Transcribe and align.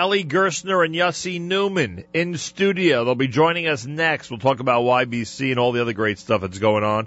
Ellie 0.00 0.24
Gerstner 0.24 0.82
and 0.82 0.94
Yossi 0.94 1.38
Newman 1.38 2.04
in 2.14 2.38
studio. 2.38 3.04
They'll 3.04 3.14
be 3.14 3.28
joining 3.28 3.66
us 3.66 3.84
next. 3.84 4.30
We'll 4.30 4.38
talk 4.38 4.60
about 4.60 4.84
YBC 4.84 5.50
and 5.50 5.60
all 5.60 5.72
the 5.72 5.82
other 5.82 5.92
great 5.92 6.18
stuff 6.18 6.40
that's 6.40 6.58
going 6.58 6.84
on. 6.84 7.06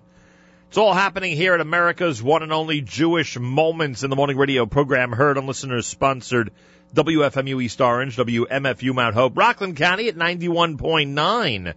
It's 0.68 0.78
all 0.78 0.94
happening 0.94 1.36
here 1.36 1.56
at 1.56 1.60
America's 1.60 2.22
one 2.22 2.44
and 2.44 2.54
only 2.54 2.82
Jewish 2.82 3.36
Moments 3.40 4.04
in 4.04 4.12
the 4.12 4.16
Morning 4.16 4.38
Radio 4.38 4.68
program, 4.68 5.12
heard 5.12 5.40
on 5.40 5.48
listeners 5.48 5.88
sponsored 5.88 6.52
WFMU 6.94 7.64
East 7.64 7.82
Orange, 7.82 8.16
WMFU 8.16 8.94
Mount 8.94 9.16
Hope, 9.16 9.36
Rockland 9.36 9.76
County 9.76 10.08
at 10.08 10.16
91.9 10.16 11.74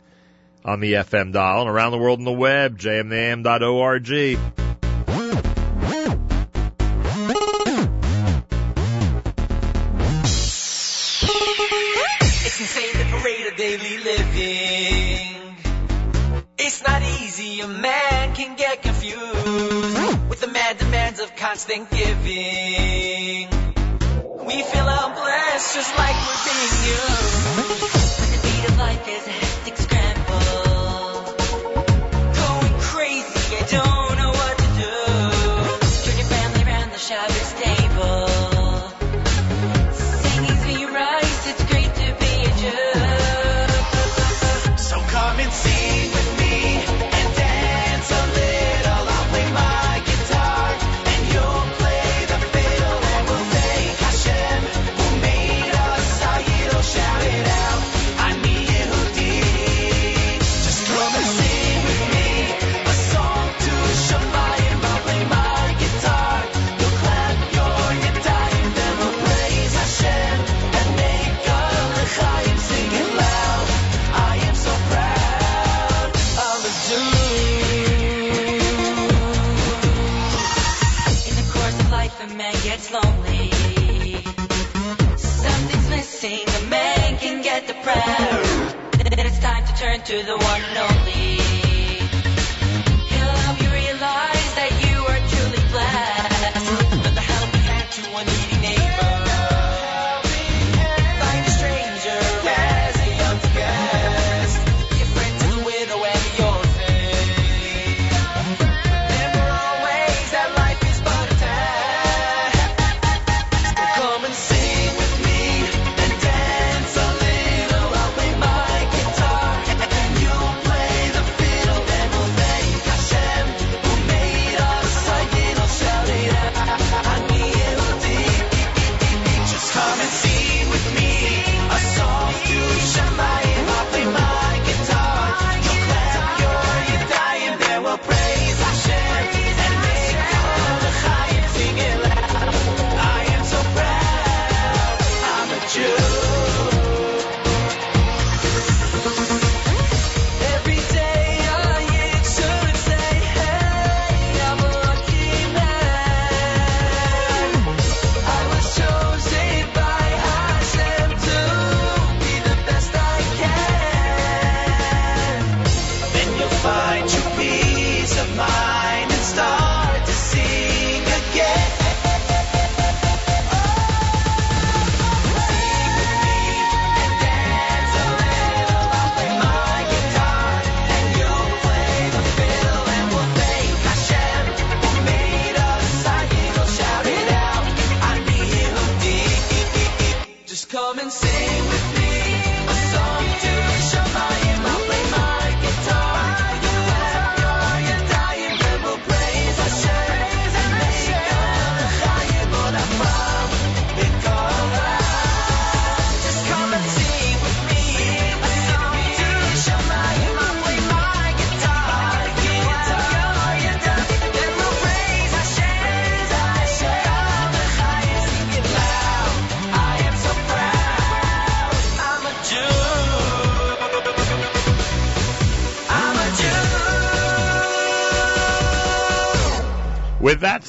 on 0.66 0.80
the 0.80 0.92
FM 0.92 1.32
dial 1.32 1.62
and 1.62 1.70
around 1.70 1.92
the 1.92 1.98
world 1.98 2.18
on 2.18 2.26
the 2.26 2.30
web, 2.30 2.78
jmnam.org. 2.78 4.65
demands 21.16 21.20
of 21.20 21.36
constant 21.36 21.90
giving. 21.90 23.48
We 24.46 24.62
feel 24.62 24.88
our 24.88 25.14
blessed 25.14 25.74
just 25.74 25.98
like 25.98 26.16
we're 26.26 26.44
being 26.44 26.74
used. 26.86 27.46
When 28.20 28.30
the 28.32 28.40
beat 28.42 28.70
of 28.70 28.78
life 28.78 29.08
is 29.08 29.45
turn 89.76 90.00
to 90.00 90.22
the 90.22 90.34
one 90.38 90.62
and 90.62 90.78
only. 90.78 91.15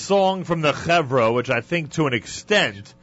Song 0.07 0.45
from 0.45 0.61
the 0.61 0.71
Chevra, 0.71 1.33
which 1.33 1.49
I 1.49 1.59
think 1.59 1.91
to 1.91 2.07
an 2.07 2.13
extent 2.13 2.93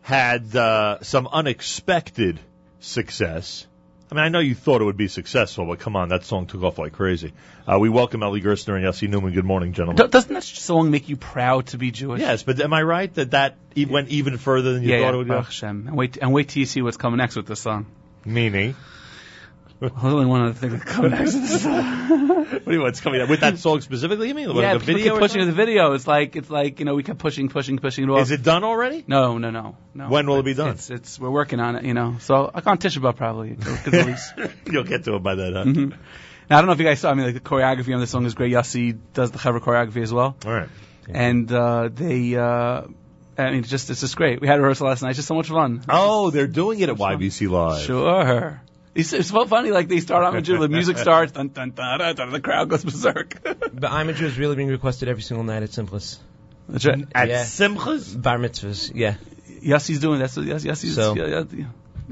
had 0.00 0.56
uh, 0.56 0.98
some 1.02 1.28
unexpected 1.28 2.40
success. 2.80 3.64
I 4.10 4.16
mean, 4.16 4.24
I 4.24 4.28
know 4.28 4.40
you 4.40 4.56
thought 4.56 4.80
it 4.80 4.84
would 4.84 4.96
be 4.96 5.06
successful, 5.06 5.66
but 5.66 5.78
come 5.78 5.94
on, 5.94 6.08
that 6.08 6.24
song 6.24 6.46
took 6.46 6.64
off 6.64 6.78
like 6.78 6.94
crazy. 6.94 7.32
Uh, 7.64 7.78
we 7.78 7.88
welcome 7.88 8.24
Ellie 8.24 8.40
Gerstner 8.42 8.74
and 8.74 8.84
Yossi 8.84 9.08
Newman. 9.08 9.32
Good 9.32 9.44
morning, 9.44 9.72
gentlemen. 9.72 10.04
Do- 10.04 10.08
Doesn't 10.08 10.34
that 10.34 10.42
song 10.42 10.90
make 10.90 11.08
you 11.08 11.16
proud 11.16 11.68
to 11.68 11.78
be 11.78 11.92
Jewish? 11.92 12.20
Yes, 12.20 12.42
but 12.42 12.60
am 12.60 12.72
I 12.72 12.82
right 12.82 13.14
that 13.14 13.30
that 13.30 13.56
e- 13.76 13.84
went 13.84 14.08
even 14.08 14.36
further 14.36 14.72
than 14.72 14.82
you 14.82 14.88
yeah, 14.90 14.98
thought 14.98 15.10
yeah, 15.10 15.14
it 15.14 15.18
would 15.18 15.28
go? 15.28 15.44
And 15.62 15.96
wait, 15.96 16.18
and 16.20 16.32
wait 16.32 16.48
till 16.48 16.58
you 16.58 16.66
see 16.66 16.82
what's 16.82 16.96
coming 16.96 17.18
next 17.18 17.36
with 17.36 17.46
this 17.46 17.60
song. 17.60 17.86
Meaning, 18.24 18.74
Only 20.02 20.26
one 20.26 20.44
of 20.46 20.54
the 20.54 20.60
things 20.60 20.80
that 20.80 20.86
come 20.86 21.10
next 21.10 21.32
this 21.32 21.64
what 21.64 22.64
do 22.64 22.72
you 22.72 22.80
want? 22.80 22.90
It's 22.90 23.00
coming 23.00 23.20
out 23.20 23.28
with 23.28 23.40
that 23.40 23.58
song 23.58 23.80
specifically? 23.80 24.28
You 24.28 24.34
mean 24.34 24.48
like 24.48 24.62
yeah, 24.62 24.74
a 24.74 24.78
video? 24.78 25.14
keep 25.14 25.20
pushing 25.20 25.44
the 25.44 25.52
video. 25.52 25.92
It's 25.92 26.06
like 26.06 26.36
it's 26.36 26.50
like 26.50 26.78
you 26.78 26.84
know 26.84 26.94
we 26.94 27.02
kept 27.02 27.18
pushing, 27.18 27.48
pushing, 27.48 27.78
pushing 27.78 28.04
it 28.04 28.10
off. 28.10 28.22
Is 28.22 28.30
it 28.30 28.42
done 28.42 28.62
already? 28.64 29.04
No, 29.06 29.38
no, 29.38 29.50
no, 29.50 29.76
no. 29.94 30.08
When 30.08 30.26
will 30.26 30.38
it 30.38 30.44
be 30.44 30.54
done? 30.54 30.70
It's, 30.70 30.90
it's 30.90 31.18
we're 31.18 31.30
working 31.30 31.58
on 31.58 31.76
it, 31.76 31.84
you 31.84 31.94
know. 31.94 32.16
So 32.20 32.50
I 32.54 32.60
can't 32.60 32.80
Tisha 32.80 32.98
B'av 32.98 33.16
probably. 33.16 33.52
It 33.52 33.60
could 33.60 33.92
release. 33.92 34.32
You'll 34.70 34.84
get 34.84 35.04
to 35.04 35.16
it 35.16 35.22
by 35.22 35.34
then. 35.34 35.52
Huh? 35.54 35.64
Mhm. 35.64 35.90
Now 36.50 36.58
I 36.58 36.60
don't 36.60 36.66
know 36.66 36.72
if 36.72 36.78
you 36.78 36.84
guys 36.84 37.00
saw. 37.00 37.10
I 37.10 37.14
mean, 37.14 37.26
like 37.26 37.34
the 37.34 37.40
choreography 37.40 37.94
on 37.94 38.00
this 38.00 38.10
song 38.10 38.24
is 38.24 38.34
great. 38.34 38.52
Yossi 38.52 38.98
does 39.14 39.30
the 39.30 39.38
cover 39.38 39.60
choreography 39.60 40.02
as 40.02 40.12
well, 40.12 40.36
All 40.44 40.52
right. 40.52 40.68
and 41.08 41.50
uh, 41.50 41.88
they 41.92 42.36
uh, 42.36 42.82
I 43.38 43.50
mean, 43.50 43.62
just 43.62 43.90
it's 43.90 44.00
just 44.00 44.16
great. 44.16 44.40
We 44.40 44.46
had 44.46 44.58
a 44.58 44.62
rehearsal 44.62 44.86
last 44.86 45.02
night. 45.02 45.10
It's 45.10 45.18
just 45.18 45.28
so 45.28 45.34
much 45.34 45.48
fun. 45.48 45.82
Oh, 45.88 46.30
they're 46.30 46.46
doing 46.46 46.80
it 46.80 46.88
at 46.88 46.96
YBC 46.96 47.48
Live. 47.48 47.82
Sure. 47.84 48.60
It's, 48.94 49.12
it's 49.12 49.28
so 49.30 49.46
funny. 49.46 49.70
Like 49.70 49.88
they 49.88 50.00
start 50.00 50.24
on 50.24 50.42
the 50.42 50.68
music 50.68 50.98
starts, 51.06 51.32
dun, 51.32 51.48
dun, 51.48 51.70
dun, 51.70 51.98
dun, 51.98 52.14
dun, 52.14 52.30
the 52.30 52.40
crowd 52.40 52.68
goes 52.68 52.84
berserk. 52.84 53.42
But 53.42 53.90
I'm 53.90 54.08
a 54.08 54.12
Jew 54.12 54.26
is 54.26 54.38
really 54.38 54.56
being 54.56 54.68
requested 54.68 55.08
every 55.08 55.22
single 55.22 55.44
night 55.44 55.62
at 55.62 55.70
Simchas. 55.70 56.18
That's 56.68 56.84
right. 56.86 57.06
At 57.14 57.28
Yeah. 57.28 57.42
Simchas? 57.44 58.20
Bar 58.20 58.38
mitzvahs, 58.38 58.92
yeah. 58.94 59.14
Yassi's 59.62 60.00
doing 60.00 60.18
that's 60.18 60.36
what 60.36 60.46
Yassi, 60.46 60.70
Yassi's, 60.70 60.94
So- 60.94 61.14
yeah, 61.16 61.44
yeah, 61.50 61.64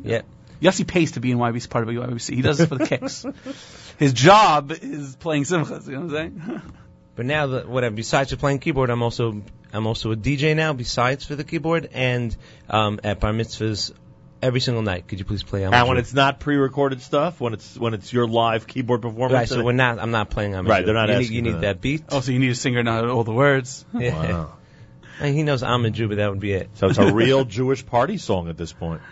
Yeah. 0.02 0.22
Yossi 0.62 0.86
pays 0.86 1.12
to 1.12 1.20
be 1.20 1.30
in 1.30 1.38
YBC, 1.38 1.68
part 1.70 1.88
of 1.88 1.94
YBC. 1.94 2.34
He 2.34 2.42
does 2.42 2.60
it 2.60 2.68
for 2.68 2.76
the 2.76 2.86
kicks. 2.86 3.24
His 3.98 4.12
job 4.12 4.72
is 4.72 5.16
playing 5.16 5.44
simchas. 5.44 5.86
You 5.86 5.92
know 5.94 6.00
what 6.06 6.16
I'm 6.16 6.40
saying? 6.40 6.62
But 7.16 7.26
now 7.26 7.48
that 7.48 7.68
whatever, 7.68 7.94
besides 7.94 8.30
for 8.30 8.36
playing 8.36 8.60
keyboard, 8.60 8.88
I'm 8.88 9.02
also 9.02 9.42
I'm 9.74 9.86
also 9.86 10.12
a 10.12 10.16
DJ 10.16 10.56
now. 10.56 10.72
Besides 10.72 11.26
for 11.26 11.34
the 11.34 11.44
keyboard 11.44 11.90
and 11.92 12.34
um, 12.70 12.98
at 13.04 13.20
bar 13.20 13.32
mitzvahs 13.32 13.92
every 14.42 14.60
single 14.60 14.82
night. 14.82 15.06
Could 15.08 15.18
you 15.18 15.24
please 15.24 15.42
play? 15.42 15.64
I'm 15.64 15.72
And 15.72 15.88
when 15.88 15.98
it's 15.98 16.14
not 16.14 16.40
pre-recorded 16.40 17.02
stuff, 17.02 17.40
when 17.40 17.52
it's 17.54 17.76
when 17.76 17.94
it's 17.94 18.12
your 18.12 18.26
live 18.26 18.66
keyboard 18.66 19.02
performance, 19.02 19.32
right, 19.32 19.48
so 19.48 19.64
we're 19.64 19.72
not. 19.72 19.98
I'm 19.98 20.10
not 20.10 20.30
playing. 20.30 20.54
I'm 20.54 20.66
Right, 20.66 20.84
they're 20.84 20.94
not 20.94 21.08
You 21.08 21.18
need, 21.18 21.30
you 21.30 21.42
need 21.42 21.54
that. 21.54 21.60
that 21.60 21.80
beat. 21.80 22.04
Oh, 22.10 22.20
so 22.20 22.32
you 22.32 22.38
need 22.38 22.50
a 22.50 22.54
singer 22.54 22.78
to 22.78 22.82
know 22.84 23.08
all 23.10 23.24
the 23.24 23.32
words. 23.32 23.84
Yeah. 23.94 24.14
Wow. 24.14 24.52
And 25.20 25.34
he 25.36 25.42
knows 25.42 25.62
I'm 25.62 25.84
a 25.84 25.90
Jew, 25.90 26.08
but 26.08 26.16
that 26.16 26.30
would 26.30 26.40
be 26.40 26.52
it. 26.52 26.70
So 26.74 26.88
it's 26.88 26.96
a 26.98 27.12
real 27.12 27.44
Jewish 27.44 27.84
party 27.84 28.16
song 28.16 28.48
at 28.48 28.56
this 28.56 28.72
point, 28.72 29.02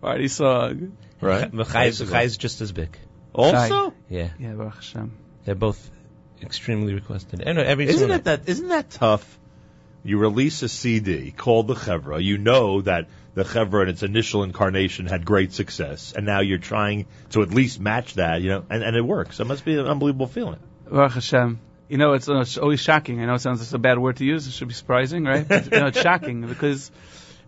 Party 0.00 0.28
song. 0.28 0.96
right? 1.20 1.50
But 1.54 1.68
Chai 1.68 1.86
is, 2.22 2.36
just 2.38 2.62
as 2.62 2.72
big. 2.72 2.96
Also, 3.34 3.92
Yeah, 4.08 4.30
Yeah, 4.38 4.54
Baruch 4.54 4.76
Hashem. 4.76 5.12
they're 5.44 5.54
both 5.54 5.90
extremely 6.42 6.94
requested. 6.94 7.42
And 7.44 7.58
every 7.58 7.84
isn't 7.86 7.98
single 7.98 8.16
it 8.16 8.24
that 8.24 8.48
isn't 8.48 8.68
that 8.68 8.88
tough? 8.88 9.38
You 10.02 10.16
release 10.16 10.62
a 10.62 10.68
CD 10.70 11.30
called 11.30 11.66
the 11.68 11.74
Chevra. 11.74 12.22
You 12.24 12.38
know 12.38 12.80
that 12.80 13.08
the 13.34 13.44
Chevra 13.44 13.82
in 13.84 13.88
its 13.88 14.02
initial 14.02 14.42
incarnation 14.42 15.06
had 15.06 15.24
great 15.24 15.52
success, 15.52 16.12
and 16.16 16.26
now 16.26 16.40
you're 16.40 16.58
trying 16.58 17.06
to 17.30 17.42
at 17.42 17.50
least 17.50 17.80
match 17.80 18.14
that. 18.14 18.42
You 18.42 18.50
know, 18.50 18.64
and, 18.70 18.82
and 18.82 18.96
it 18.96 19.02
works. 19.02 19.40
It 19.40 19.46
must 19.46 19.64
be 19.64 19.78
an 19.78 19.86
unbelievable 19.86 20.26
feeling. 20.26 20.58
Baruch 20.90 21.12
Hashem. 21.12 21.60
You 21.88 21.98
know, 21.98 22.12
it's, 22.12 22.28
uh, 22.28 22.40
it's 22.40 22.56
always 22.56 22.78
shocking. 22.80 23.20
I 23.20 23.26
know 23.26 23.34
it 23.34 23.40
sounds 23.40 23.60
like 23.60 23.76
a 23.76 23.78
bad 23.82 23.98
word 23.98 24.18
to 24.18 24.24
use. 24.24 24.46
It 24.46 24.52
should 24.52 24.68
be 24.68 24.74
surprising, 24.74 25.24
right? 25.24 25.46
But, 25.46 25.64
you 25.72 25.80
know, 25.80 25.86
it's 25.88 26.00
shocking 26.00 26.46
because, 26.46 26.88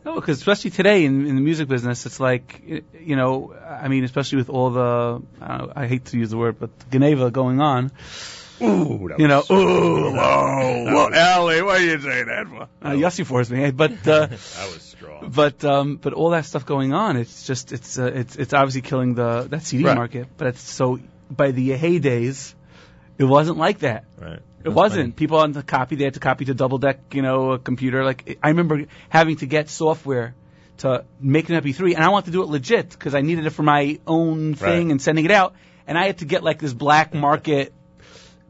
no, 0.05 0.17
because 0.17 0.39
especially 0.39 0.71
today 0.73 1.05
in, 1.05 1.27
in 1.29 1.37
the 1.37 1.41
music 1.41 1.69
business, 1.69 2.07
it's 2.07 2.19
like, 2.19 2.61
you 3.01 3.15
know, 3.15 3.55
I 3.55 3.87
mean, 3.87 4.03
especially 4.03 4.39
with 4.39 4.51
all 4.51 4.71
the, 4.71 5.23
I, 5.41 5.59
know, 5.59 5.73
I 5.77 5.87
hate 5.87 6.07
to 6.07 6.19
use 6.19 6.31
the 6.31 6.39
word, 6.39 6.59
but 6.59 6.77
geneivah 6.91 7.33
going 7.33 7.61
on. 7.61 7.93
Ooh, 8.61 9.09
that 9.11 9.21
You 9.21 9.29
know, 9.29 9.39
was 9.39 9.47
so- 9.47 9.55
ooh, 9.57 10.13
whoa, 10.13 10.85
whoa, 10.93 11.07
Ellie, 11.13 11.63
why 11.63 11.77
you 11.79 12.01
say 12.01 12.25
that 12.25 12.47
for? 12.49 12.63
Uh, 12.83 12.91
Yossi 12.91 13.25
forced 13.25 13.51
me, 13.53 13.71
but, 13.71 13.93
uh, 14.09 14.27
that 14.27 14.31
was 14.31 14.92
but 15.29 15.65
um, 15.65 15.97
but 15.97 16.13
all 16.13 16.31
that 16.31 16.45
stuff 16.47 16.65
going 16.67 16.93
on, 16.93 17.17
it's 17.17 17.47
just 17.47 17.73
it's 17.73 17.99
uh, 17.99 18.07
it's 18.07 18.37
it's 18.37 18.53
obviously 18.55 18.81
killing 18.83 19.15
the 19.15 19.47
that 19.51 19.63
CD 19.63 19.85
Right. 19.85 19.97
market. 19.97 20.29
But 20.37 20.49
it's 20.49 20.63
so 20.63 20.99
by 21.31 21.51
the 21.53 21.71
heydays, 21.71 22.55
it 23.19 23.25
wasn't 23.25 23.59
like 23.59 23.81
that. 23.81 24.05
Right. 24.21 24.41
It 24.65 24.69
wasn't. 24.69 25.17
People 25.17 25.39
on 25.39 25.53
the 25.53 25.63
copy, 25.63 25.97
they 25.97 26.05
had 26.05 26.15
to 26.15 26.21
copy 26.21 26.45
to 26.45 26.55
double 26.55 26.79
deck, 26.79 27.01
you 27.13 27.23
know, 27.23 27.53
a 27.53 27.59
computer. 27.59 28.05
Like 28.05 28.39
I 28.43 28.49
remember 28.49 28.85
having 29.09 29.37
to 29.37 29.47
get 29.47 29.69
software 29.69 30.35
to 30.79 31.05
make 31.21 31.49
an 31.49 31.57
MP3, 31.61 31.95
and 31.95 32.05
I 32.05 32.09
wanted 32.11 32.27
to 32.27 32.31
do 32.33 32.43
it 32.43 32.49
legit 32.49 32.91
because 32.91 33.15
I 33.15 33.21
needed 33.23 33.47
it 33.47 33.51
for 33.51 33.63
my 33.65 33.99
own 34.07 34.55
thing 34.55 34.85
Right. 34.87 34.91
and 34.93 35.03
sending 35.03 35.25
it 35.25 35.31
out. 35.33 35.55
And 35.87 35.99
I 35.99 36.07
had 36.07 36.19
to 36.19 36.25
get 36.27 36.43
like 36.45 36.59
this 36.61 36.73
black 36.73 37.13
market 37.29 37.73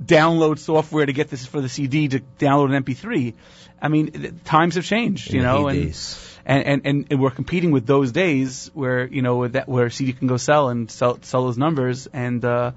download 0.03 0.59
software 0.59 1.07
to 1.07 1.13
get 1.13 1.29
this 1.29 1.47
for 1.47 1.61
the 1.61 1.69
CD 1.69 2.09
to 2.09 2.21
download 2.39 2.75
an 2.75 2.83
MP3. 2.85 3.35
I 3.81 3.89
mean, 3.89 4.11
th- 4.13 4.35
times 4.45 4.75
have 4.77 4.85
changed, 4.85 5.33
you 5.33 5.39
In 5.41 5.45
know, 5.47 5.69
and, 5.69 5.79
heydays. 5.79 6.32
And 6.45 6.65
and 6.67 6.83
and 6.85 7.07
and 7.11 7.21
we're 7.21 7.31
competing 7.31 7.71
with 7.71 7.87
those 7.87 8.13
days 8.13 8.71
where 8.75 9.07
you 9.07 9.23
know 9.23 9.47
that 9.49 9.69
where 9.69 9.91
CD 9.91 10.13
can 10.13 10.27
go 10.29 10.37
sell 10.37 10.69
and 10.69 10.91
sell 10.91 11.19
sell 11.23 11.45
those 11.45 11.59
numbers, 11.59 12.07
and 12.07 12.45
uh, 12.45 12.73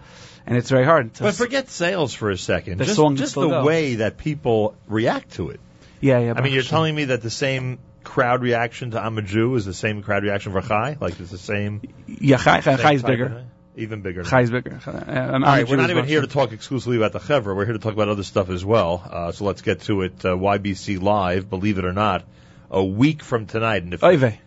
and 0.46 0.58
it's 0.58 0.70
very 0.70 0.86
hard. 0.86 1.14
To 1.16 1.24
But 1.24 1.36
forget 1.36 1.70
sales 1.70 2.14
for 2.14 2.30
a 2.30 2.38
second. 2.38 2.78
The 2.80 2.86
just 2.86 2.98
song 2.98 3.16
just 3.16 3.36
the 3.36 3.64
way 3.64 3.96
that 3.96 4.18
people 4.18 4.76
react 4.88 5.34
to 5.34 5.50
it. 5.50 5.60
yeah, 6.02 6.20
yeah. 6.20 6.34
I 6.36 6.42
mean, 6.42 6.54
you're 6.54 6.64
Baruch 6.64 6.70
telling 6.70 6.96
me 6.96 7.06
that 7.06 7.22
the 7.22 7.30
same 7.30 7.80
crowd 8.04 8.42
reaction 8.42 8.92
to 8.92 9.02
I'm 9.02 9.18
a 9.18 9.22
Jew 9.22 9.56
is 9.56 9.66
the 9.66 9.74
same 9.74 10.04
crowd 10.04 10.24
reaction 10.24 10.52
for 10.54 10.62
Chai? 10.62 10.96
Like 11.00 11.20
it's 11.20 11.32
the 11.32 11.38
same. 11.38 11.82
Yeah, 12.08 12.38
Chai, 12.38 12.62
Chai, 12.62 12.78
Chai 12.78 12.94
is 12.94 13.04
bigger. 13.04 13.46
Even 13.78 14.02
bigger. 14.02 14.24
Chai 14.24 14.42
is 14.42 14.52
bigger. 14.52 14.80
Uh, 14.88 15.34
All 15.34 15.40
right, 15.42 15.68
we're 15.68 15.76
not 15.76 15.90
even 15.90 16.06
here 16.06 16.22
to 16.22 16.28
talk 16.28 16.54
exclusively 16.54 16.96
about 16.96 17.12
the 17.12 17.20
Chevra. 17.20 17.54
We're 17.54 17.66
here 17.66 17.74
to 17.74 17.80
talk 17.80 17.92
about 17.92 18.08
other 18.08 18.24
stuff 18.24 18.50
as 18.50 18.64
well. 18.64 19.04
Uh, 19.06 19.32
so 19.34 19.44
let's 19.44 19.62
get 19.62 19.82
to 19.82 20.04
it. 20.04 20.24
Uh, 20.24 20.30
YBC 20.30 21.02
Live, 21.02 21.50
believe 21.50 21.78
it 21.78 21.84
or 21.84 21.92
not, 21.92 22.24
a 22.70 22.84
week 22.84 23.24
from 23.24 23.46
tonight. 23.46 23.84
And 23.84 23.94
if, 23.94 24.04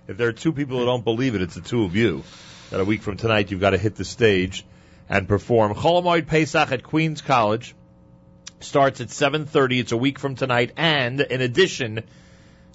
if 0.07 0.17
there 0.17 0.29
are 0.29 0.33
two 0.33 0.53
people 0.53 0.79
who 0.79 0.85
don't 0.85 1.05
believe 1.05 1.35
it, 1.35 1.43
it's 1.43 1.55
the 1.55 1.61
two 1.61 1.85
of 1.85 1.97
you. 1.97 2.23
That 2.71 2.81
a 2.81 2.85
week 2.85 3.03
from 3.03 3.17
tonight, 3.17 3.51
you've 3.51 3.61
got 3.61 3.71
to 3.71 3.79
hit 3.79 3.95
the 3.95 4.05
stage 4.05 4.65
and 5.09 5.27
perform. 5.27 5.75
Chol 5.75 6.03
Hamoed 6.03 6.27
Pesach 6.27 6.71
at 6.71 6.83
Queens 6.83 7.23
College 7.23 7.75
starts 8.61 9.01
at 9.01 9.09
7.30. 9.09 9.81
It's 9.81 9.93
a 9.93 9.97
week 9.97 10.19
from 10.19 10.35
tonight. 10.35 10.73
And 10.77 11.21
in 11.21 11.41
addition 11.41 12.05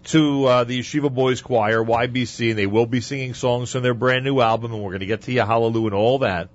to 0.06 0.46
uh, 0.46 0.64
the 0.64 0.80
Yeshiva 0.80 1.14
Boys 1.14 1.42
Choir, 1.42 1.84
YBC, 1.84 2.50
and 2.50 2.60
they 2.60 2.68
will 2.68 2.86
be 2.86 3.02
singing 3.02 3.34
songs 3.34 3.72
from 3.72 3.84
their 3.84 3.94
brand 3.94 4.26
new 4.26 4.42
album, 4.42 4.74
and 4.74 4.82
we're 4.82 4.90
going 4.90 5.02
to 5.02 5.06
get 5.06 5.22
to 5.24 5.32
you, 5.32 5.42
Hallelujah, 5.42 5.88
and 5.88 5.96
all 5.96 6.20
that. 6.20 6.50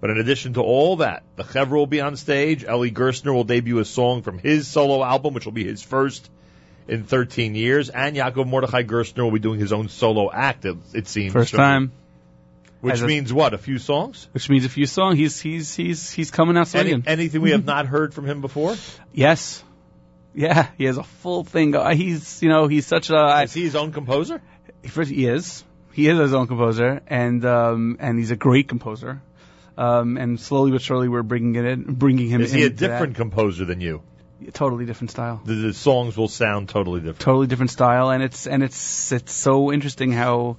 But 0.00 0.10
in 0.10 0.18
addition 0.18 0.54
to 0.54 0.62
all 0.62 0.96
that, 0.96 1.24
the 1.34 1.42
Chevra 1.42 1.72
will 1.72 1.86
be 1.86 2.00
on 2.00 2.16
stage. 2.16 2.64
Ellie 2.64 2.92
Gerstner 2.92 3.34
will 3.34 3.44
debut 3.44 3.80
a 3.80 3.84
song 3.84 4.22
from 4.22 4.38
his 4.38 4.68
solo 4.68 5.02
album, 5.02 5.34
which 5.34 5.44
will 5.44 5.52
be 5.52 5.64
his 5.64 5.82
first 5.82 6.30
in 6.88 7.04
13 7.04 7.54
years. 7.54 7.88
And 7.90 8.16
Yaakov 8.16 8.46
Mordechai 8.46 8.82
Gerstner 8.82 9.22
will 9.24 9.30
be 9.32 9.38
doing 9.38 9.60
his 9.60 9.72
own 9.72 9.88
solo 9.88 10.30
act, 10.32 10.64
it, 10.64 10.76
it 10.94 11.06
seems. 11.08 11.32
First 11.32 11.54
time, 11.54 11.92
Which 12.80 13.00
a- 13.00 13.06
means 13.06 13.32
what? 13.32 13.54
A 13.54 13.58
few 13.58 13.78
songs? 13.78 14.28
which 14.32 14.48
means 14.48 14.64
a 14.64 14.68
few 14.68 14.86
songs. 14.86 15.18
He's 15.18 15.40
he's 15.40 15.74
he's 15.74 16.10
he's 16.10 16.30
coming 16.30 16.56
out 16.56 16.74
Any, 16.74 17.00
anything 17.06 17.40
we 17.40 17.50
have 17.50 17.64
not 17.64 17.86
heard 17.86 18.14
from 18.14 18.24
him 18.26 18.40
before? 18.40 18.76
yes, 19.12 19.62
yeah, 20.34 20.68
he 20.78 20.84
has 20.84 20.98
a 20.98 21.02
full 21.02 21.42
thing. 21.44 21.74
He's 21.96 22.42
you 22.42 22.48
know 22.48 22.68
he's 22.68 22.86
such 22.86 23.10
a 23.10 23.42
Is 23.42 23.52
he 23.54 23.62
his 23.64 23.76
own 23.76 23.92
composer? 23.92 24.40
first 24.86 25.10
he 25.10 25.26
is 25.26 25.64
he 25.92 26.08
is 26.08 26.16
his 26.18 26.32
own 26.32 26.46
composer 26.46 27.00
and 27.08 27.44
um 27.44 27.96
and 28.00 28.18
he's 28.18 28.30
a 28.30 28.36
great 28.36 28.68
composer. 28.68 29.20
Um, 29.76 30.16
and 30.16 30.40
slowly 30.40 30.72
but 30.72 30.82
surely 30.82 31.08
we're 31.08 31.22
bringing 31.22 31.54
it 31.54 31.64
in, 31.64 31.82
bringing 31.94 32.28
him. 32.28 32.40
Is 32.42 32.52
he 32.52 32.62
a 32.62 32.66
into 32.66 32.76
that. 32.78 32.88
different 32.88 33.14
composer 33.16 33.64
than 33.64 33.80
you? 33.80 34.02
Totally 34.52 34.86
different 34.86 35.10
style? 35.10 35.40
The, 35.44 35.54
the 35.54 35.74
songs 35.74 36.16
will 36.16 36.28
sound 36.28 36.68
totally 36.68 37.00
different. 37.00 37.20
Totally 37.20 37.46
different 37.46 37.70
style, 37.70 38.10
and 38.10 38.22
it's 38.22 38.46
and 38.46 38.62
it's 38.62 39.12
it's 39.12 39.32
so 39.32 39.72
interesting 39.72 40.12
how 40.12 40.56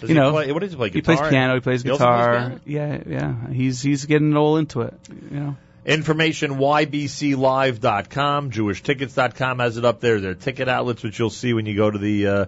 Does 0.00 0.08
you 0.08 0.14
know, 0.14 0.32
play, 0.32 0.52
what 0.52 0.60
does 0.60 0.70
he 0.72 0.76
play? 0.76 0.90
he 0.90 1.02
plays 1.02 1.20
piano, 1.20 1.54
he 1.54 1.60
plays 1.60 1.82
He 1.82 1.90
also 1.90 2.04
plays 2.04 2.26
guitar. 2.26 2.60
Yeah, 2.64 3.02
yeah, 3.06 3.48
he's 3.50 3.82
he's 3.82 4.04
getting 4.06 4.36
all 4.36 4.56
into 4.56 4.82
it. 4.82 4.94
You 5.30 5.40
know, 5.40 5.56
Information 5.86 6.52
ybclive.com, 6.52 8.50
jewishtickets.com 8.50 9.58
has 9.58 9.76
it 9.76 9.84
up 9.84 10.00
there. 10.00 10.18
There 10.20 10.30
are 10.30 10.34
ticket 10.34 10.68
outlets 10.68 11.02
which 11.02 11.18
you'll 11.18 11.28
see 11.28 11.52
when 11.52 11.66
you 11.66 11.76
go 11.76 11.90
to 11.90 11.98
the 11.98 12.26
uh, 12.26 12.46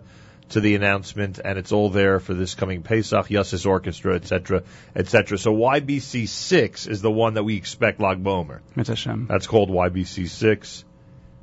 to 0.50 0.60
the 0.60 0.74
announcement, 0.74 1.40
and 1.44 1.58
it's 1.58 1.72
all 1.72 1.90
there 1.90 2.20
for 2.20 2.34
this 2.34 2.54
coming 2.54 2.82
Pesach, 2.82 3.26
Yussis 3.28 3.66
Orchestra, 3.66 4.14
etc., 4.14 4.62
etc. 4.94 5.38
So 5.38 5.54
YBC 5.54 6.28
six 6.28 6.86
is 6.86 7.02
the 7.02 7.10
one 7.10 7.34
that 7.34 7.44
we 7.44 7.56
expect 7.56 8.00
Lag 8.00 8.22
BaOmer. 8.22 8.60
That's 9.28 9.46
called 9.46 9.70
YBC 9.70 10.28
six, 10.28 10.84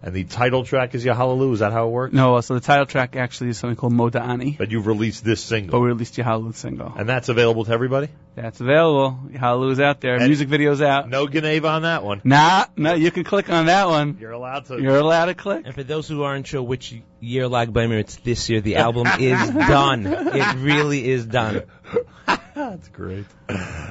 and 0.03 0.13
the 0.13 0.25
title 0.25 0.63
track 0.65 0.93
is 0.95 1.05
Yahalaloo. 1.05 1.53
Is 1.53 1.59
that 1.59 1.71
how 1.71 1.87
it 1.87 1.91
works? 1.91 2.13
No, 2.13 2.39
so 2.41 2.53
the 2.55 2.59
title 2.59 2.85
track 2.85 3.15
actually 3.15 3.51
is 3.51 3.57
something 3.57 3.77
called 3.77 3.93
Moda'ani, 3.93 4.57
But 4.57 4.69
you've 4.71 4.85
released 4.87 5.23
this 5.23 5.41
single. 5.43 5.71
but 5.71 5.79
we 5.81 5.87
released 5.87 6.15
Yahalu 6.17 6.53
single. 6.55 6.93
and 6.97 7.07
that's 7.07 7.29
available 7.29 7.63
to 7.65 7.71
everybody. 7.71 8.09
That's 8.35 8.59
available. 8.61 9.17
Yahalu 9.31 9.71
is 9.71 9.79
out 9.79 10.01
there. 10.01 10.15
And- 10.15 10.25
Music 10.27 10.47
video's 10.49 10.81
out. 10.81 11.07
No 11.09 11.27
geneivah 11.27 11.69
on 11.69 11.81
that 11.83 12.03
one. 12.03 12.21
Nah, 12.23 12.65
no, 12.75 12.95
you 12.95 13.11
can 13.11 13.23
click 13.23 13.49
on 13.49 13.67
that 13.67 13.87
one. 13.87 14.17
You're 14.19 14.31
allowed 14.31 14.65
to. 14.65 14.81
You're 14.81 14.97
allowed 14.97 15.25
to 15.25 15.35
click. 15.35 15.63
And 15.65 15.73
for 15.75 15.83
those 15.83 16.07
who 16.07 16.23
aren't 16.23 16.47
sure 16.47 16.61
which 16.63 16.95
year 17.19 17.47
Lag 17.47 17.71
BaOmer 17.71 17.99
it's 17.99 18.15
this 18.17 18.49
year, 18.49 18.59
the 18.61 18.75
album 18.85 19.07
is 19.19 19.49
done. 19.51 20.05
It 20.07 20.55
really 20.57 21.07
is 21.09 21.25
done. 21.25 21.63
That's 22.55 22.87
great. 22.89 23.25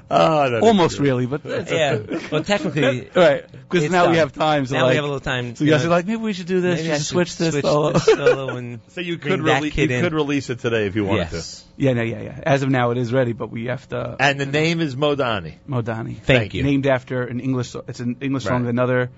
Oh, 0.14 0.60
Almost 0.60 0.98
really, 0.98 1.24
but 1.26 1.40
Yeah. 1.70 1.98
Well, 2.30 2.44
technically, 2.44 3.08
right. 3.14 3.44
Because 3.50 3.84
It's 3.84 3.92
now 3.92 4.10
we 4.10 4.18
have 4.18 4.32
time. 4.32 4.66
So 4.66 4.74
now 4.74 4.82
like, 4.82 4.90
we 4.90 4.96
have 4.96 5.04
a 5.04 5.08
little 5.08 5.20
time. 5.20 5.56
so 5.56 5.64
you 5.64 5.70
you 5.70 5.76
guys 5.76 5.84
know, 5.84 5.90
are 5.90 5.96
like, 5.96 6.06
maybe 6.06 6.20
we 6.20 6.34
should 6.34 6.46
do 6.46 6.60
this. 6.60 6.80
maybe 6.80 6.92
I 6.92 6.96
should 6.98 7.06
switch 7.06 7.36
this 7.36 7.52
switch 7.52 7.64
solo. 7.64 7.92
the 7.92 7.98
solo 8.00 8.48
and 8.56 8.80
So 8.88 9.00
you 9.00 9.16
could 9.16 9.40
that 9.44 9.62
rele- 9.62 9.72
kid 9.72 9.90
you 9.90 9.96
in. 9.96 10.02
could 10.02 10.12
release 10.12 10.50
it 10.50 10.58
today 10.58 10.86
if 10.86 10.96
you 10.96 11.04
wanted 11.06 11.30
to. 11.30 11.36
yes. 11.36 11.64
yeah, 11.78 11.94
no, 11.94 12.02
yeah, 12.02 12.20
yeah. 12.20 12.40
As 12.42 12.62
of 12.62 12.68
now, 12.68 12.90
it 12.90 12.98
is 12.98 13.10
ready, 13.12 13.32
but 13.32 13.50
we 13.50 13.66
have 13.66 13.88
to. 13.88 14.16
And 14.20 14.38
the 14.38 14.44
name 14.46 14.80
is 14.82 14.94
Modani. 14.96 15.54
Modani. 15.66 16.18
Thank 16.18 16.52
you. 16.52 16.62
Named 16.62 16.86
after 16.86 17.22
an 17.22 17.40
English. 17.40 17.70
so- 17.70 17.84
It's 17.88 18.00
an 18.00 18.16
English 18.20 18.44
song. 18.44 18.64
Right. 18.64 18.70
Another 18.70 19.10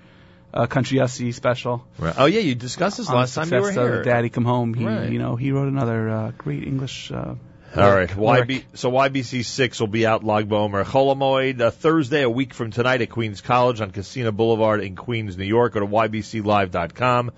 uh, 0.53 0.67
country 0.67 0.99
Yossi 0.99 1.33
special. 1.33 1.85
Right. 1.99 2.15
Oh 2.17 2.25
yeah, 2.25 2.39
you 2.39 2.55
discussed 2.55 2.95
this 2.97 3.09
last 3.09 3.35
time 3.35 3.51
you 3.51 3.59
were 3.59 3.71
here. 3.71 4.03
Daddy 4.03 4.29
Come 4.29 4.45
Home. 4.45 4.73
He, 4.73 4.85
Right. 4.85 5.09
you 5.11 5.19
know, 5.19 5.35
he 5.35 5.51
wrote 5.51 5.67
another 5.67 6.09
uh, 6.09 6.31
great 6.37 6.63
English. 6.63 7.11
Uh, 7.11 7.35
All 7.77 7.93
right. 7.93 8.09
YB, 8.09 8.63
so 8.73 8.89
YBC 8.89 9.43
six 9.43 9.81
will 9.81 9.87
be 9.87 10.05
out 10.05 10.23
Lag. 10.23 10.47
Chol 10.47 10.83
Hamoed 10.83 11.59
uh, 11.59 11.71
Thursday, 11.71 12.21
a 12.21 12.29
week 12.29 12.53
from 12.53 12.71
tonight 12.71 13.01
at 13.01 13.09
Queens 13.09 13.41
College 13.41 13.81
on 13.81 13.91
Kissena 13.91 14.33
Boulevard 14.33 14.81
in 14.81 14.95
Queens, 14.95 15.37
New 15.37 15.43
York. 15.43 15.73
Go 15.73 15.81
to 15.81 15.85
ybclive.com. 15.85 17.31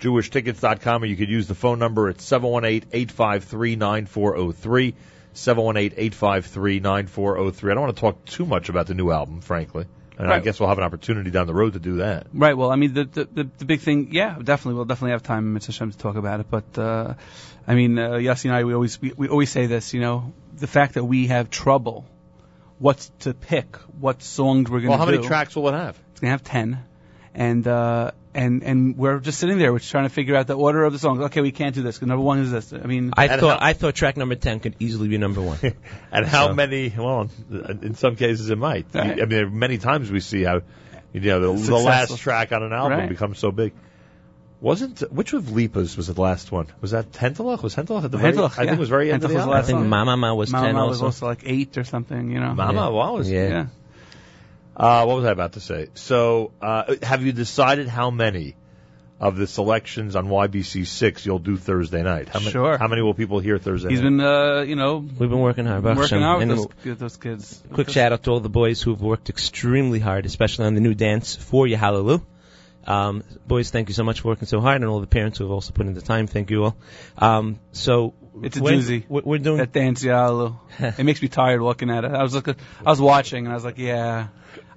jewishtickets.com, 0.00 1.02
or 1.02 1.06
you 1.06 1.16
could 1.16 1.28
use 1.28 1.46
the 1.46 1.54
phone 1.54 1.78
number 1.78 2.08
at 2.08 2.16
718-853-9403, 2.18 4.94
718-853-9403. 5.34 7.70
I 7.70 7.74
don't 7.74 7.82
want 7.82 7.94
to 7.94 8.00
talk 8.00 8.24
too 8.24 8.46
much 8.46 8.70
about 8.70 8.86
the 8.86 8.94
new 8.94 9.10
album, 9.10 9.42
frankly. 9.42 9.84
And 10.18 10.32
I 10.32 10.40
guess 10.40 10.60
we'll 10.60 10.68
have 10.68 10.78
an 10.78 10.84
opportunity 10.84 11.30
down 11.30 11.46
the 11.46 11.54
road 11.54 11.72
to 11.72 11.78
do 11.80 11.96
that. 11.96 12.26
Right. 12.32 12.56
Well, 12.56 12.70
I 12.70 12.76
mean, 12.76 12.94
the 12.94 13.04
the, 13.04 13.24
the, 13.24 13.48
the 13.58 13.64
big 13.64 13.80
thing, 13.80 14.08
yeah, 14.12 14.36
definitely, 14.42 14.74
we'll 14.74 14.84
definitely 14.84 15.12
have 15.12 15.22
time, 15.22 15.54
Mitzvah 15.54 15.72
Hashem, 15.72 15.92
to 15.92 15.98
talk 15.98 16.16
about 16.16 16.40
it. 16.40 16.46
But 16.48 16.78
uh, 16.78 17.14
I 17.66 17.74
mean, 17.74 17.98
uh, 17.98 18.10
Yossi 18.12 18.46
and 18.46 18.54
I, 18.54 18.64
we 18.64 18.74
always 18.74 19.00
we, 19.00 19.12
we 19.16 19.28
always 19.28 19.50
say 19.50 19.66
this, 19.66 19.94
you 19.94 20.00
know, 20.00 20.32
the 20.56 20.66
fact 20.66 20.94
that 20.94 21.04
we 21.04 21.28
have 21.28 21.48
trouble, 21.50 22.04
what 22.78 22.98
to 23.20 23.34
pick, 23.34 23.76
what 24.00 24.22
songs 24.22 24.68
we're 24.70 24.80
going 24.80 24.82
to 24.82 24.86
do. 24.86 24.90
Well, 24.90 24.98
how 24.98 25.04
do. 25.06 25.12
many 25.12 25.26
tracks 25.26 25.54
will 25.54 25.68
it 25.68 25.72
have? 25.72 25.98
It's 26.10 26.20
going 26.20 26.28
to 26.28 26.32
have 26.32 26.42
ten, 26.44 26.84
and 27.34 27.66
uh, 27.66 28.10
and 28.34 28.62
and 28.64 28.96
we're 28.96 29.20
just 29.20 29.38
sitting 29.38 29.58
there, 29.58 29.72
we're 29.72 29.78
just 29.78 29.90
trying 29.92 30.04
to 30.08 30.14
figure 30.14 30.34
out 30.34 30.46
the 30.48 30.54
order 30.56 30.82
of 30.84 30.92
the 30.92 30.98
songs. 30.98 31.20
Okay, 31.20 31.40
we 31.40 31.52
can't 31.52 31.74
do 31.74 31.82
this. 31.82 31.98
'cause 31.98 32.08
number 32.08 32.24
one 32.24 32.40
is 32.40 32.50
this. 32.50 32.72
I 32.72 32.78
mean, 32.86 33.12
I 33.16 33.26
And 33.28 33.40
thought 33.40 33.60
how- 33.60 33.66
I 33.66 33.72
thought 33.74 33.94
track 33.94 34.16
number 34.16 34.34
ten 34.34 34.58
could 34.58 34.74
easily 34.80 35.08
be 35.08 35.18
number 35.18 35.40
one. 35.40 35.58
And 36.12 36.26
how 36.26 36.48
So- 36.48 36.54
many? 36.54 36.92
Well, 36.96 37.30
in 37.50 37.94
some 37.94 38.16
cases 38.16 38.50
it 38.50 38.58
might. 38.58 38.86
Right. 38.94 39.20
I 39.22 39.24
mean, 39.26 39.58
many 39.58 39.78
times 39.78 40.10
we 40.10 40.20
see 40.20 40.42
how, 40.42 40.62
you 41.12 41.20
know, 41.20 41.40
the, 41.40 41.52
the 41.52 41.58
Successful. 41.58 41.84
last 41.84 42.18
track 42.18 42.52
on 42.52 42.62
an 42.62 42.72
album 42.72 42.98
Right. 42.98 43.08
becomes 43.08 43.38
so 43.38 43.50
big. 43.52 43.72
Wasn't 44.62 45.00
which 45.12 45.32
of 45.32 45.50
Lipa's 45.50 45.96
was 45.96 46.06
the 46.06 46.20
last 46.20 46.52
one? 46.52 46.68
Was 46.80 46.92
that 46.92 47.10
Tentalach? 47.10 47.62
Was 47.64 47.74
Tentalach 47.74 48.04
at 48.04 48.12
the 48.12 48.16
very? 48.16 48.32
Tentalach, 48.32 48.52
I 48.52 48.54
think 48.58 48.66
yeah. 48.68 48.74
it 48.74 48.78
was 48.78 48.88
very 48.88 49.10
end 49.12 49.24
of 49.24 49.30
the 49.30 49.34
was 49.34 49.42
album. 49.42 49.56
the 49.56 49.58
I 49.58 49.62
think. 49.66 49.86
Mama 49.88 50.16
Ma 50.16 50.32
was 50.34 50.50
Mama 50.52 50.66
ten 50.68 50.76
was 50.76 51.02
also. 51.02 51.06
also 51.06 51.26
like 51.26 51.42
eight 51.46 51.76
or 51.78 51.82
something, 51.84 52.30
you 52.30 52.38
know. 52.38 52.54
Mama, 52.54 52.82
Yeah. 52.82 52.88
wow, 52.88 53.14
was 53.14 53.28
Yeah. 53.28 53.48
Yeah. 53.48 53.66
Uh, 54.76 55.04
what 55.04 55.16
was 55.16 55.24
I 55.24 55.32
about 55.32 55.54
to 55.54 55.60
say? 55.60 55.88
So, 55.94 56.52
uh, 56.62 56.94
have 57.02 57.22
you 57.24 57.32
decided 57.32 57.88
how 57.88 58.10
many 58.12 58.54
of 59.20 59.36
the 59.36 59.46
selections 59.48 60.14
on 60.16 60.28
YBC 60.28 60.86
six 60.86 61.26
you'll 61.26 61.38
do 61.40 61.56
Thursday 61.56 62.02
night? 62.02 62.28
How 62.28 62.38
many, 62.38 62.52
Sure. 62.52 62.78
How 62.78 62.86
many 62.88 63.02
will 63.02 63.14
people 63.14 63.40
hear 63.40 63.58
Thursday? 63.58 63.90
He's 63.90 64.00
night? 64.00 64.04
been, 64.04 64.20
uh, 64.20 64.60
you 64.62 64.76
know, 64.76 64.98
We've 64.98 65.28
been 65.28 65.40
working 65.40 65.66
hard. 65.66 65.82
Baruch 65.82 65.98
working 65.98 66.20
Hashem. 66.20 66.22
out 66.22 66.38
with 66.38 66.48
And 66.50 66.58
those, 66.58 66.66
with 66.84 66.98
those 67.00 67.16
kids. 67.16 67.62
Quick 67.72 67.90
shout 67.90 68.12
out 68.12 68.22
to 68.24 68.30
all 68.30 68.40
the 68.40 68.48
boys 68.48 68.80
who've 68.80 69.00
worked 69.02 69.28
extremely 69.28 69.98
hard, 69.98 70.24
especially 70.24 70.66
on 70.66 70.74
the 70.74 70.80
new 70.80 70.94
dance 70.94 71.34
for 71.36 71.66
you, 71.66 71.76
Hallelujah. 71.76 72.22
Um, 72.86 73.22
boys, 73.46 73.70
thank 73.70 73.88
you 73.88 73.94
so 73.94 74.04
much 74.04 74.20
for 74.20 74.28
working 74.28 74.46
so 74.48 74.60
hard, 74.60 74.80
and 74.82 74.90
all 74.90 75.00
the 75.00 75.06
parents 75.06 75.38
who 75.38 75.44
have 75.44 75.52
also 75.52 75.72
put 75.72 75.86
in 75.86 75.94
the 75.94 76.00
time. 76.02 76.26
Thank 76.26 76.50
you 76.50 76.64
all. 76.64 76.76
Um, 77.18 77.60
so 77.72 78.14
It's 78.42 78.56
a 78.56 78.62
when- 78.62 78.80
doozy. 78.80 79.04
We're, 79.08 79.22
we're 79.24 79.38
doing. 79.38 79.58
That 79.58 79.72
dance, 79.72 80.02
Yalu. 80.02 80.54
it 80.78 81.04
makes 81.04 81.22
me 81.22 81.28
tired 81.28 81.60
looking 81.62 81.90
at 81.90 82.04
it. 82.04 82.10
I 82.12 82.22
was 82.22 82.34
looking, 82.34 82.56
I 82.84 82.90
was 82.90 83.00
watching, 83.00 83.44
and 83.44 83.52
I 83.52 83.54
was 83.54 83.64
like, 83.64 83.78
yeah, 83.78 84.28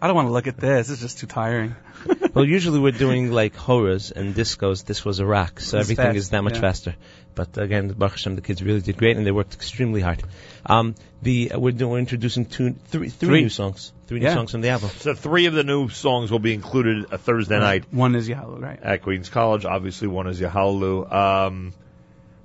I 0.01 0.07
don't 0.07 0.15
want 0.15 0.27
to 0.27 0.33
look 0.33 0.47
at 0.47 0.57
this. 0.57 0.89
It's 0.89 1.01
just 1.01 1.19
too 1.19 1.27
tiring. 1.27 1.75
well, 2.33 2.45
usually 2.45 2.79
we're 2.79 2.91
doing 2.91 3.31
like 3.31 3.55
horas 3.55 4.11
and 4.11 4.35
discos. 4.35 4.85
This 4.85 5.03
was 5.05 5.19
a 5.19 5.25
rock, 5.25 5.59
so 5.59 5.77
It's 5.77 5.85
everything 5.85 6.05
fast, 6.05 6.17
is 6.17 6.29
that 6.31 6.43
much 6.43 6.55
yeah. 6.55 6.61
faster. 6.61 6.95
But 7.33 7.57
again, 7.57 7.89
Baruch 7.89 8.13
Hashem, 8.13 8.35
the 8.35 8.41
kids 8.41 8.63
really 8.63 8.79
did 8.81 8.95
great, 8.97 9.17
and 9.17 9.25
they 9.25 9.31
worked 9.31 9.53
extremely 9.55 9.99
hard. 10.01 10.23
Um, 10.65 10.95
the 11.21 11.51
uh, 11.51 11.59
we're, 11.59 11.71
doing, 11.71 11.91
we're 11.91 11.99
introducing 11.99 12.45
two, 12.45 12.75
three, 12.87 13.09
three 13.09 13.27
Three. 13.27 13.41
new 13.41 13.49
songs, 13.49 13.91
three 14.07 14.19
new 14.19 14.29
songs 14.31 14.51
from 14.51 14.61
the 14.61 14.69
album. 14.69 14.89
so 14.97 15.13
three 15.13 15.45
of 15.47 15.53
the 15.53 15.63
new 15.63 15.89
songs 15.89 16.31
will 16.31 16.39
be 16.39 16.53
included 16.53 17.11
a 17.11 17.17
Thursday 17.17 17.59
night 17.59 17.83
One 17.91 18.15
is 18.15 18.29
Yalu, 18.29 18.59
right? 18.59 18.79
at 18.81 19.01
Queens 19.01 19.29
College. 19.29 19.65
Obviously, 19.65 20.07
one 20.07 20.27
is 20.27 20.39
Yahalu. 20.39 21.11
Um, 21.11 21.73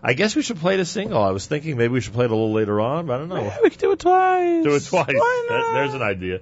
I 0.03 0.15
guess 0.15 0.35
we 0.35 0.43
should 0.43 0.59
play 0.59 0.77
the 0.77 0.85
single. 0.87 1.23
I 1.23 1.31
was 1.31 1.47
thinking 1.47 1.77
maybe 1.77 1.93
we 1.93 2.01
should 2.01 2.15
play 2.15 2.25
it 2.25 2.31
a 2.31 2.35
little 2.35 2.53
later 2.53 2.81
on, 2.81 3.07
but 3.07 3.15
I 3.15 3.19
don't 3.19 3.29
know. 3.29 3.37
Yeah, 3.43 3.59
we 3.63 3.69
could 3.71 3.79
do 3.79 3.93
it 3.93 3.99
twice. 4.01 4.65
Do 4.65 4.75
it 4.75 4.85
twice. 4.87 5.07
Why 5.09 5.47
That- 5.51 5.59
not? 5.59 5.75
there's 5.75 5.95
an 5.95 6.03
idea. 6.03 6.41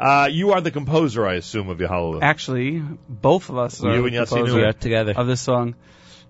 Uh, 0.00 0.28
you 0.30 0.52
are 0.52 0.60
the 0.62 0.70
composer, 0.70 1.26
I 1.26 1.34
assume, 1.34 1.68
of 1.68 1.78
Yahalu. 1.78 2.20
Actually, 2.22 2.82
both 3.08 3.50
of 3.50 3.58
us 3.58 3.84
are 3.84 3.94
You 3.94 4.06
and 4.06 4.14
Yossi 4.16 4.28
composer 4.28 4.56
We 4.56 4.62
are 4.64 4.72
together. 4.72 5.12
of 5.14 5.26
this 5.26 5.42
song. 5.42 5.74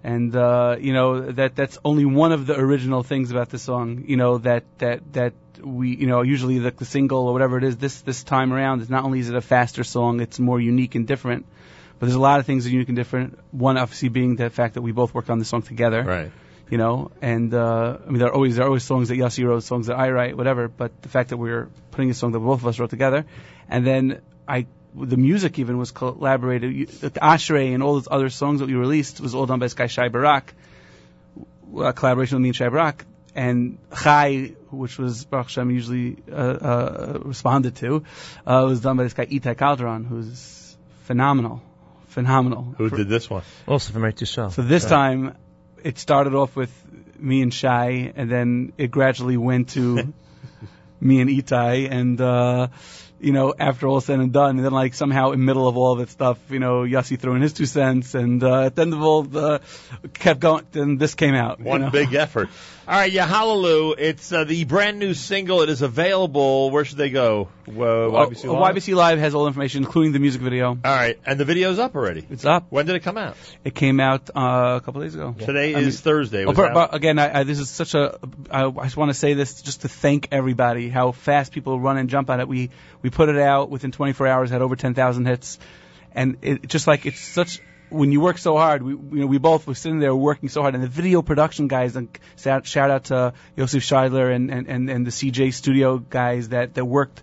And 0.03 0.35
uh, 0.35 0.77
you 0.81 0.93
know 0.95 1.31
that 1.33 1.55
that's 1.55 1.79
only 1.85 2.07
one 2.07 2.33
of 2.33 2.47
the 2.47 2.59
original 2.59 3.03
things 3.03 3.31
about 3.31 3.51
the 3.51 3.59
song. 3.59 4.05
You 4.09 4.17
know 4.17 4.39
that 4.39 4.65
that 4.79 5.13
that 5.13 5.35
we 5.63 5.95
you 5.95 6.07
know 6.07 6.23
usually 6.23 6.59
the, 6.59 6.71
the 6.71 6.87
single 6.87 7.29
or 7.29 7.33
whatever 7.35 7.59
it 7.59 7.65
is 7.65 7.77
this 7.77 8.01
this 8.01 8.25
time 8.25 8.53
around 8.53 8.81
is 8.81 8.89
not 8.89 9.05
only 9.05 9.21
is 9.21 9.29
it 9.29 9.37
a 9.37 9.43
faster 9.43 9.85
song, 9.85 10.21
it's 10.21 10.39
more 10.41 10.59
unique 10.59 10.95
and 10.95 11.07
different. 11.07 11.45
But 11.99 12.07
there's 12.07 12.17
a 12.17 12.21
lot 12.21 12.41
of 12.41 12.47
things 12.47 12.65
that 12.65 12.71
are 12.71 12.73
unique 12.73 12.89
and 12.89 12.97
different. 12.97 13.39
One 13.53 13.77
obviously 13.77 14.09
being 14.09 14.37
the 14.37 14.49
fact 14.49 14.73
that 14.75 14.81
we 14.83 14.91
both 14.93 15.13
worked 15.13 15.29
on 15.29 15.39
the 15.39 15.45
song 15.45 15.61
together. 15.61 16.03
Right. 16.03 16.33
You 16.71 16.79
know, 16.79 17.11
and 17.21 17.53
uh, 17.53 17.99
I 18.07 18.09
mean 18.09 18.21
there 18.21 18.29
are 18.29 18.33
always 18.35 18.57
there 18.57 18.65
are 18.65 18.69
always 18.69 18.85
songs 18.85 19.09
that 19.11 19.17
Yossi 19.17 19.45
wrote, 19.45 19.65
songs 19.65 19.89
that 19.89 19.99
I 19.99 20.11
write, 20.11 20.35
whatever. 20.35 20.69
But 20.69 21.03
the 21.03 21.11
fact 21.11 21.29
that 21.29 21.37
we're 21.37 21.69
putting 21.91 22.09
a 22.11 22.15
song 22.15 22.33
that 22.33 22.39
both 22.39 22.61
of 22.61 22.67
us 22.67 22.79
wrote 22.79 22.89
together, 22.89 23.27
and 23.71 23.87
then 23.87 24.21
I 24.47 24.67
the 24.95 25.17
music 25.17 25.59
even 25.59 25.79
was 25.79 25.93
collaborated. 25.93 26.75
You- 26.75 26.87
The 26.87 27.11
Ashrei 27.11 27.73
and 27.75 27.83
all 27.83 27.95
those 27.95 28.09
other 28.11 28.29
songs 28.29 28.61
that 28.61 28.67
we 28.67 28.75
released 28.75 29.21
was 29.21 29.35
all 29.37 29.47
done 29.47 29.61
by 29.61 29.67
this 29.67 29.75
guy 29.75 29.87
Shai 29.87 30.09
Barak, 30.09 30.53
a 31.79 31.93
collaboration 31.93 32.37
with 32.37 32.43
me 32.43 32.49
and 32.51 32.57
Shai 32.57 32.69
Barak. 32.69 33.05
And 33.33 33.79
Chai, 34.03 34.55
which 34.73 34.99
was 34.99 35.25
Baruch 35.25 35.47
Hashem 35.47 35.71
usually 35.71 36.17
uh, 36.31 36.35
uh, 36.35 37.19
responded 37.25 37.77
to, 37.77 38.03
uh, 38.45 38.65
was 38.69 38.81
done 38.81 38.97
by 38.97 39.05
this 39.05 39.15
guy 39.15 39.27
Itai 39.27 39.57
Calderon, 39.57 40.05
who's 40.05 40.77
phenomenal, 41.03 41.63
phenomenal. 42.09 42.75
Who 42.77 42.89
For- 42.89 42.97
did 42.97 43.09
this 43.09 43.31
one? 43.31 43.45
Also 43.69 43.93
from 43.93 44.03
Eretz 44.03 44.19
Yisrael. 44.25 44.51
so 44.51 44.63
this 44.63 44.85
time, 44.85 45.37
it 45.85 45.99
started 45.99 46.35
off 46.35 46.57
with 46.57 46.73
me 47.21 47.41
and 47.43 47.55
Shai, 47.55 48.13
and 48.17 48.29
then 48.29 48.73
it 48.79 48.91
gradually 48.91 49.37
went 49.37 49.69
to 49.71 50.13
me 51.01 51.21
and 51.21 51.31
Itai, 51.31 51.89
and 51.89 52.21
uh, 52.21 52.67
you 53.21 53.33
know, 53.33 53.55
after 53.59 53.87
all 53.87 54.01
said 54.01 54.19
and 54.21 54.33
done, 54.33 54.57
and 54.57 54.65
then 54.65 54.73
like 54.73 54.95
somehow 54.95 55.31
in 55.33 55.41
the 55.41 55.45
middle 55.45 55.69
of 55.69 55.77
all 55.77 55.97
that 55.97 56.11
stuff, 56.11 56.39
you 56.51 56.59
know, 56.59 56.83
Yossi 56.83 57.19
threw 57.19 57.35
in 57.35 57.43
his 57.43 57.53
two 57.53 57.67
cents, 57.67 58.15
and 58.15 58.43
uh, 58.43 58.63
at 58.63 58.75
the 58.77 58.83
end 58.83 58.95
of 58.95 59.03
all, 59.03 59.23
the 59.23 59.61
kept 60.15 60.41
going. 60.41 60.67
Then 60.73 60.97
this 60.97 61.15
came 61.15 61.35
out. 61.35 61.59
you 61.59 61.67
One 61.67 61.83
know. 61.83 61.91
big 61.91 62.15
effort. 62.15 62.49
All 62.91 62.97
right, 62.97 63.13
yeah, 63.13 63.25
Hallelujah. 63.25 63.95
It's 63.99 64.33
uh, 64.33 64.43
the 64.43 64.65
brand 64.65 64.99
new 64.99 65.15
single. 65.15 65.63
It 65.63 65.69
is 65.69 65.81
available. 65.81 66.73
Where 66.73 66.85
should 66.85 66.97
they 66.99 67.11
go? 67.11 67.47
Uh, 67.69 67.71
YBC 67.71 68.47
Uh, 68.47 68.53
Live? 68.59 68.75
YBC 68.75 68.97
Live 68.97 69.21
has 69.21 69.33
all 69.33 69.45
the 69.45 69.47
information, 69.47 69.85
including 69.85 70.11
the 70.11 70.19
music 70.19 70.43
video. 70.43 70.71
All 70.71 70.77
right, 70.85 71.17
and 71.25 71.39
the 71.39 71.45
video's 71.45 71.79
up 71.79 71.95
already. 71.95 72.27
It's 72.29 72.45
up. 72.45 72.67
When 72.69 72.87
did 72.87 72.97
it 72.97 73.05
come 73.05 73.17
out? 73.17 73.37
It 73.63 73.77
came 73.77 74.01
out 74.01 74.29
uh, 74.35 74.79
a 74.79 74.81
couple 74.85 75.03
days 75.03 75.15
ago. 75.15 75.37
Today 75.39 75.73
I 75.73 75.79
is 75.79 75.85
mean- 75.85 75.93
Thursday. 76.03 76.45
Oh, 76.45 76.49
Was 76.49 76.57
but, 76.57 76.75
but 76.75 76.93
again, 76.93 77.21
I, 77.21 77.39
I, 77.39 77.43
this 77.45 77.61
is 77.61 77.71
such 77.71 77.95
a. 77.95 78.19
I, 78.51 78.65
I 78.67 78.83
just 78.87 78.97
want 78.97 79.11
to 79.11 79.15
say 79.15 79.35
this 79.35 79.63
just 79.63 79.83
to 79.83 79.89
thank 79.89 80.27
everybody. 80.33 80.89
How 80.89 81.13
fast 81.13 81.53
people 81.53 81.79
run 81.79 81.97
and 81.97 82.11
jump 82.11 82.29
on 82.29 82.41
it. 82.41 82.49
We 82.49 82.71
we 83.03 83.11
put 83.11 83.29
it 83.29 83.39
out 83.39 83.71
within 83.71 83.93
24 83.93 84.27
hours, 84.27 84.51
had 84.51 84.63
over 84.63 84.75
10,000 84.75 85.27
hits, 85.27 85.61
and 86.13 86.39
it 86.43 86.67
just 86.67 86.89
like 86.89 87.07
it's 87.07 87.21
such. 87.21 87.61
When 87.91 88.13
you 88.13 88.21
work 88.21 88.39
so 88.39 88.57
hard, 88.57 88.83
we 88.83 88.93
you 88.93 89.21
know 89.21 89.27
we 89.27 89.39
both 89.39 89.67
were 89.67 89.75
sitting 89.75 89.99
there 89.99 90.15
working 90.15 90.49
so 90.49 90.63
hard, 90.63 90.75
and 90.75 90.83
the 90.83 90.89
video 90.89 91.23
production 91.23 91.69
guys. 91.69 91.97
And 91.97 92.09
shout, 92.37 92.91
out 92.91 93.05
to 93.05 93.35
Yosef 93.57 93.83
Scheidler 93.83 94.35
and, 94.35 94.51
and, 94.51 94.69
and, 94.69 94.91
and 94.91 95.07
the 95.07 95.11
CJ 95.11 95.53
Studio 95.55 95.99
guys 95.99 96.51
that 96.51 96.75
that 96.75 96.85
worked 96.85 97.23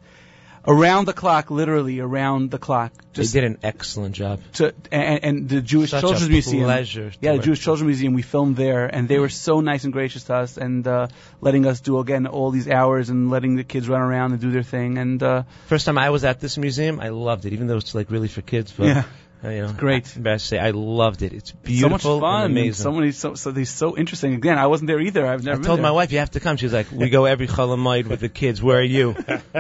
around 0.70 1.06
the 1.06 1.14
clock, 1.14 1.50
literally 1.50 2.02
around 2.02 2.52
the 2.52 2.58
clock. 2.58 2.92
They 3.14 3.22
Just 3.22 3.34
did 3.34 3.46
an 3.46 3.58
excellent 3.64 4.16
job. 4.16 4.42
to 4.56 4.74
and, 4.92 5.24
and 5.24 5.50
the 5.50 5.62
Jewish 5.62 5.92
Such 5.92 6.02
Children's 6.02 6.28
a 6.28 6.30
Museum. 6.30 6.64
pleasure. 6.66 7.12
Yeah, 7.22 7.38
the 7.38 7.44
Jewish. 7.44 7.62
Children's 7.62 7.88
Museum. 7.88 8.14
We 8.14 8.22
filmed 8.22 8.58
there, 8.58 8.86
and 8.86 9.08
they 9.08 9.18
were 9.18 9.30
so 9.30 9.62
nice 9.62 9.86
and 9.86 9.94
gracious 9.94 10.26
to 10.26 10.36
us, 10.36 10.58
and 10.58 10.86
uh, 10.86 11.08
letting 11.40 11.66
us 11.66 11.80
do 11.80 12.00
again 12.00 12.28
all 12.28 12.52
these 12.52 12.68
hours 12.68 13.10
and 13.10 13.30
letting 13.30 13.56
the 13.56 13.64
kids 13.64 13.88
run 13.88 14.02
around 14.02 14.34
and 14.34 14.42
do 14.42 14.52
their 14.52 14.64
thing. 14.64 14.98
And 14.98 15.24
uh, 15.24 15.44
First 15.68 15.86
time 15.86 15.98
I 15.98 16.10
was 16.10 16.26
at 16.26 16.42
this 16.42 16.58
museum, 16.58 17.00
I 17.00 17.10
loved 17.10 17.46
it, 17.46 17.54
even 17.54 17.68
though 17.68 17.78
it's 17.78 17.96
like 17.96 18.12
really 18.12 18.28
for 18.28 18.42
kids. 18.42 18.74
But 18.74 18.88
yeah, 18.88 19.04
Uh, 19.44 19.50
you 19.50 19.62
know, 19.62 19.74
great. 19.74 20.12
I 20.16 20.20
best 20.20 20.48
say 20.48 20.58
I 20.58 20.72
loved 20.72 21.22
it. 21.22 21.32
It's 21.32 21.52
beautiful. 21.52 21.90
so 21.90 21.90
beautiful 21.90 22.20
much 22.20 22.22
fun, 22.22 22.36
and 22.36 22.46
and 22.46 22.58
amazing. 22.58 22.84
so 22.84 22.92
many, 22.92 23.12
so 23.12 23.36
so 23.36 23.52
they're 23.52 23.66
so 23.66 23.96
interesting. 23.96 24.34
Again, 24.34 24.58
I 24.58 24.66
wasn't 24.66 24.88
there 24.88 25.00
either. 25.00 25.28
I've 25.28 25.44
never. 25.44 25.62
I 25.62 25.64
told 25.64 25.78
been 25.78 25.84
my 25.84 25.92
wife 25.92 26.12
you 26.12 26.18
have 26.20 26.32
to 26.32 26.40
come. 26.40 26.58
She's 26.58 26.74
like, 26.74 26.92
"We 26.92 27.10
go 27.10 27.26
every 27.26 27.48
Chol 27.48 27.78
Hamoed 27.78 28.08
with 28.08 28.20
the 28.20 28.30
kids. 28.30 28.64
Where 28.64 28.80
are 28.80 28.82
you?" 28.82 29.16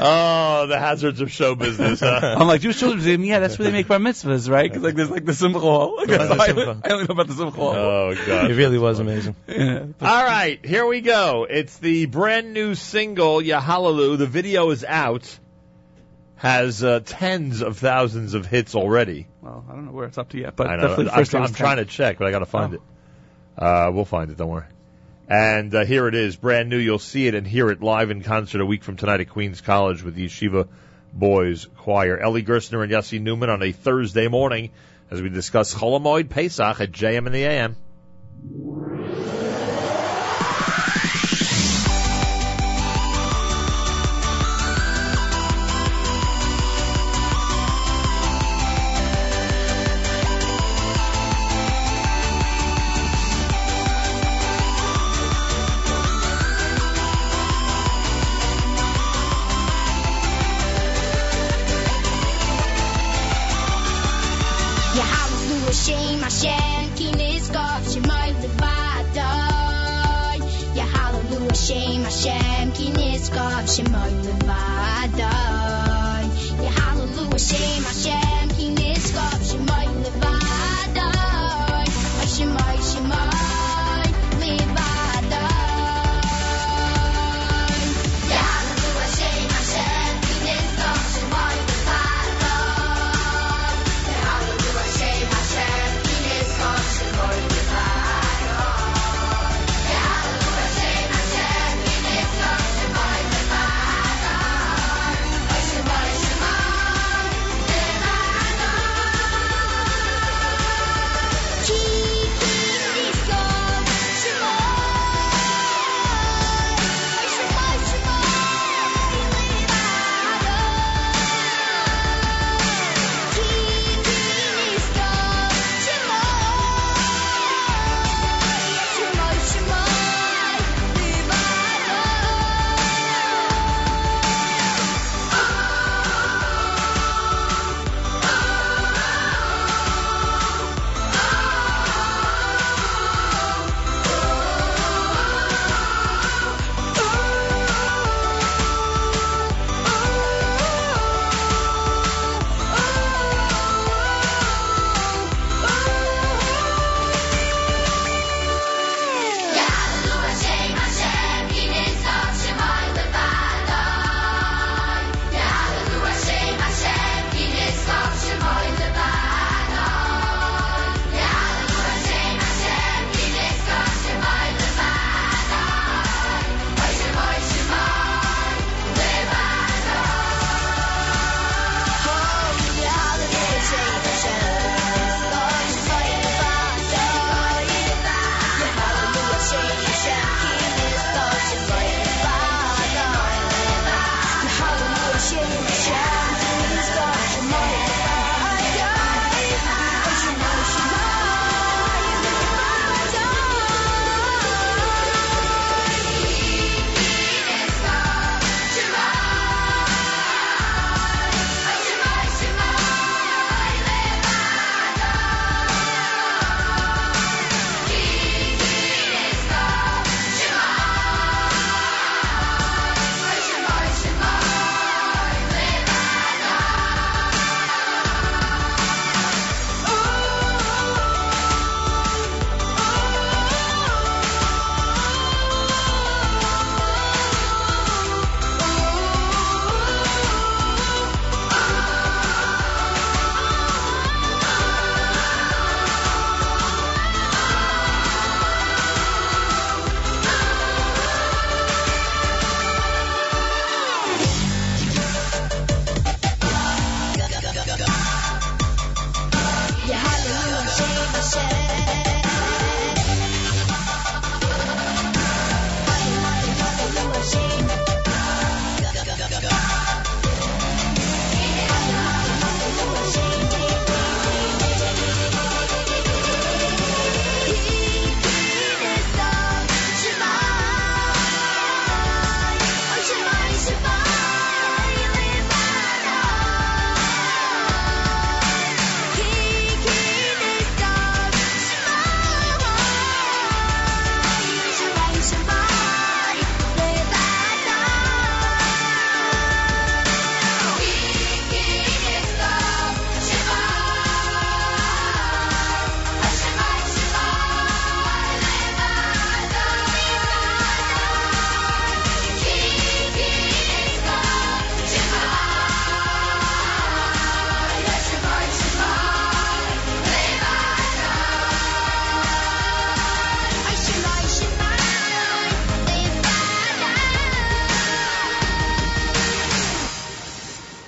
oh, 0.00 0.66
the 0.66 0.78
hazards 0.78 1.20
of 1.20 1.30
show 1.30 1.54
business. 1.54 2.00
Huh? 2.00 2.34
I'm 2.38 2.48
like 2.48 2.62
Jewish 2.62 2.80
Children's 2.80 3.04
Museum. 3.04 3.24
Yeah, 3.24 3.38
that's 3.38 3.58
where 3.58 3.66
they 3.66 3.72
make 3.72 3.86
bar 3.86 3.98
mitzvahs, 3.98 4.50
right? 4.50 4.68
Because 4.68 4.82
like 4.82 4.96
there's 4.96 5.10
like 5.10 5.24
the 5.24 5.34
simcha 5.34 5.60
hall. 5.60 5.96
Like, 6.06 6.08
the 6.08 6.36
I, 6.40 6.46
simcha. 6.46 6.80
I 6.84 6.90
only 6.90 7.04
know 7.04 7.12
about 7.12 7.26
the 7.28 7.34
simcha 7.34 7.56
hall. 7.56 7.74
oh 7.74 8.14
god, 8.26 8.50
It 8.50 8.54
really 8.54 8.78
was 8.78 8.98
amazing. 8.98 9.36
Yeah. 9.46 9.86
All 10.00 10.24
right, 10.24 10.64
here 10.64 10.86
we 10.86 11.00
go. 11.00 11.46
It's 11.48 11.78
the 11.78 12.06
brand 12.06 12.54
new 12.54 12.74
single 12.74 13.40
Yahalaloo. 13.40 14.18
The 14.18 14.26
video 14.26 14.70
is 14.70 14.84
out. 14.84 15.38
Has 16.36 16.84
uh, 16.84 17.00
tens 17.04 17.62
of 17.62 17.78
thousands 17.78 18.34
of 18.34 18.44
hits 18.46 18.74
already. 18.74 19.26
Well, 19.40 19.64
I 19.68 19.72
don't 19.74 19.86
know 19.86 19.92
where 19.92 20.06
it's 20.06 20.18
up 20.18 20.28
to 20.30 20.38
yet, 20.38 20.54
but 20.54 20.66
I 20.66 20.76
know. 20.76 20.82
definitely 20.88 21.10
I'm, 21.12 21.18
first 21.18 21.30
try- 21.30 21.40
I'm 21.42 21.52
trying 21.54 21.76
to 21.78 21.84
check, 21.86 22.18
but 22.18 22.26
I 22.28 22.30
got 22.30 22.40
to 22.40 22.46
find 22.46 22.74
Oh. 22.74 22.76
it. 22.76 22.82
Uh, 23.62 23.90
we'll 23.92 24.04
find 24.04 24.30
it. 24.30 24.36
Don't 24.36 24.50
worry. 24.50 24.66
And 25.28 25.74
uh, 25.74 25.84
here 25.86 26.06
it 26.08 26.14
is, 26.14 26.36
brand 26.36 26.68
new. 26.68 26.76
You'll 26.76 26.98
see 26.98 27.26
it 27.26 27.34
and 27.34 27.46
hear 27.46 27.70
it 27.70 27.82
live 27.82 28.10
in 28.10 28.22
concert 28.22 28.60
a 28.60 28.66
week 28.66 28.84
from 28.84 28.96
tonight 28.96 29.20
at 29.20 29.30
Queens 29.30 29.60
College 29.62 30.02
with 30.02 30.14
the 30.14 30.26
Yeshiva 30.26 30.68
Boys 31.12 31.66
Choir. 31.78 32.18
Ellie 32.18 32.42
Gerstner 32.44 32.82
and 32.82 32.92
Yossi 32.92 33.18
Newman 33.20 33.48
on 33.48 33.62
a 33.62 33.72
Thursday 33.72 34.28
morning 34.28 34.70
as 35.10 35.22
we 35.22 35.30
discuss 35.30 35.74
Chol 35.74 35.98
Hamoed 35.98 36.28
Pesach 36.28 36.80
at 36.80 36.92
JM 36.92 37.26
in 37.26 37.32
the 37.32 37.44
AM. 37.44 37.76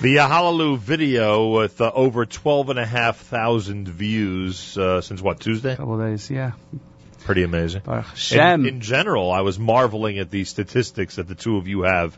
The 0.09 0.27
Hallelujah 0.27 0.77
video 0.77 1.49
with 1.49 1.79
uh, 1.81 1.91
over 1.93 2.25
12,500 2.25 3.87
views 3.89 4.75
uh, 4.75 5.01
since 5.01 5.21
what, 5.21 5.39
Tuesday? 5.39 5.75
couple 5.75 5.99
days, 5.99 6.31
yeah. 6.31 6.53
Pretty 7.25 7.43
amazing. 7.43 7.83
In, 8.31 8.65
in 8.65 8.81
general, 8.81 9.31
I 9.31 9.41
was 9.41 9.59
marveling 9.59 10.17
at 10.17 10.31
the 10.31 10.45
statistics 10.45 11.17
that 11.17 11.27
the 11.27 11.35
two 11.35 11.57
of 11.57 11.67
you 11.67 11.83
have 11.83 12.17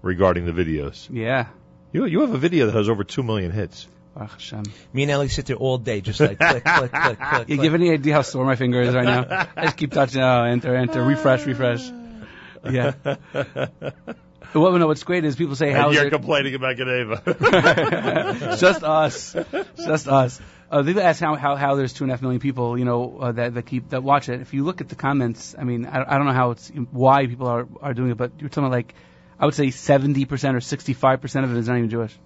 regarding 0.00 0.46
the 0.46 0.52
videos. 0.52 1.08
yeah. 1.12 1.48
You, 1.92 2.06
you 2.06 2.22
have 2.22 2.32
a 2.32 2.38
video 2.38 2.64
that 2.66 2.74
has 2.74 2.88
over 2.88 3.04
2 3.04 3.22
million 3.22 3.50
hits. 3.50 3.86
Baruch 4.14 4.32
Hashem. 4.32 4.62
Me 4.94 5.02
and 5.02 5.10
Ellie 5.10 5.28
sit 5.28 5.44
there 5.44 5.56
all 5.56 5.76
day, 5.76 6.00
just 6.00 6.20
like 6.20 6.38
click, 6.38 6.64
click, 6.64 6.90
click, 6.90 6.90
click. 6.90 7.18
You 7.48 7.56
click. 7.56 7.60
give 7.60 7.74
any 7.74 7.90
idea 7.90 8.14
how 8.14 8.22
sore 8.22 8.46
my 8.46 8.56
finger 8.56 8.80
is 8.80 8.94
right 8.94 9.04
now? 9.04 9.46
I 9.54 9.66
just 9.66 9.76
keep 9.76 9.92
touching. 9.92 10.22
Oh, 10.22 10.44
enter, 10.44 10.74
enter, 10.74 11.04
refresh, 11.04 11.44
refresh. 11.44 11.86
Yeah. 12.68 12.94
Well, 14.54 14.72
no, 14.78 14.86
what's 14.86 15.02
great 15.02 15.24
is 15.24 15.36
people 15.36 15.54
say, 15.56 15.72
And 15.72 15.92
you're 15.92 16.06
it?" 16.06 16.10
complaining 16.10 16.54
about 16.54 16.76
geneivah. 16.76 18.58
Just 18.60 18.82
us. 18.82 19.36
Just 19.76 20.08
us. 20.08 20.40
Uh, 20.70 20.82
they've 20.82 20.98
asked 20.98 21.20
how, 21.20 21.36
how 21.36 21.54
how 21.56 21.74
there's 21.76 21.92
two 21.92 22.04
and 22.04 22.10
a 22.10 22.14
half 22.14 22.22
million 22.22 22.40
people, 22.40 22.76
you 22.78 22.84
know, 22.84 23.18
uh, 23.20 23.32
that 23.32 23.54
that 23.54 23.66
keep 23.66 23.90
that 23.90 24.02
watch 24.02 24.28
it. 24.28 24.40
If 24.40 24.52
you 24.54 24.64
look 24.64 24.80
at 24.80 24.88
the 24.88 24.96
comments, 24.96 25.54
I 25.58 25.62
mean, 25.64 25.86
I, 25.86 26.14
I 26.14 26.16
don't 26.18 26.26
know 26.26 26.32
how 26.32 26.50
it's 26.52 26.72
why 26.90 27.26
people 27.26 27.46
are 27.46 27.68
are 27.80 27.94
doing 27.94 28.10
it, 28.10 28.16
but 28.16 28.32
you're 28.40 28.48
talking 28.48 28.70
like, 28.70 28.94
I 29.38 29.44
would 29.44 29.54
say 29.54 29.70
70 29.70 30.24
percent 30.24 30.56
or 30.56 30.60
65 30.60 31.20
percent 31.20 31.44
of 31.44 31.54
it 31.54 31.58
is 31.58 31.68
not 31.68 31.76
even 31.78 31.90
Jewish, 31.90 32.18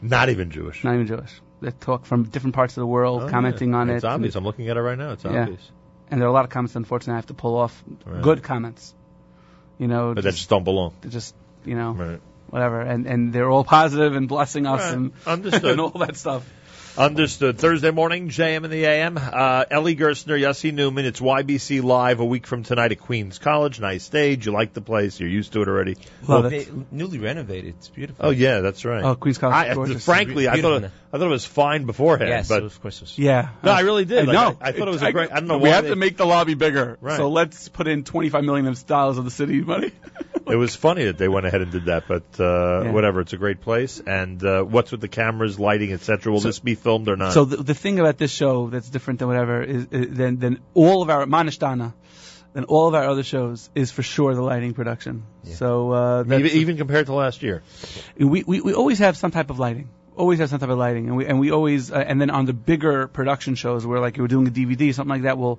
Not 0.00 0.30
even 0.30 0.50
Jewish. 0.50 0.84
not 0.84 0.94
even 0.94 1.06
Jewish. 1.06 1.32
They 1.60 1.70
talk 1.70 2.06
from 2.06 2.24
different 2.24 2.54
parts 2.54 2.76
of 2.76 2.80
the 2.80 2.86
world, 2.86 3.24
Oh, 3.24 3.28
commenting 3.28 3.70
yeah. 3.70 3.76
on 3.76 3.90
It's 3.90 3.94
it, 3.94 3.96
It's 3.96 4.04
obvious. 4.14 4.36
I'm 4.36 4.44
looking 4.44 4.68
at 4.68 4.76
it 4.76 4.80
right 4.80 4.96
now. 4.98 5.12
It's 5.12 5.24
Yeah. 5.24 5.42
obvious. 5.42 5.70
and 6.10 6.20
there 6.20 6.28
are 6.28 6.30
a 6.30 6.34
lot 6.34 6.44
of 6.44 6.50
comments. 6.50 6.76
Unfortunately, 6.76 7.14
I 7.14 7.16
have 7.16 7.26
to 7.26 7.34
pull 7.34 7.56
off 7.58 7.82
Right. 8.06 8.22
good 8.22 8.42
comments. 8.42 8.94
You 9.78 9.88
know, 9.88 10.14
But 10.14 10.24
that 10.24 10.32
just 10.34 10.48
don't 10.48 10.64
belong. 10.64 10.94
just, 11.02 11.12
just 11.12 11.34
you 11.66 11.74
know, 11.76 11.92
Right. 11.92 12.20
whatever, 12.50 12.80
and 12.80 13.06
and 13.06 13.32
they're 13.32 13.50
all 13.50 13.64
positive 13.64 14.14
and 14.16 14.28
blessing 14.28 14.66
us 14.66 14.80
Right. 14.80 14.94
and 14.94 15.12
Understood. 15.26 15.64
and 15.72 15.80
all 15.80 15.90
that 15.90 16.16
stuff. 16.16 16.44
Understood. 16.98 17.58
Thursday 17.58 17.90
morning, 17.90 18.30
JM 18.30 18.64
in 18.64 18.70
the 18.70 18.86
AM. 18.86 19.18
Uh, 19.18 19.66
Ellie 19.70 19.94
Gerstner, 19.96 20.40
Yossi 20.40 20.72
Newman. 20.72 21.04
It's 21.04 21.20
YBC 21.20 21.82
Live 21.82 22.20
a 22.20 22.24
week 22.24 22.46
from 22.46 22.62
tonight 22.62 22.90
at 22.90 22.98
Queens 23.00 23.38
College. 23.38 23.78
Nice 23.80 24.02
stage. 24.04 24.46
You 24.46 24.52
like 24.52 24.72
the 24.72 24.80
place. 24.80 25.20
You're 25.20 25.28
used 25.28 25.52
to 25.52 25.60
it 25.60 25.68
already. 25.68 25.96
Love 26.26 26.44
Well, 26.44 26.46
it. 26.46 26.50
they- 26.50 26.68
newly 26.90 27.18
renovated. 27.18 27.74
It's 27.76 27.88
beautiful. 27.90 28.24
Oh, 28.24 28.30
yeah, 28.30 28.60
that's 28.60 28.86
right. 28.86 29.04
Oh, 29.04 29.14
Queens 29.14 29.36
College, 29.36 29.54
I, 29.54 29.68
is 29.68 29.74
gorgeous. 29.74 30.04
frankly, 30.06 30.48
I 30.48 30.58
thought, 30.62 30.84
it, 30.84 30.90
I 31.12 31.18
thought 31.18 31.26
it 31.26 31.28
was 31.28 31.44
fine 31.44 31.84
beforehand. 31.84 32.30
yes, 32.30 32.48
but 32.48 32.62
of 32.62 32.80
course. 32.80 32.96
It 32.96 33.02
was. 33.02 33.18
Yeah. 33.18 33.50
No, 33.62 33.72
I 33.72 33.80
really 33.80 34.06
did. 34.06 34.20
I 34.20 34.22
Like, 34.22 34.32
know. 34.32 34.58
I- 34.58 34.68
I 34.68 34.72
thought 34.72 34.88
it 34.88 34.92
was 34.92 35.02
a 35.02 35.12
great- 35.12 35.30
I 35.32 35.34
don't 35.34 35.48
know 35.48 35.58
We 35.58 35.68
why 35.68 35.74
have 35.74 35.84
they- 35.84 35.90
to 35.90 35.96
make 35.96 36.16
the 36.16 36.24
lobby 36.24 36.54
bigger. 36.54 36.96
Right. 37.02 37.18
So 37.18 37.28
let's 37.28 37.68
put 37.68 37.88
in 37.88 38.04
25 38.04 38.42
million 38.42 38.74
dollars 38.86 39.18
of 39.18 39.26
the 39.26 39.30
city 39.30 39.60
money. 39.60 39.92
it 40.46 40.56
was 40.56 40.74
funny 40.76 41.04
that 41.04 41.18
they 41.18 41.28
went 41.28 41.46
ahead 41.46 41.60
and 41.60 41.70
did 41.72 41.86
that. 41.86 42.04
But 42.08 42.24
uh, 42.38 42.84
Yeah. 42.84 42.90
whatever, 42.92 43.20
it's 43.20 43.32
a 43.32 43.36
great 43.36 43.60
place. 43.60 44.00
And 44.06 44.42
uh, 44.44 44.62
what's 44.62 44.92
with 44.92 45.00
the 45.00 45.08
cameras, 45.08 45.58
lighting, 45.58 45.92
etc. 45.92 46.32
Will 46.32 46.40
So- 46.40 46.48
this 46.48 46.58
be 46.60 46.74
filmed 46.74 47.08
or 47.08 47.16
not? 47.16 47.32
so 47.32 47.44
the, 47.44 47.56
the 47.56 47.74
thing 47.74 47.98
about 47.98 48.18
this 48.18 48.30
show 48.30 48.68
that's 48.70 48.88
different 48.88 49.18
than 49.18 49.28
whatever 49.28 49.62
is, 49.62 49.86
is 49.90 50.16
than 50.16 50.38
than 50.38 50.58
all 50.74 51.02
of 51.02 51.10
our 51.10 51.26
Manishtana, 51.26 51.92
than 52.52 52.64
all 52.64 52.88
of 52.88 52.94
our 52.94 53.04
other 53.08 53.22
shows 53.22 53.68
is 53.74 53.90
for 53.90 54.02
sure 54.02 54.34
the 54.34 54.42
lighting 54.42 54.72
production. 54.74 55.24
So 55.44 55.92
uh, 55.92 56.24
even, 56.26 56.46
even 56.46 56.76
compared 56.76 57.06
to 57.06 57.14
last 57.14 57.42
year. 57.42 57.62
we, 58.18 58.42
we 58.44 58.60
we 58.60 58.72
always 58.74 58.98
have 59.00 59.16
some 59.16 59.30
type 59.30 59.50
of 59.50 59.58
lighting. 59.58 59.88
Always 60.16 60.38
have 60.38 60.48
some 60.48 60.60
type 60.60 60.70
of 60.70 60.78
lighting, 60.78 61.08
and 61.08 61.16
we 61.18 61.26
and 61.26 61.38
we 61.38 61.50
always 61.50 61.92
uh, 61.92 61.96
and 61.96 62.18
then 62.20 62.30
on 62.30 62.46
the 62.46 62.54
bigger 62.54 63.06
production 63.06 63.54
shows 63.54 63.84
where 63.86 64.00
like 64.00 64.16
you're 64.16 64.28
doing 64.28 64.46
a 64.48 64.50
DVD 64.50 64.94
something 64.94 65.10
like 65.10 65.22
that, 65.22 65.36
we'll 65.36 65.58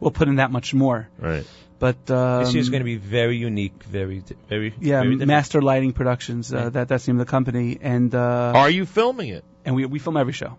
we'll 0.00 0.10
put 0.10 0.28
in 0.28 0.36
that 0.36 0.50
much 0.50 0.74
more. 0.74 1.08
Right. 1.18 1.46
But 1.78 2.10
um, 2.10 2.44
This 2.44 2.54
year's 2.54 2.68
going 2.70 2.80
to 2.80 2.84
be 2.84 2.96
very 2.96 3.36
unique, 3.36 3.82
very, 3.84 4.22
very, 4.48 4.74
yeah, 4.80 5.02
very. 5.02 5.16
Master 5.16 5.60
Lighting 5.60 5.92
Productions. 5.92 6.52
Uh, 6.52 6.56
Right. 6.56 6.72
that 6.72 6.88
that's 6.88 7.04
the 7.04 7.12
name 7.12 7.20
of 7.20 7.26
the 7.26 7.30
company, 7.30 7.78
and 7.80 8.14
uh, 8.14 8.52
Are 8.54 8.70
you 8.70 8.86
filming 8.86 9.28
it? 9.28 9.44
and 9.64 9.74
we 9.74 9.84
we 9.84 9.98
film 9.98 10.16
every 10.16 10.32
show. 10.32 10.56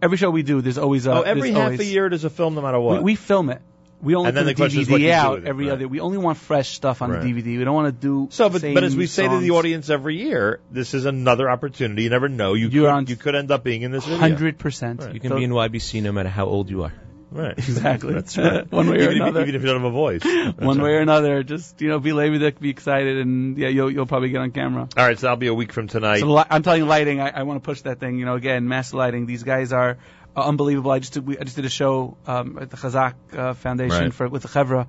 Every 0.00 0.16
show 0.18 0.30
we 0.30 0.42
do, 0.42 0.60
there's 0.60 0.78
always 0.78 1.06
a 1.06 1.12
oh, 1.12 1.22
every 1.22 1.50
half 1.52 1.62
always, 1.64 1.80
a 1.80 1.84
year 1.84 2.08
there's 2.08 2.24
a 2.24 2.30
film, 2.30 2.54
no 2.54 2.62
matter 2.62 2.78
We, 2.80 2.86
what. 2.86 3.02
we 3.02 3.14
film 3.16 3.50
it. 3.50 3.60
We 4.02 4.16
only 4.16 4.28
And 4.28 4.36
then 4.36 4.46
the 4.46 4.54
question 4.54 4.78
the 4.78 4.82
is 4.82 4.90
what 4.90 5.00
DVD 5.00 5.12
out 5.12 5.38
it, 5.38 5.44
every 5.46 5.66
right. 5.66 5.74
other. 5.74 5.86
We 5.86 6.00
only 6.00 6.18
want 6.18 6.36
fresh 6.38 6.70
stuff 6.70 7.02
on 7.02 7.10
Right. 7.12 7.22
the 7.22 7.32
DVD. 7.32 7.58
We 7.58 7.64
don't 7.64 7.74
want 7.74 7.86
to 7.94 8.00
do. 8.08 8.28
So, 8.32 8.48
but 8.48 8.60
same 8.60 8.74
but 8.74 8.82
as 8.82 8.96
we 8.96 9.06
say 9.06 9.28
to 9.28 9.38
the 9.38 9.52
audience 9.52 9.90
every 9.90 10.16
year, 10.16 10.58
this 10.72 10.92
is 10.94 11.04
another 11.06 11.48
opportunity. 11.48 12.02
You 12.02 12.10
never 12.10 12.28
know. 12.28 12.54
You 12.54 12.68
You're 12.68 12.92
could, 12.98 13.10
you 13.10 13.16
could 13.16 13.36
end 13.36 13.52
up 13.52 13.62
being 13.62 13.82
in 13.82 13.92
this 13.92 14.04
hundred 14.04 14.58
percent. 14.58 15.02
Right. 15.02 15.14
You 15.14 15.20
can 15.20 15.36
be 15.36 15.44
in 15.44 15.50
YBC 15.50 16.02
no 16.02 16.10
matter 16.10 16.28
how 16.30 16.46
old 16.46 16.68
you 16.68 16.82
are. 16.82 16.92
Right. 17.32 17.52
exactly. 17.56 18.12
That's 18.12 18.36
right. 18.36 18.70
One 18.72 18.90
way 18.90 18.96
or 18.96 19.02
even, 19.02 19.16
if, 19.16 19.22
another. 19.22 19.42
even 19.42 19.54
if 19.54 19.62
you 19.62 19.68
don't 19.68 19.82
have 19.82 19.90
a 19.90 19.94
voice. 19.94 20.24
One 20.24 20.54
right. 20.58 20.78
way 20.78 20.90
or 20.90 21.00
another, 21.00 21.42
just 21.42 21.80
you 21.80 21.88
know, 21.88 21.98
be 21.98 22.10
leibedik, 22.10 22.60
be 22.60 22.70
excited, 22.70 23.18
and 23.18 23.56
yeah, 23.56 23.68
you'll 23.68 23.90
you'll 23.90 24.06
probably 24.06 24.28
get 24.28 24.40
on 24.42 24.50
camera. 24.50 24.88
All 24.96 25.06
right, 25.06 25.18
so 25.18 25.22
that'll 25.26 25.38
be 25.38 25.46
a 25.46 25.54
week 25.54 25.72
from 25.72 25.88
tonight. 25.88 26.20
So 26.20 26.26
li- 26.26 26.44
I'm 26.50 26.62
telling 26.62 26.82
you, 26.82 26.86
lighting. 26.86 27.20
I, 27.20 27.30
I 27.30 27.42
want 27.44 27.62
to 27.62 27.66
push 27.66 27.80
that 27.82 28.00
thing. 28.00 28.18
You 28.18 28.26
know, 28.26 28.34
again, 28.34 28.68
mass 28.68 28.92
lighting. 28.92 29.26
These 29.26 29.44
guys 29.44 29.72
are 29.72 29.98
uh, 30.36 30.40
unbelievable. 30.42 30.90
I 30.90 30.98
just 30.98 31.14
did, 31.14 31.26
we, 31.26 31.38
I 31.38 31.44
just 31.44 31.56
did 31.56 31.64
a 31.64 31.70
show 31.70 32.16
um, 32.26 32.58
at 32.60 32.70
the 32.70 32.76
Chazak 32.76 33.14
uh, 33.36 33.54
Foundation 33.54 34.04
Right. 34.04 34.14
for 34.14 34.28
with 34.28 34.42
the 34.42 34.48
Chevra, 34.48 34.88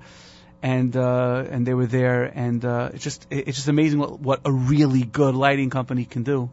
and 0.62 0.96
uh, 0.96 1.44
and 1.50 1.66
they 1.66 1.74
were 1.74 1.86
there, 1.86 2.24
and 2.24 2.64
uh, 2.64 2.90
it's 2.92 3.04
just 3.04 3.26
it's 3.30 3.56
just 3.56 3.68
amazing 3.68 3.98
what 3.98 4.20
what 4.20 4.40
a 4.44 4.52
really 4.52 5.02
good 5.02 5.34
lighting 5.34 5.70
company 5.70 6.04
can 6.04 6.22
do. 6.22 6.50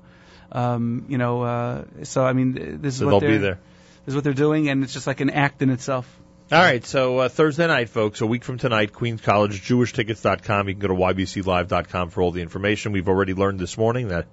Um, 0.52 1.06
you 1.08 1.18
know, 1.18 1.42
uh, 1.44 1.84
so 2.04 2.26
I 2.26 2.34
mean, 2.34 2.56
th- 2.56 2.82
this 2.82 2.96
is 2.96 3.04
what 3.04 3.22
they'll 3.22 3.30
be 3.30 3.38
there. 3.38 3.60
Is 4.06 4.16
what 4.16 4.24
they're 4.24 4.34
doing, 4.34 4.70
and 4.70 4.84
it's 4.84 4.94
just 4.94 5.06
like 5.06 5.22
an 5.22 5.30
act 5.30 5.62
in 5.62 5.70
itself. 5.70 6.08
All 6.52 6.60
right, 6.60 6.84
so 6.86 7.20
uh, 7.20 7.30
Thursday 7.30 7.68
night, 7.68 7.90
folks, 7.90 8.20
a 8.20 8.26
week 8.26 8.44
from 8.44 8.58
tonight, 8.58 8.92
Queens 8.92 9.22
College, 9.22 9.62
JewishTickets.com. 9.62 10.68
You 10.68 10.74
can 10.74 10.82
go 10.82 10.88
to 10.90 10.94
YBCLive.com 10.94 12.10
for 12.10 12.22
all 12.22 12.32
the 12.32 12.42
information. 12.42 12.92
We've 12.92 13.08
already 13.08 13.34
learned 13.34 13.60
this 13.60 13.78
morning 13.78 14.10
that 14.10 14.26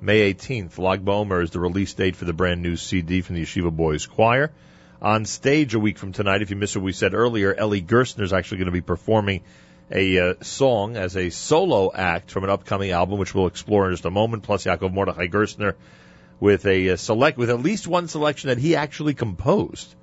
May 0.00 0.32
18th, 0.32 0.78
Lag 0.78 1.04
BaOmer 1.04 1.42
is 1.42 1.50
the 1.50 1.60
release 1.60 1.92
date 1.92 2.16
for 2.16 2.24
the 2.24 2.32
brand 2.32 2.62
new 2.62 2.76
CD 2.76 3.20
from 3.20 3.36
the 3.36 3.42
Yeshiva 3.42 3.74
Boys 3.74 4.06
Choir. 4.06 4.52
On 5.02 5.24
stage 5.24 5.74
a 5.74 5.78
week 5.78 5.98
from 5.98 6.12
tonight, 6.12 6.40
if 6.40 6.50
you 6.50 6.56
missed 6.56 6.76
what 6.76 6.84
we 6.84 6.92
said 6.92 7.12
earlier, 7.12 7.52
Ellie 7.52 7.82
Gerstner 7.82 8.22
is 8.22 8.32
actually 8.32 8.58
going 8.58 8.66
to 8.66 8.72
be 8.72 8.80
performing 8.80 9.42
a 9.90 10.18
uh, 10.18 10.34
song 10.42 10.96
as 10.96 11.16
a 11.16 11.30
solo 11.30 11.92
act 11.94 12.30
from 12.30 12.44
an 12.44 12.50
upcoming 12.50 12.90
album, 12.90 13.18
which 13.18 13.34
we'll 13.34 13.48
explore 13.48 13.86
in 13.86 13.92
just 13.92 14.04
a 14.04 14.10
moment. 14.10 14.44
Plus, 14.44 14.64
Yaakov 14.64 14.92
Mordechai 14.92 15.26
Gerstner 15.26 15.74
with 16.40 16.66
a 16.66 16.90
uh, 16.90 16.96
select 16.96 17.38
with 17.38 17.50
at 17.50 17.60
least 17.60 17.86
one 17.86 18.08
selection 18.08 18.48
that 18.48 18.58
he 18.58 18.76
actually 18.76 19.14
composed, 19.14 19.94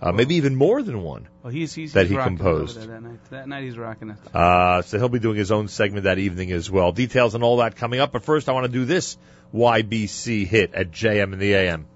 uh, 0.00 0.12
maybe 0.12 0.36
even 0.36 0.54
more 0.54 0.82
than 0.82 1.02
one. 1.02 1.28
Well, 1.42 1.52
he's 1.52 1.74
he's 1.74 1.92
That 1.94 2.06
he's 2.06 2.16
he 2.16 2.22
composed. 2.22 2.80
that 2.80 3.02
night. 3.02 3.18
That 3.30 3.48
night 3.48 3.64
he's 3.64 3.76
rocking 3.78 4.10
it. 4.10 4.16
Uh, 4.34 4.82
so 4.82 4.98
he'll 4.98 5.08
be 5.08 5.18
doing 5.18 5.36
his 5.36 5.50
own 5.50 5.68
segment 5.68 6.04
that 6.04 6.18
evening 6.18 6.52
as 6.52 6.70
well. 6.70 6.92
Details 6.92 7.34
on 7.34 7.42
all 7.42 7.58
that 7.58 7.76
coming 7.76 8.00
up. 8.00 8.12
But 8.12 8.22
first, 8.24 8.48
I 8.48 8.52
want 8.52 8.66
to 8.66 8.72
do 8.72 8.84
this 8.84 9.16
YBC 9.54 10.46
hit 10.46 10.74
at 10.74 10.90
JM 10.90 11.32
in 11.32 11.38
the 11.38 11.54
AM. 11.54 11.86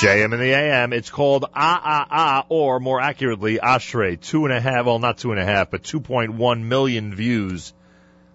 JM 0.00 0.32
in 0.32 0.40
the 0.40 0.54
AM. 0.54 0.94
It's 0.94 1.10
called 1.10 1.44
Ah 1.54 1.80
Ah 1.84 2.06
Ah, 2.10 2.46
or 2.48 2.80
more 2.80 3.02
accurately, 3.02 3.58
Ashrei. 3.58 4.18
Two 4.18 4.46
and 4.46 4.54
a 4.54 4.58
half, 4.58 4.86
well, 4.86 4.98
not 4.98 5.18
two 5.18 5.30
and 5.30 5.38
a 5.38 5.44
half, 5.44 5.70
but 5.70 5.82
2.1 5.82 6.62
million 6.62 7.14
views 7.14 7.74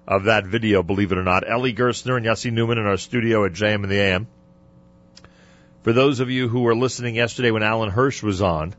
of 0.08 0.25
that 0.25 0.45
video, 0.45 0.84
believe 0.84 1.12
it 1.12 1.17
or 1.17 1.23
not. 1.23 1.49
Ellie 1.49 1.73
Gerstner 1.73 2.17
and 2.17 2.25
Yossi 2.25 2.51
Newman 2.51 2.78
in 2.78 2.86
our 2.86 2.97
studio 2.97 3.45
at 3.45 3.54
JM 3.54 3.84
in 3.84 3.89
the 3.89 3.99
AM. 3.99 4.28
For 5.82 5.91
those 5.91 6.19
of 6.19 6.30
you 6.30 6.47
who 6.47 6.60
were 6.60 6.75
listening 6.75 7.15
yesterday 7.15 7.49
when 7.49 7.63
Alan 7.63 7.89
Hirsch 7.89 8.21
was 8.21 8.43
on, 8.43 8.75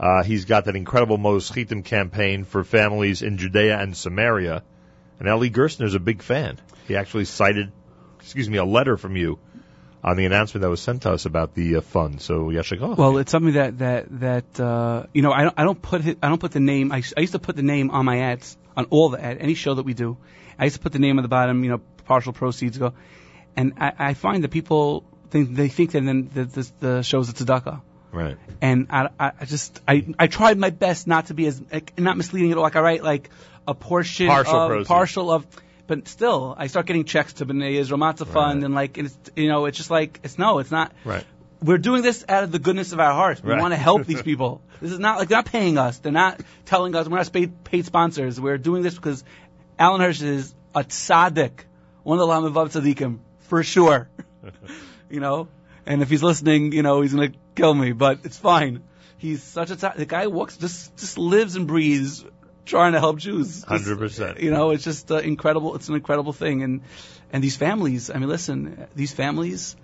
uh, 0.00 0.24
he's 0.24 0.46
got 0.46 0.64
that 0.64 0.74
incredible 0.74 1.16
Maos 1.16 1.48
Chitim 1.48 1.84
campaign 1.84 2.42
for 2.42 2.64
families 2.64 3.22
in 3.22 3.38
Judea 3.38 3.78
and 3.78 3.96
Samaria. 3.96 4.64
And 5.20 5.28
Ellie 5.28 5.48
Gerstner's 5.48 5.94
a 5.94 6.00
big 6.00 6.22
fan. 6.22 6.58
He 6.88 6.96
actually 6.96 7.26
cited, 7.26 7.70
excuse 8.18 8.50
me, 8.50 8.58
a 8.58 8.64
letter 8.64 8.96
from 8.96 9.14
you 9.14 9.38
on 10.04 10.16
the 10.18 10.26
announcement 10.26 10.60
that 10.62 10.68
was 10.68 10.80
sent 10.80 11.02
to 11.02 11.10
us 11.10 11.24
about 11.24 11.54
the 11.54 11.76
uh, 11.76 11.80
fund. 11.80 12.20
So 12.20 12.50
Yeshikov. 12.50 12.98
Well, 12.98 13.16
it's 13.18 13.32
something 13.32 13.54
that 13.54 13.78
that 13.78 14.20
that 14.20 14.60
uh, 14.60 15.06
you 15.14 15.22
know 15.22 15.32
I 15.32 15.44
don't 15.44 15.54
I 15.58 15.64
don't 15.64 15.80
put 15.80 16.06
it, 16.06 16.18
I 16.22 16.28
don't 16.28 16.38
put 16.38 16.52
the 16.52 16.60
name. 16.60 16.92
I, 16.92 17.02
I 17.16 17.20
used 17.20 17.32
to 17.32 17.38
put 17.38 17.56
the 17.56 17.62
name 17.62 17.90
on 17.90 18.04
my 18.04 18.18
ads 18.20 18.56
on 18.76 18.84
all 18.90 19.08
the 19.08 19.24
ad 19.24 19.38
any 19.40 19.54
show 19.54 19.74
that 19.74 19.84
we 19.84 19.94
do. 19.94 20.16
I 20.58 20.64
used 20.64 20.76
to 20.76 20.82
put 20.82 20.92
the 20.92 20.98
name 20.98 21.18
at 21.18 21.22
the 21.22 21.28
bottom. 21.28 21.64
You 21.64 21.70
know, 21.70 21.80
partial 22.04 22.32
proceeds 22.34 22.76
go, 22.78 22.92
and 23.56 23.72
I, 23.80 23.92
I 24.10 24.14
find 24.14 24.44
that 24.44 24.50
people 24.50 25.04
think 25.30 25.54
they 25.54 25.68
think 25.68 25.92
that 25.92 26.04
then 26.04 26.30
the, 26.32 26.44
the, 26.44 26.72
the 26.80 27.02
show's 27.02 27.30
a 27.30 27.32
tzedakah. 27.32 27.80
right. 28.12 28.36
and 28.60 28.86
I, 28.90 29.08
I 29.18 29.32
I 29.40 29.44
just 29.46 29.80
I 29.88 30.06
I 30.18 30.26
tried 30.26 30.58
my 30.58 30.70
best 30.70 31.06
not 31.06 31.26
to 31.26 31.34
be 31.34 31.46
as 31.46 31.60
like, 31.72 31.98
not 31.98 32.16
misleading 32.16 32.52
at 32.52 32.58
all. 32.58 32.62
Like 32.62 32.76
I 32.76 32.80
write 32.80 33.02
like 33.02 33.30
a 33.66 33.74
portion 33.74 34.26
Partial 34.28 34.54
of 34.54 34.68
proceeds. 34.68 34.88
partial 34.88 35.30
of, 35.32 35.46
but 35.86 36.08
still 36.08 36.54
I 36.56 36.66
start 36.68 36.86
getting 36.86 37.04
checks 37.04 37.34
to 37.34 37.46
B'nai 37.46 37.72
Israel 37.74 37.98
Matzah 38.00 38.26
Fund 38.26 38.58
Right. 38.60 38.64
and 38.64 38.74
like 38.74 38.98
it's 38.98 39.16
you 39.36 39.48
know 39.48 39.66
it's 39.66 39.76
just 39.76 39.90
like 39.90 40.20
it's 40.22 40.38
no 40.38 40.58
it's 40.58 40.70
not. 40.70 40.92
Right. 41.04 41.24
We're 41.62 41.78
doing 41.78 42.02
this 42.02 42.24
out 42.28 42.44
of 42.44 42.52
the 42.52 42.58
goodness 42.58 42.92
of 42.92 43.00
our 43.00 43.12
hearts. 43.12 43.42
We 43.42 43.50
Right. 43.52 43.60
want 43.60 43.72
to 43.72 43.78
help 43.78 44.04
these 44.06 44.22
people. 44.30 44.60
This 44.80 44.92
is 44.92 44.98
not 44.98 45.18
like 45.18 45.28
they're 45.28 45.38
not 45.38 45.46
paying 45.46 45.78
us. 45.78 45.98
They're 45.98 46.12
not 46.12 46.40
telling 46.66 46.94
us 46.94 47.08
we're 47.08 47.16
not 47.16 47.32
paid, 47.32 47.64
paid 47.64 47.86
sponsors. 47.86 48.38
We're 48.40 48.58
doing 48.58 48.82
this 48.82 48.94
because 48.94 49.24
Alan 49.78 50.00
Hirsch 50.00 50.20
is 50.20 50.54
a 50.74 50.84
tzaddik, 50.84 51.52
one 52.02 52.18
of 52.18 52.20
the 52.20 52.26
Lamed 52.26 52.54
Vav 52.54 52.68
tzaddikim 52.72 53.18
for 53.48 53.62
sure. 53.62 54.08
you 55.10 55.20
know, 55.20 55.48
and 55.86 56.02
if 56.02 56.10
he's 56.10 56.22
listening, 56.22 56.72
you 56.72 56.82
know, 56.82 57.00
he's 57.00 57.14
gonna 57.14 57.32
kill 57.54 57.72
me, 57.74 57.92
but 57.92 58.20
it's 58.24 58.36
fine. 58.38 58.82
He's 59.16 59.42
such 59.42 59.70
a 59.70 59.76
tzaddik. 59.76 59.96
The 59.96 60.06
guy 60.06 60.26
walks, 60.26 60.56
just 60.58 60.96
just 60.96 61.16
lives 61.16 61.56
and 61.56 61.66
breathes 61.66 62.24
trying 62.64 62.92
to 62.92 63.00
help 63.00 63.18
Jews. 63.18 63.64
100%. 63.64 64.40
You 64.42 64.50
know, 64.50 64.70
it's 64.70 64.84
just 64.84 65.10
uh, 65.10 65.16
incredible. 65.18 65.74
It's 65.76 65.88
an 65.88 65.94
incredible 65.94 66.32
thing, 66.32 66.62
and 66.62 66.82
and 67.32 67.42
these 67.42 67.56
families. 67.56 68.10
I 68.10 68.18
mean, 68.18 68.28
listen, 68.28 68.86
these 68.94 69.12
families. 69.12 69.76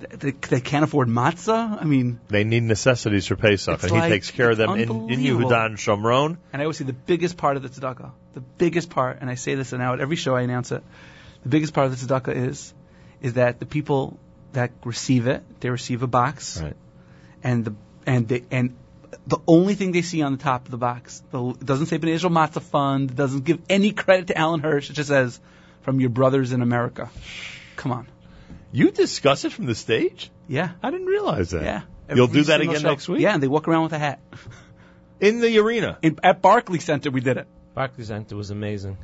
They, 0.00 0.30
they 0.30 0.60
can't 0.60 0.84
afford 0.84 1.08
matzah. 1.08 1.82
I 1.82 1.84
mean, 1.84 2.20
They 2.28 2.44
need 2.44 2.62
necessities 2.62 3.26
for 3.26 3.34
Pesach, 3.34 3.82
and 3.82 3.90
he 3.90 4.00
takes 4.08 4.30
care 4.30 4.48
of 4.50 4.56
them 4.56 4.70
in, 4.74 4.80
in 4.82 4.90
unbelievable. 4.90 5.50
Yehuda 5.50 5.66
and 5.66 5.76
Shomron. 5.76 6.36
And 6.52 6.62
I 6.62 6.66
always 6.66 6.76
say 6.76 6.84
the 6.84 6.92
biggest 6.92 7.36
part 7.36 7.56
of 7.56 7.64
the 7.64 7.68
tzedakah, 7.68 8.12
the 8.34 8.40
biggest 8.40 8.90
part, 8.90 9.18
and 9.20 9.28
I 9.28 9.34
say 9.34 9.56
this 9.56 9.72
now 9.72 9.94
at 9.94 10.00
every 10.00 10.14
show 10.14 10.36
I 10.36 10.42
announce 10.42 10.70
it, 10.70 10.84
the 11.42 11.48
biggest 11.48 11.74
part 11.74 11.88
of 11.88 11.98
the 12.00 12.06
tzedakah 12.06 12.32
is, 12.32 12.72
is 13.20 13.32
that 13.34 13.58
the 13.58 13.66
people 13.66 14.16
that 14.52 14.70
receive 14.84 15.26
it, 15.26 15.42
they 15.58 15.68
receive 15.68 16.04
a 16.04 16.06
box, 16.06 16.62
Right. 16.62 16.76
and 17.42 17.64
the 17.64 17.74
and 18.06 18.28
they 18.28 18.44
and 18.52 18.76
the 19.26 19.38
only 19.46 19.74
thing 19.74 19.92
they 19.92 20.02
see 20.02 20.22
on 20.22 20.32
the 20.32 20.38
top 20.42 20.64
of 20.66 20.70
the 20.70 20.76
box, 20.78 21.22
the, 21.30 21.50
it 21.50 21.64
doesn't 21.64 21.86
say 21.86 21.98
B'nai 21.98 22.10
Israel 22.10 22.32
Matzah 22.32 22.62
Fund, 22.62 23.14
doesn't 23.14 23.44
give 23.44 23.60
any 23.68 23.92
credit 23.92 24.28
to 24.28 24.38
Alan 24.38 24.60
Hirsch. 24.60 24.90
It 24.90 24.94
just 24.94 25.08
says 25.08 25.40
from 25.82 26.00
your 26.00 26.10
brothers 26.10 26.52
in 26.52 26.62
America. 26.62 27.10
Come 27.76 27.92
on, 27.92 28.06
You 28.72 28.90
discuss 28.90 29.44
it 29.44 29.52
from 29.52 29.66
the 29.66 29.74
stage? 29.74 30.30
yeah, 30.48 30.70
I 30.82 30.90
didn't 30.90 31.06
realize 31.06 31.50
that. 31.50 31.62
yeah. 31.62 31.82
You'll 32.14 32.26
do 32.26 32.42
that 32.44 32.60
again 32.62 32.80
show. 32.80 32.88
next 32.88 33.08
week? 33.08 33.20
Yeah, 33.20 33.34
and 33.34 33.42
they 33.42 33.48
walk 33.48 33.68
around 33.68 33.82
with 33.84 33.92
a 33.92 33.98
hat. 33.98 34.20
In 35.20 35.40
the 35.40 35.58
arena. 35.58 35.98
In, 36.00 36.18
at 36.22 36.40
Barclay 36.40 36.78
Center, 36.78 37.10
we 37.10 37.20
did 37.20 37.36
it. 37.36 37.46
Barclays 37.74 38.08
Center 38.08 38.34
was 38.36 38.50
amazing. 38.50 38.96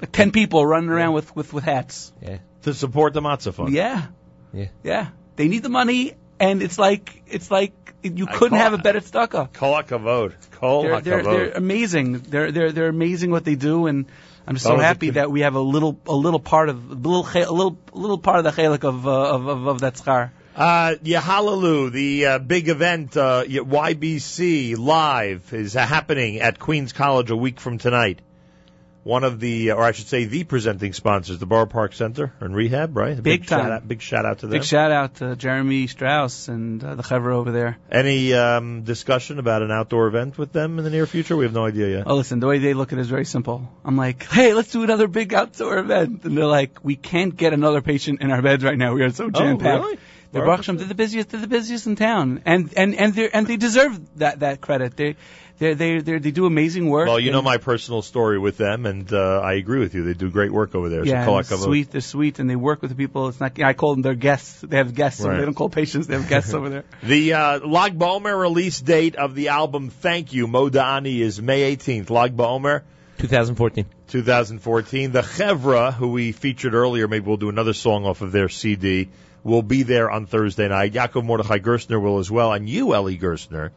Like 0.00 0.12
ten 0.12 0.30
people 0.32 0.64
running 0.64 0.90
around 0.90 1.12
with, 1.14 1.34
with, 1.36 1.52
with 1.52 1.64
hats. 1.64 2.12
Yeah. 2.22 2.38
To 2.62 2.72
support 2.74 3.12
the 3.14 3.20
Matzah 3.20 3.52
Fund. 3.52 3.72
Yeah. 3.74 4.06
Yeah. 4.52 4.68
Yeah. 4.82 5.08
They 5.36 5.48
need 5.48 5.62
the 5.62 5.68
money, 5.68 6.14
and 6.38 6.62
it's 6.62 6.78
like 6.78 7.22
it's 7.26 7.50
like 7.50 7.72
you 8.02 8.26
couldn't 8.26 8.58
have 8.58 8.72
a 8.72 8.78
better 8.78 9.00
tzedakah. 9.00 9.52
Kol 9.52 9.74
HaKavod. 9.74 10.34
Kol 10.52 10.82
They're, 10.82 11.00
they're, 11.00 11.22
they're 11.22 11.50
amazing. 11.52 12.18
They're 12.20 12.52
they're 12.52 12.72
they're 12.72 12.88
amazing 12.88 13.30
what 13.30 13.44
they 13.44 13.54
do, 13.54 13.86
and 13.86 14.06
I'm 14.46 14.58
so 14.58 14.76
happy 14.78 15.10
that 15.10 15.30
we 15.30 15.40
have 15.40 15.54
a 15.54 15.60
little 15.60 15.98
a 16.06 16.14
little 16.14 16.40
part 16.40 16.68
of 16.68 16.90
a 16.90 16.94
little 16.94 17.26
a 17.26 17.52
little 17.52 17.78
a 17.92 17.98
little 17.98 18.18
part 18.18 18.38
of 18.38 18.44
the 18.44 18.50
chalik 18.50 18.84
of, 18.84 19.06
uh, 19.06 19.34
of 19.34 19.46
of 19.46 19.66
of 19.66 19.80
that 19.80 19.94
schar. 19.94 20.30
Uh, 20.54 20.94
Yahalaloo, 21.04 21.92
the 21.92 22.26
uh, 22.26 22.38
big 22.38 22.70
event, 22.70 23.14
uh, 23.14 23.44
YBC 23.44 24.78
Live, 24.78 25.52
is 25.52 25.76
uh, 25.76 25.84
happening 25.84 26.40
at 26.40 26.58
Queens 26.58 26.94
College 26.94 27.30
a 27.30 27.36
week 27.36 27.60
from 27.60 27.76
tonight. 27.76 28.22
One 29.06 29.22
of 29.22 29.38
the, 29.38 29.70
or 29.70 29.84
I 29.84 29.92
should 29.92 30.08
say, 30.08 30.24
the 30.24 30.42
presenting 30.42 30.92
sponsors, 30.92 31.38
the 31.38 31.46
Borough 31.46 31.66
Park 31.66 31.92
Center 31.92 32.32
and 32.40 32.56
Rehab, 32.56 32.96
right? 32.96 33.16
A 33.16 33.22
Big 33.22 33.46
time. 33.46 33.60
Shout 33.60 33.70
out, 33.70 33.86
big 33.86 34.02
shout 34.02 34.26
out 34.26 34.38
to 34.40 34.46
them. 34.48 34.58
Big 34.58 34.64
shout 34.64 34.90
out 34.90 35.14
to 35.16 35.36
Jeremy 35.36 35.86
Strauss 35.86 36.48
and 36.48 36.82
uh, 36.82 36.96
the 36.96 37.04
chevra 37.04 37.34
over 37.34 37.52
there. 37.52 37.78
Any 37.88 38.34
um, 38.34 38.82
discussion 38.82 39.38
about 39.38 39.62
an 39.62 39.70
outdoor 39.70 40.08
event 40.08 40.36
with 40.36 40.50
them 40.50 40.78
in 40.78 40.84
the 40.84 40.90
near 40.90 41.06
future? 41.06 41.36
We 41.36 41.44
have 41.44 41.54
no 41.54 41.64
idea 41.64 41.98
yet. 41.98 42.08
Oh, 42.08 42.16
listen, 42.16 42.40
the 42.40 42.48
way 42.48 42.58
they 42.58 42.74
look 42.74 42.92
at 42.92 42.98
it 42.98 43.02
is 43.02 43.08
very 43.08 43.26
simple. 43.26 43.70
I'm 43.84 43.96
like, 43.96 44.24
hey, 44.24 44.54
let's 44.54 44.72
do 44.72 44.82
another 44.82 45.06
big 45.06 45.32
outdoor 45.32 45.78
event. 45.78 46.24
And 46.24 46.36
they're 46.36 46.44
like, 46.44 46.82
we 46.82 46.96
can't 46.96 47.36
get 47.36 47.52
another 47.52 47.82
patient 47.82 48.22
in 48.22 48.32
our 48.32 48.42
beds 48.42 48.64
right 48.64 48.76
now. 48.76 48.92
We 48.92 49.04
are 49.04 49.10
so 49.10 49.30
jam 49.30 49.58
packed. 49.58 49.84
Oh, 49.84 49.86
really? 49.86 49.98
They're 50.32 50.42
Baruch 50.42 50.48
Baruch 50.48 50.66
Hashem, 50.66 50.76
they're 50.78 50.88
the 50.88 50.94
busiest. 50.94 51.28
They're 51.30 51.40
the 51.40 51.46
busiest 51.46 51.86
in 51.86 51.96
town, 51.96 52.42
and 52.44 52.72
and 52.76 52.94
and 52.96 53.14
they 53.14 53.30
and 53.30 53.46
they 53.46 53.56
deserve 53.56 54.18
that 54.18 54.40
that 54.40 54.60
credit. 54.60 54.96
They 54.96 55.16
they 55.58 55.74
they 55.74 55.98
they 56.00 56.18
they 56.18 56.30
do 56.30 56.46
amazing 56.46 56.88
work. 56.88 57.08
Well, 57.08 57.18
you 57.18 57.30
know 57.30 57.42
my 57.42 57.56
personal 57.56 58.02
story 58.02 58.38
with 58.38 58.56
them, 58.58 58.84
and 58.84 59.10
uh, 59.12 59.40
I 59.40 59.54
agree 59.54 59.78
with 59.78 59.94
you. 59.94 60.04
They 60.04 60.14
do 60.14 60.30
great 60.30 60.52
work 60.52 60.74
over 60.74 60.88
there. 60.88 61.04
yeah, 61.04 61.22
so 61.22 61.26
Kol 61.26 61.38
and 61.38 61.46
HaKavod. 61.46 61.64
sweet. 61.64 61.90
They're 61.90 62.00
sweet, 62.00 62.38
and 62.38 62.48
they 62.48 62.56
work 62.56 62.82
with 62.82 62.90
the 62.90 62.96
people. 62.96 63.28
It's 63.28 63.40
not. 63.40 63.60
I 63.62 63.72
call 63.72 63.94
them 63.94 64.02
their 64.02 64.14
guests. 64.14 64.60
They 64.60 64.76
have 64.76 64.94
guests. 64.94 65.20
Over 65.20 65.30
Right. 65.30 65.38
They 65.38 65.44
don't 65.44 65.54
call 65.54 65.70
patients. 65.70 66.06
They 66.06 66.14
have 66.14 66.28
guests 66.28 66.52
over 66.52 66.68
there. 66.68 66.84
The 67.02 67.32
uh, 67.32 67.66
Lag 67.66 67.98
BaOmer 67.98 68.38
release 68.38 68.80
date 68.80 69.16
of 69.16 69.34
the 69.34 69.48
album 69.48 69.90
Thank 69.90 70.32
You, 70.32 70.46
Modani, 70.46 71.20
is 71.20 71.40
May 71.40 71.74
18th. 71.76 72.10
Lag 72.10 72.36
BaOmer, 72.36 72.82
2014. 73.18 73.86
2014. 74.08 75.12
The 75.12 75.22
Chevra, 75.22 75.92
who 75.92 76.08
we 76.08 76.32
featured 76.32 76.74
earlier, 76.74 77.08
maybe 77.08 77.26
we'll 77.26 77.36
do 77.36 77.48
another 77.48 77.72
song 77.72 78.04
off 78.04 78.22
of 78.22 78.32
their 78.32 78.48
CD, 78.48 79.08
will 79.42 79.62
be 79.62 79.82
there 79.84 80.10
on 80.10 80.26
Thursday 80.26 80.68
night. 80.68 80.92
Yaakov 80.92 81.24
Mordechai 81.24 81.58
Gerstner 81.58 82.00
will 82.00 82.18
as 82.18 82.30
well, 82.30 82.52
and 82.52 82.68
you, 82.68 82.94
Ellie 82.94 83.18
Gerstner, 83.18 83.70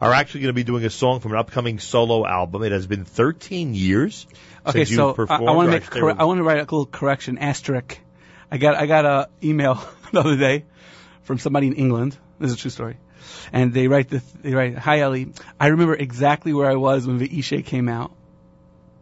are 0.00 0.12
actually 0.12 0.40
going 0.42 0.50
to 0.50 0.54
be 0.54 0.64
doing 0.64 0.84
a 0.84 0.90
song 0.90 1.20
from 1.20 1.32
an 1.32 1.38
upcoming 1.38 1.78
solo 1.78 2.26
album. 2.26 2.62
It 2.62 2.72
has 2.72 2.86
been 2.86 3.04
13 3.04 3.74
years 3.74 4.26
Okay, 4.66 4.84
since 4.84 4.96
so 4.96 5.08
you've 5.08 5.14
I, 5.14 5.16
performed. 5.16 5.48
I 5.48 5.52
want 5.52 5.66
to 5.68 5.70
make. 5.72 5.90
they 5.90 6.00
I 6.00 6.24
want 6.24 6.38
to 6.38 6.42
write 6.44 6.58
a 6.58 6.62
little 6.62 6.86
correction. 6.86 7.38
Asterisk. 7.38 7.98
I 8.50 8.58
got 8.58 8.76
I 8.76 8.86
got 8.86 9.04
a 9.04 9.28
email 9.42 9.74
the 10.12 10.20
other 10.20 10.36
day 10.36 10.64
from 11.22 11.38
somebody 11.38 11.66
in 11.66 11.74
England. 11.74 12.16
This 12.38 12.50
is 12.52 12.56
a 12.56 12.60
true 12.60 12.70
story. 12.70 12.96
And 13.52 13.74
they 13.74 13.88
write 13.88 14.08
this. 14.08 14.22
They 14.42 14.54
write, 14.54 14.78
"Hi 14.78 15.00
Ellie, 15.00 15.32
I 15.60 15.68
remember 15.68 15.94
exactly 15.94 16.52
where 16.52 16.70
I 16.70 16.76
was 16.76 17.06
when 17.06 17.18
Ve'ishe 17.18 17.64
came 17.64 17.88
out, 17.88 18.12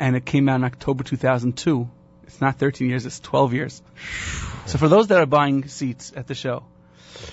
and 0.01 0.17
it 0.17 0.25
came 0.25 0.49
out 0.49 0.57
in 0.57 0.65
October 0.65 1.05
2002. 1.05 1.89
It's 2.27 2.41
not 2.41 2.59
13 2.59 2.89
years. 2.89 3.07
It's 3.07 3.21
12 3.21 3.55
years. 3.55 3.83
So 4.67 4.79
for 4.79 4.89
those 4.89 5.09
that 5.09 5.19
are 5.21 5.27
buying 5.27 5.69
seats 5.69 6.13
at 6.17 6.27
the 6.27 6.35
show, 6.35 6.65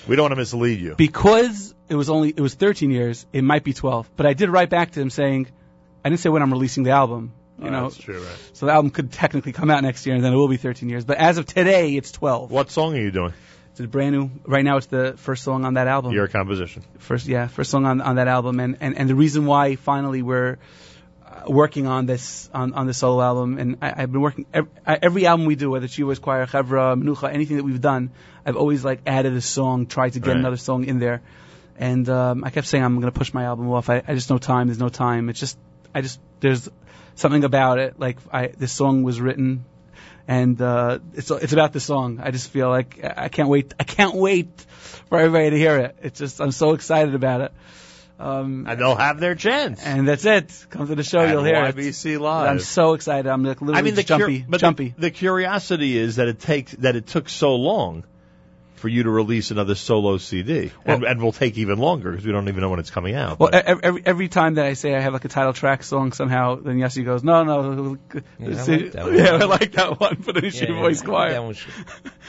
we 0.06 0.14
don't 0.14 0.24
want 0.24 0.32
to 0.32 0.36
mislead 0.36 0.80
you. 0.80 0.94
because 0.96 1.73
it 1.88 1.94
was 1.94 2.08
only 2.10 2.30
it 2.30 2.40
was 2.40 2.54
13 2.54 2.90
years, 2.90 3.26
it 3.32 3.42
might 3.44 3.64
be 3.64 3.72
12. 3.72 4.10
But 4.16 4.26
I 4.26 4.34
did 4.34 4.48
write 4.50 4.70
back 4.70 4.92
to 4.92 5.00
him 5.00 5.10
saying, 5.10 5.48
I 6.04 6.08
didn't 6.08 6.20
say 6.20 6.30
when 6.30 6.42
I'm 6.42 6.52
releasing 6.52 6.82
the 6.84 6.90
album. 6.90 7.32
You 7.58 7.66
Oh, 7.68 7.70
know, 7.70 7.82
that's 7.84 7.96
true, 7.98 8.18
right? 8.20 8.38
so 8.52 8.66
the 8.66 8.72
album 8.72 8.90
could 8.90 9.12
technically 9.12 9.52
come 9.52 9.70
out 9.70 9.82
next 9.84 10.04
year, 10.06 10.16
and 10.16 10.24
then 10.24 10.32
it 10.32 10.36
will 10.36 10.48
be 10.48 10.56
13 10.56 10.88
years. 10.88 11.04
But 11.04 11.18
as 11.18 11.38
of 11.38 11.46
today, 11.46 11.94
it's 11.94 12.10
12. 12.10 12.50
What 12.50 12.70
song 12.72 12.96
are 12.96 13.00
you 13.00 13.12
doing? 13.12 13.32
It's 13.70 13.80
a 13.80 13.86
brand 13.86 14.14
new. 14.14 14.30
Right 14.44 14.64
now, 14.64 14.76
it's 14.76 14.86
the 14.86 15.14
first 15.16 15.44
song 15.44 15.64
on 15.64 15.74
that 15.74 15.86
album. 15.86 16.12
Your 16.12 16.26
composition. 16.28 16.84
first 16.98 17.26
yeah 17.26 17.46
first 17.48 17.70
song 17.70 17.86
on 17.86 18.00
on 18.00 18.16
that 18.16 18.28
album 18.28 18.58
and 18.60 18.76
and, 18.80 18.96
and 18.98 19.08
the 19.08 19.14
reason 19.14 19.46
why 19.46 19.74
finally 19.76 20.22
we're 20.22 20.58
uh, 21.26 21.44
working 21.48 21.86
on 21.86 22.06
this 22.06 22.48
on 22.54 22.72
on 22.74 22.86
the 22.86 22.94
solo 22.94 23.20
album 23.22 23.58
and 23.58 23.78
I, 23.82 24.02
I've 24.02 24.12
been 24.12 24.20
working 24.20 24.46
every, 24.54 24.70
every 24.86 25.26
album 25.26 25.46
we 25.46 25.56
do 25.56 25.70
whether 25.70 25.86
it's 25.86 25.96
Yuvas 25.96 26.20
Choir 26.20 26.46
Chevra 26.46 27.00
Menucha 27.00 27.32
anything 27.32 27.56
that 27.56 27.64
we've 27.64 27.80
done 27.80 28.10
I've 28.46 28.56
always 28.56 28.84
like 28.84 29.00
added 29.06 29.32
a 29.32 29.40
song 29.40 29.86
tried 29.86 30.12
to 30.14 30.20
get 30.20 30.30
Right. 30.30 30.38
another 30.38 30.56
song 30.56 30.84
in 30.84 30.98
there 31.00 31.22
and 31.78 32.08
um, 32.08 32.44
I 32.44 32.50
kept 32.50 32.66
saying 32.66 32.84
I'm 32.84 32.94
going 33.00 33.12
to 33.12 33.18
push 33.18 33.32
my 33.34 33.44
album 33.44 33.70
off 33.70 33.88
I, 33.90 34.02
I 34.06 34.14
just 34.14 34.30
no 34.30 34.38
time 34.38 34.68
there's 34.68 34.78
no 34.78 34.88
time 34.88 35.28
it's 35.28 35.40
just 35.40 35.58
I 35.94 36.00
just 36.00 36.20
there's 36.40 36.68
something 37.16 37.44
about 37.44 37.78
it 37.78 37.98
like 37.98 38.18
I 38.32 38.48
this 38.48 38.72
song 38.72 39.02
was 39.02 39.20
written 39.20 39.64
and 40.26 40.60
uh, 40.60 41.00
it's 41.14 41.30
it's 41.30 41.52
about 41.52 41.74
the 41.74 41.80
song. 41.80 42.18
I 42.22 42.30
just 42.30 42.48
feel 42.50 42.70
like 42.70 43.04
I 43.04 43.28
can't 43.28 43.48
wait. 43.50 43.74
I 43.78 43.84
can't 43.84 44.14
wait 44.14 44.48
for 45.10 45.18
everybody 45.18 45.50
to 45.50 45.58
hear 45.58 45.76
it. 45.78 45.96
It's 46.02 46.18
just 46.18 46.40
I'm 46.40 46.50
so 46.52 46.72
excited 46.72 47.14
about 47.14 47.42
it. 47.42 47.52
Um, 48.18 48.64
And 48.66 48.80
they'll 48.80 48.94
have 48.96 49.20
their 49.20 49.34
chance. 49.34 49.84
and 49.84 50.08
that's 50.08 50.24
it. 50.24 50.66
Come 50.70 50.86
to 50.86 50.94
the 50.94 51.02
show, 51.02 51.18
At 51.20 51.30
you'll 51.30 51.44
hear 51.44 51.62
it. 51.64 51.76
YBC 51.76 52.18
Live. 52.18 52.48
I'm 52.48 52.58
so 52.60 52.94
excited. 52.94 53.28
I'm 53.28 53.44
like 53.44 53.60
literally 53.60 53.78
I 53.78 53.82
mean, 53.82 53.96
the 53.96 54.02
just 54.02 54.18
cur- 54.18 54.58
jumpy, 54.58 54.88
the- 54.96 55.00
The, 55.02 55.10
curiosity 55.10 55.98
is 55.98 56.16
that 56.16 56.28
it 56.28 56.40
takes 56.40 56.72
that 56.76 56.96
it 56.96 57.06
took 57.06 57.28
so 57.28 57.56
long 57.56 58.04
for 58.84 58.90
you 58.90 59.04
to 59.04 59.10
release 59.10 59.50
another 59.50 59.74
solo 59.74 60.18
CD, 60.18 60.70
and, 60.84 61.00
Well- 61.00 61.10
and 61.10 61.22
will 61.22 61.32
take 61.32 61.56
even 61.56 61.78
longer 61.78 62.10
because 62.10 62.26
we 62.26 62.32
don't 62.32 62.46
even 62.48 62.60
know 62.60 62.68
when 62.68 62.80
it's 62.80 62.90
coming 62.90 63.14
out. 63.14 63.40
well, 63.40 63.48
but- 63.50 63.64
every 63.64 64.02
every 64.04 64.28
time 64.28 64.54
that 64.56 64.66
I 64.66 64.74
say 64.74 64.94
I 64.94 65.00
have 65.00 65.14
like 65.14 65.24
a 65.24 65.28
title 65.28 65.54
track 65.54 65.82
song 65.82 66.12
somehow, 66.12 66.56
then 66.56 66.76
Yossi 66.78 67.02
goes, 67.02 67.24
no, 67.24 67.44
no, 67.44 67.96
Yeah, 68.12 68.20
I 68.38 68.66
like 68.66 68.92
that 68.92 69.04
one. 69.06 69.16
yeah, 69.16 69.32
I 69.40 69.44
like 69.46 69.72
that 69.72 69.98
one 69.98 70.16
for 70.16 70.32
the 70.34 70.42
Nishi 70.42 70.68
Yeah, 70.68 70.74
Voice 70.80 71.00
yeah, 71.00 71.06
Choir. 71.06 71.42
One 71.42 71.54
should, 71.54 71.72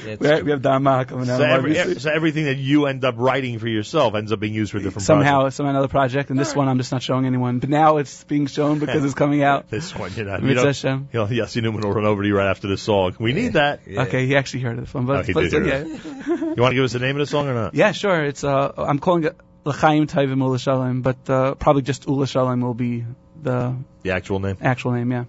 yeah, 0.06 0.16
We 0.22 0.28
have, 0.28 0.38
true. 0.38 0.46
we 0.46 0.52
have 0.52 0.62
Dama 0.62 1.04
coming 1.06 1.30
out. 1.30 1.38
so, 1.40 1.44
on 1.44 1.50
every, 1.50 2.00
so 2.00 2.10
everything 2.10 2.46
that 2.46 2.56
you 2.58 2.86
end 2.86 3.04
up 3.04 3.16
writing 3.18 3.60
for 3.60 3.68
yourself 3.68 4.16
ends 4.16 4.32
up 4.32 4.40
being 4.40 4.54
used 4.54 4.72
for 4.72 4.80
different 4.80 5.06
somehow 5.06 5.40
projects. 5.42 5.56
some 5.58 5.66
another 5.68 5.90
project, 5.90 6.30
and 6.30 6.40
this 6.40 6.56
one 6.56 6.70
I'm 6.70 6.78
just 6.78 6.92
not 6.94 7.04
showing 7.04 7.26
anyone. 7.26 7.60
But 7.60 7.70
now 7.70 7.98
it's 7.98 8.24
being 8.24 8.48
shown 8.48 8.80
because 8.80 9.04
it's 9.04 9.14
coming 9.14 9.44
out. 9.44 9.66
This 9.76 9.94
one, 9.94 10.14
you 10.16 10.24
know, 10.24 10.36
you 10.38 10.42
Mitzvah 10.44 10.62
know, 10.62 10.68
Hashem. 10.68 11.10
you 11.12 11.20
know, 11.20 11.26
Yossi 11.28 11.62
Newman 11.62 11.82
will 11.82 11.92
run 11.92 12.06
over 12.06 12.22
to 12.22 12.28
you 12.28 12.38
right 12.38 12.50
after 12.50 12.68
this 12.70 12.82
song. 12.82 13.16
We 13.20 13.34
need 13.34 13.54
that. 13.54 13.82
Yeah. 13.86 14.04
Okay, 14.04 14.26
he 14.26 14.36
actually 14.38 14.62
heard 14.62 14.78
of 14.78 14.86
this 14.86 14.94
one, 14.94 15.06
but, 15.06 15.18
Oh, 15.18 15.24
he 15.24 15.34
but 15.34 15.42
did 15.42 15.52
so, 15.52 15.64
hear 15.64 15.86
yeah, 15.86 15.98
You 16.56 16.62
want 16.62 16.72
to 16.72 16.76
give 16.76 16.84
us 16.84 16.94
the 16.94 17.00
name 17.00 17.16
of 17.16 17.20
the 17.20 17.26
song 17.26 17.48
or 17.48 17.54
not? 17.54 17.74
yeah, 17.76 17.92
sure. 17.92 18.24
It's 18.26 18.44
uh, 18.44 18.72
I'm 18.78 19.00
calling 19.00 19.24
it 19.26 19.36
L'chaim 19.66 20.08
Tovim 20.08 20.38
Ula 20.40 20.60
Shalom, 20.60 21.02
but 21.02 21.30
uh, 21.30 21.56
probably 21.56 21.82
just 21.82 22.08
Ula 22.08 22.28
Shalom 22.28 22.62
will 22.62 22.74
be 22.74 23.06
the 23.42 23.76
The 24.04 24.12
actual 24.12 24.40
name. 24.40 24.58
actual 24.62 24.92
name. 24.94 25.12
Yeah. 25.12 25.26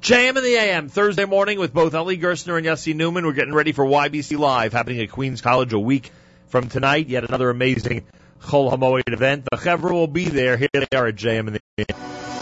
JM 0.00 0.30
in 0.36 0.42
the 0.42 0.54
AM, 0.56 0.88
Thursday 0.88 1.24
morning 1.26 1.60
with 1.60 1.72
both 1.72 1.94
Ellie 1.94 2.18
Gerstner 2.18 2.56
and 2.58 2.66
Yossi 2.66 2.94
Newman. 2.94 3.24
We're 3.24 3.32
getting 3.34 3.54
ready 3.54 3.70
for 3.72 3.84
YBC 3.84 4.36
Live, 4.36 4.72
happening 4.72 5.00
at 5.00 5.10
Queens 5.12 5.40
College 5.40 5.72
a 5.72 5.78
week 5.78 6.10
from 6.48 6.68
tonight. 6.68 7.08
Yet 7.08 7.22
another 7.24 7.50
amazing 7.50 8.04
Chol 8.42 8.72
Hamoed 8.72 9.12
event. 9.12 9.46
The 9.50 9.56
Chevra 9.58 9.92
will 9.92 10.08
be 10.08 10.24
there. 10.24 10.56
Here 10.56 10.68
they 10.72 10.96
are 10.96 11.06
at 11.06 11.14
JM 11.14 11.46
in 11.46 11.52
the 11.54 11.60
AM. 11.78 12.41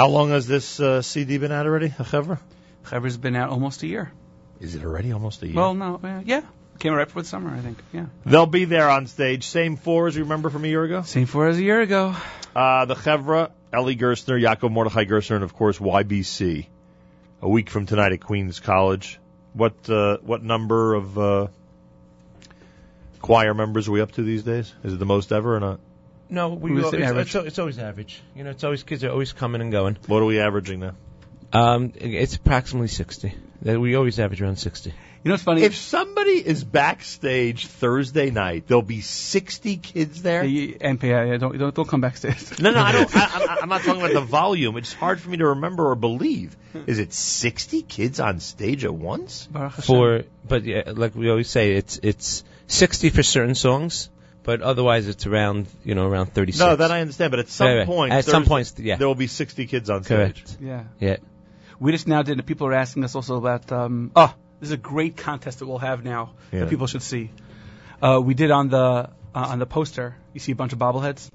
How 0.00 0.08
long 0.08 0.30
has 0.30 0.46
this 0.46 0.80
uh, 0.80 1.02
CD 1.02 1.36
been 1.36 1.52
out 1.52 1.66
already, 1.66 1.90
Chevra? 1.90 2.38
Chevra's 2.86 3.18
been 3.18 3.36
out 3.36 3.50
almost 3.50 3.82
a 3.82 3.86
year. 3.86 4.10
Is 4.58 4.74
it 4.74 4.82
already 4.82 5.12
almost 5.12 5.42
a 5.42 5.46
year? 5.46 5.54
Well, 5.54 5.74
no, 5.74 6.00
uh, 6.02 6.22
yeah, 6.24 6.40
came 6.78 6.94
right 6.94 7.06
before 7.06 7.20
the 7.20 7.28
summer, 7.28 7.54
I 7.54 7.60
think. 7.60 7.76
Yeah, 7.92 8.06
They'll 8.24 8.46
be 8.46 8.64
there 8.64 8.88
on 8.88 9.08
stage. 9.08 9.44
Same 9.44 9.76
four 9.76 10.06
as 10.06 10.16
you 10.16 10.22
remember 10.22 10.48
from 10.48 10.64
a 10.64 10.68
year 10.68 10.84
ago? 10.84 11.02
same 11.02 11.26
for 11.26 11.48
as 11.48 11.58
a 11.58 11.62
year 11.62 11.82
ago. 11.82 12.16
Uh, 12.56 12.86
the 12.86 12.94
Chevra, 12.94 13.50
Ellie 13.74 13.94
Gerstner, 13.94 14.40
Yaakov 14.42 14.72
Mordechai 14.72 15.04
Gerstner, 15.04 15.34
and 15.34 15.44
of 15.44 15.52
course 15.52 15.76
YBC. 15.78 16.66
A 17.42 17.48
week 17.50 17.68
from 17.68 17.84
tonight 17.84 18.12
at 18.12 18.22
Queens 18.22 18.58
College. 18.58 19.20
What 19.52 19.90
uh, 19.90 20.16
what 20.22 20.42
number 20.42 20.94
of 20.94 21.18
uh, 21.18 21.46
choir 23.20 23.52
members 23.52 23.86
are 23.86 23.92
we 23.92 24.00
up 24.00 24.12
to 24.12 24.22
these 24.22 24.44
days? 24.44 24.72
Is 24.82 24.94
it 24.94 24.98
the 24.98 25.04
most 25.04 25.30
ever 25.30 25.56
or 25.56 25.60
not? 25.60 25.80
No, 26.30 26.50
we 26.50 26.70
go, 26.82 26.90
it's, 26.90 27.34
it's, 27.34 27.34
it's 27.46 27.58
always 27.58 27.78
average. 27.78 28.20
You 28.36 28.44
know, 28.44 28.50
it's 28.50 28.64
always 28.64 28.82
kids 28.82 29.02
are 29.04 29.10
always 29.10 29.32
coming 29.32 29.60
and 29.60 29.72
going. 29.72 29.96
What 30.06 30.22
are 30.22 30.26
we 30.26 30.40
averaging 30.40 30.80
now? 30.80 30.94
Um, 31.52 31.92
it's 31.96 32.36
approximately 32.36 32.88
60. 32.88 33.34
We 33.62 33.96
always 33.96 34.18
average 34.20 34.40
around 34.40 34.56
60. 34.56 34.90
You 35.22 35.28
know 35.28 35.32
what's 35.34 35.42
funny? 35.42 35.62
If 35.62 35.76
somebody 35.76 36.30
is 36.46 36.64
backstage 36.64 37.66
Thursday 37.66 38.30
night, 38.30 38.66
there'll 38.68 38.80
be 38.82 39.00
60 39.02 39.76
kids 39.76 40.22
there. 40.22 40.44
Yeah, 40.44 40.48
you- 40.48 40.78
yeah, 40.80 41.24
yeah, 41.24 41.36
don't, 41.36 41.58
don't 41.58 41.74
don't 41.74 41.88
come 41.88 42.00
backstage. 42.00 42.58
No, 42.58 42.70
no, 42.70 42.80
I 42.80 42.92
don't. 42.92 43.14
I, 43.16 43.20
I, 43.20 43.56
I'm 43.60 43.68
not 43.68 43.82
talking 43.82 44.00
about 44.00 44.14
the 44.14 44.22
volume. 44.22 44.76
It's 44.78 44.94
hard 44.94 45.20
for 45.20 45.28
me 45.28 45.36
to 45.38 45.48
remember 45.48 45.90
or 45.90 45.94
believe. 45.94 46.56
Is 46.86 46.98
it 47.00 47.12
60 47.12 47.82
kids 47.82 48.18
on 48.20 48.40
stage 48.40 48.84
at 48.86 48.94
once? 48.94 49.46
Baruch 49.50 49.72
For, 49.72 50.22
but 50.48 50.64
yeah, 50.64 50.84
like 50.94 51.14
we 51.14 51.28
always 51.28 51.50
say, 51.50 51.72
it's 51.72 51.98
it's 52.02 52.42
60 52.68 53.10
for 53.10 53.22
certain 53.22 53.54
songs, 53.56 54.08
but 54.50 54.62
otherwise 54.62 55.06
it's 55.06 55.26
around, 55.26 55.66
you 55.84 55.94
know, 55.94 56.06
around 56.08 56.32
36. 56.34 56.58
No, 56.58 56.74
that 56.76 56.90
I 56.90 57.00
understand. 57.02 57.30
But 57.30 57.40
at 57.40 57.48
some 57.48 57.68
Right, 57.68 57.78
right. 57.78 57.86
point, 57.86 58.12
At 58.12 58.24
some 58.24 58.42
Thursday, 58.42 58.48
points, 58.48 58.74
yeah. 58.78 58.96
there 58.96 59.06
will 59.06 59.14
be 59.14 59.28
60 59.28 59.66
kids 59.66 59.90
on 59.90 60.02
stage. 60.02 60.16
Correct. 60.18 60.56
yeah, 60.60 60.84
Yeah. 60.98 61.16
we 61.78 61.92
just 61.92 62.08
now 62.08 62.22
did. 62.22 62.38
And 62.38 62.46
People 62.46 62.66
are 62.66 62.74
asking 62.74 63.04
us 63.04 63.14
also 63.14 63.36
about. 63.36 63.70
Um, 63.70 64.10
oh, 64.16 64.34
this 64.60 64.68
is 64.70 64.72
a 64.72 64.76
great 64.76 65.16
contest 65.16 65.60
that 65.60 65.66
we'll 65.68 65.78
have 65.90 66.04
now 66.04 66.32
Yeah. 66.52 66.60
that 66.60 66.68
people 66.70 66.86
should 66.88 67.02
see. 67.02 67.30
Uh, 68.02 68.20
we 68.24 68.34
did 68.34 68.50
on 68.50 68.68
the 68.70 68.84
uh, 69.34 69.52
on 69.52 69.58
the 69.60 69.66
poster. 69.66 70.16
You 70.34 70.40
see 70.40 70.52
a 70.52 70.56
bunch 70.56 70.72
of 70.72 70.78
bobbleheads. 70.80 71.30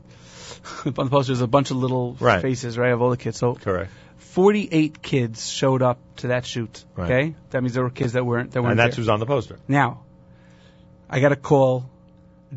on 0.86 0.93
the 0.93 1.11
poster, 1.16 1.32
there's 1.32 1.41
a 1.41 1.47
bunch 1.47 1.72
of 1.72 1.78
little 1.78 2.18
Right. 2.20 2.41
faces, 2.41 2.78
right, 2.78 2.91
of 2.91 3.01
all 3.01 3.11
the 3.11 3.18
kids. 3.26 3.38
So 3.38 3.53
Correct. 3.55 3.91
48 4.18 5.01
kids 5.01 5.47
showed 5.49 5.82
up 5.82 5.99
to 6.18 6.28
that 6.28 6.45
shoot. 6.45 6.84
Right. 6.97 7.05
Okay, 7.11 7.36
that 7.51 7.61
means 7.63 7.74
there 7.74 7.84
were 7.84 7.89
kids 8.01 8.13
that 8.13 8.26
weren't 8.26 8.51
that 8.51 8.61
weren't 8.61 8.72
And 8.72 8.80
that's 8.80 8.95
there. 8.97 9.03
who's 9.03 9.09
on 9.09 9.20
the 9.22 9.26
poster. 9.26 9.57
Now, 9.70 10.01
I 11.09 11.20
got 11.22 11.32
a 11.32 11.36
call 11.38 11.86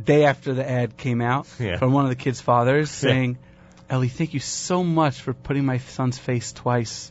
day 0.02 0.24
after 0.24 0.54
the 0.54 0.68
ad 0.68 0.96
came 0.96 1.20
out 1.20 1.46
Yeah. 1.58 1.76
from 1.78 1.92
one 1.92 2.04
of 2.04 2.10
the 2.10 2.16
kids' 2.16 2.40
fathers 2.40 2.90
saying, 2.90 3.38
Ellie, 3.90 4.08
thank 4.08 4.34
you 4.34 4.40
so 4.40 4.84
much 4.84 5.20
for 5.20 5.32
putting 5.32 5.64
my 5.64 5.78
son's 5.78 6.18
face 6.18 6.52
twice. 6.52 7.10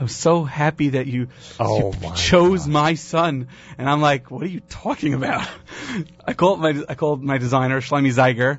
I'm 0.00 0.08
so 0.08 0.42
happy 0.42 0.90
that 0.90 1.06
you, 1.06 1.28
Oh, 1.60 1.92
you 1.92 1.98
my 2.08 2.14
chose 2.14 2.64
God. 2.64 2.72
my 2.72 2.94
son. 2.94 3.48
And 3.78 3.88
I'm 3.88 4.00
like, 4.00 4.30
what 4.30 4.42
are 4.42 4.48
you 4.48 4.60
talking 4.68 5.14
about? 5.14 5.46
I 6.26 6.32
called 6.32 6.60
my 6.60 6.82
I 6.88 6.94
called 6.94 7.22
my 7.22 7.38
designer, 7.38 7.80
Shlomi 7.80 8.12
Zeiger, 8.12 8.58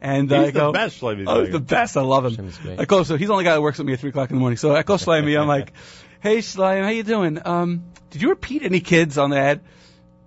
and 0.00 0.28
He's 0.28 0.38
I 0.40 0.46
the 0.46 0.52
go, 0.52 0.72
best, 0.72 1.00
Shlomi 1.00 1.24
Oh, 1.28 1.44
Zeiger. 1.44 1.52
the 1.52 1.60
best. 1.60 1.96
I 1.96 2.00
love 2.00 2.24
him. 2.26 2.50
I 2.78 2.84
call 2.86 3.04
so 3.04 3.16
he's 3.16 3.28
the 3.28 3.32
only 3.32 3.44
guy 3.44 3.52
that 3.54 3.62
works 3.62 3.78
with 3.78 3.86
me 3.86 3.92
at 3.92 4.00
three 4.00 4.10
o'clock 4.10 4.30
in 4.30 4.36
the 4.36 4.40
morning. 4.40 4.56
So 4.56 4.74
I 4.74 4.82
call 4.82 4.96
Shlomi. 4.96 5.38
I'm 5.40 5.46
like, 5.46 5.72
"Hey 6.20 6.38
Shlomi, 6.38 6.82
how 6.82 6.88
you 6.88 7.04
doing? 7.04 7.38
Um, 7.44 7.84
did 8.10 8.22
you 8.22 8.30
repeat 8.30 8.62
any 8.62 8.80
kids 8.80 9.18
on 9.18 9.30
the 9.30 9.38
ad?" 9.38 9.60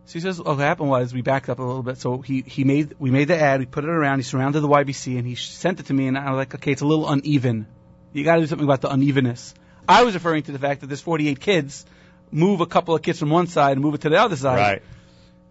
So 0.08 0.14
he 0.14 0.20
says, 0.20 0.40
"What 0.42 0.58
happened 0.60 0.90
was 0.90 1.14
we 1.14 1.22
backed 1.22 1.50
up 1.50 1.60
a 1.60 1.64
little 1.64 1.84
bit. 1.84 1.98
So 1.98 2.20
he 2.22 2.42
he 2.42 2.64
made 2.64 2.96
we 3.00 3.10
made 3.12 3.28
the 3.28 3.38
ad. 3.38 3.60
We 3.60 3.66
put 3.66 3.84
it 3.84 3.90
around. 3.90 4.20
He 4.20 4.24
surrounded 4.24 4.62
the 4.62 4.68
YBC 4.68 5.18
and 5.18 5.28
he 5.28 5.36
sent 5.36 5.80
it 5.80 5.88
to 5.88 5.94
me. 5.94 6.08
And 6.08 6.18
I 6.18 6.30
was 6.32 6.38
like, 6.38 6.54
okay, 6.56 6.72
it's 6.72 6.82
a 6.82 6.86
little 6.86 7.10
uneven. 7.10 7.68
You 8.14 8.24
got 8.24 8.36
to 8.36 8.42
do 8.42 8.48
something 8.48 8.66
about 8.66 8.82
the 8.82 8.90
unevenness. 8.90 9.54
I 9.90 10.04
was 10.04 10.14
referring 10.14 10.44
to 10.44 10.52
the 10.52 10.60
fact 10.60 10.82
that 10.82 10.88
there's 10.88 11.02
48 11.02 11.40
kids. 11.40 11.86
Move 12.32 12.62
a 12.62 12.66
couple 12.66 12.96
of 12.96 13.02
kids 13.02 13.20
from 13.20 13.30
one 13.30 13.48
side 13.48 13.74
and 13.74 13.82
move 13.82 13.94
it 13.96 14.02
to 14.02 14.10
the 14.10 14.18
other 14.18 14.36
side. 14.36 14.58
Right. 14.58 14.82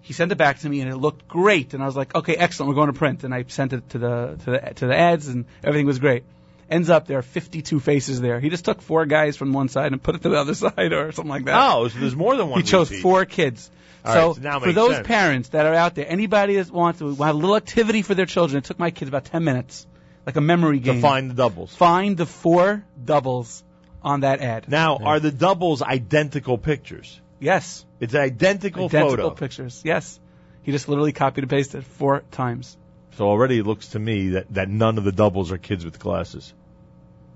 He 0.01 0.13
sent 0.13 0.33
it 0.33 0.37
back 0.37 0.59
to 0.61 0.69
me 0.69 0.81
and 0.81 0.91
it 0.91 0.97
looked 0.97 1.27
great. 1.29 1.73
And 1.75 1.83
I 1.83 1.87
was 1.87 1.97
like, 1.97 2.15
okay, 2.15 2.35
excellent. 2.37 2.69
We're 2.69 2.75
going 2.75 2.93
to 2.93 2.99
print. 2.99 3.25
And 3.25 3.35
I 3.35 3.45
sent 3.49 3.73
it 3.73 3.89
to 3.91 3.99
the 3.99 4.39
to 4.45 4.51
the 4.51 4.59
to 4.77 4.87
the 4.87 4.97
ads 4.97 5.29
and 5.29 5.47
everything 5.63 5.87
was 5.87 5.99
great. 5.99 6.25
Ends 6.71 6.91
up 6.91 7.07
there 7.07 7.19
are 7.19 7.23
52 7.23 7.81
faces 7.81 8.21
there. 8.21 8.41
He 8.41 8.51
just 8.51 8.65
took 8.65 8.83
four 8.83 9.05
guys 9.07 9.37
from 9.37 9.53
one 9.53 9.69
side 9.69 9.93
and 9.93 10.03
put 10.03 10.15
it 10.15 10.23
to 10.23 10.29
the 10.29 10.37
other 10.37 10.55
side 10.65 10.93
or 10.93 11.13
something 11.13 11.31
like 11.31 11.45
that. 11.47 11.73
Oh, 11.73 11.89
so 11.89 11.99
there's 11.99 12.17
more 12.17 12.37
than 12.37 12.49
one. 12.49 12.61
he 12.61 12.67
chose 12.67 12.91
repeat. 12.91 13.03
four 13.03 13.25
kids. 13.25 13.71
All 14.05 14.13
so 14.13 14.27
right, 14.29 14.37
so 14.37 14.43
now 14.43 14.61
for 14.61 14.73
those 14.73 14.95
sense. 14.97 15.07
parents 15.07 15.49
that 15.51 15.67
are 15.67 15.75
out 15.75 15.95
there, 15.95 16.07
anybody 16.09 16.57
that 16.57 16.71
wants 16.71 16.99
to 16.99 17.09
have 17.09 17.21
a 17.21 17.33
little 17.33 17.57
activity 17.57 18.03
for 18.03 18.15
their 18.15 18.27
children, 18.27 18.59
it 18.59 18.65
took 18.65 18.79
my 18.79 18.91
kids 18.91 19.09
about 19.09 19.25
10 19.25 19.43
minutes, 19.45 19.87
like 20.27 20.37
a 20.37 20.41
memory 20.41 20.79
to 20.81 20.85
game. 20.85 21.01
find 21.01 21.31
the 21.31 21.35
doubles. 21.35 21.75
Find 21.75 22.17
the 22.17 22.27
four 22.27 22.85
doubles 23.03 23.65
on 24.03 24.21
that 24.21 24.41
ad. 24.41 24.69
Now, 24.69 24.99
are 24.99 25.21
the 25.21 25.31
doubles 25.33 25.81
identical 25.83 26.59
pictures? 26.59 27.21
Yes. 27.41 27.85
It's 28.01 28.13
an 28.15 28.21
identical, 28.21 28.87
Identical 28.87 29.17
photo. 29.17 29.31
pictures. 29.31 29.81
Yes. 29.85 30.21
He 30.63 30.73
just 30.73 30.89
literally 30.89 31.13
copied 31.13 31.45
and 31.45 31.51
pasted 31.51 31.85
four 31.85 32.23
times. 32.31 32.77
So 33.17 33.27
already 33.27 33.59
it 33.59 33.67
looks 33.67 33.89
to 33.89 33.99
me 33.99 34.31
that, 34.31 34.53
that 34.55 34.69
none 34.69 34.99
of 34.99 35.05
the 35.05 35.13
doubles 35.13 35.53
are 35.53 35.59
kids 35.59 35.85
with 35.85 35.99
glasses. 35.99 36.53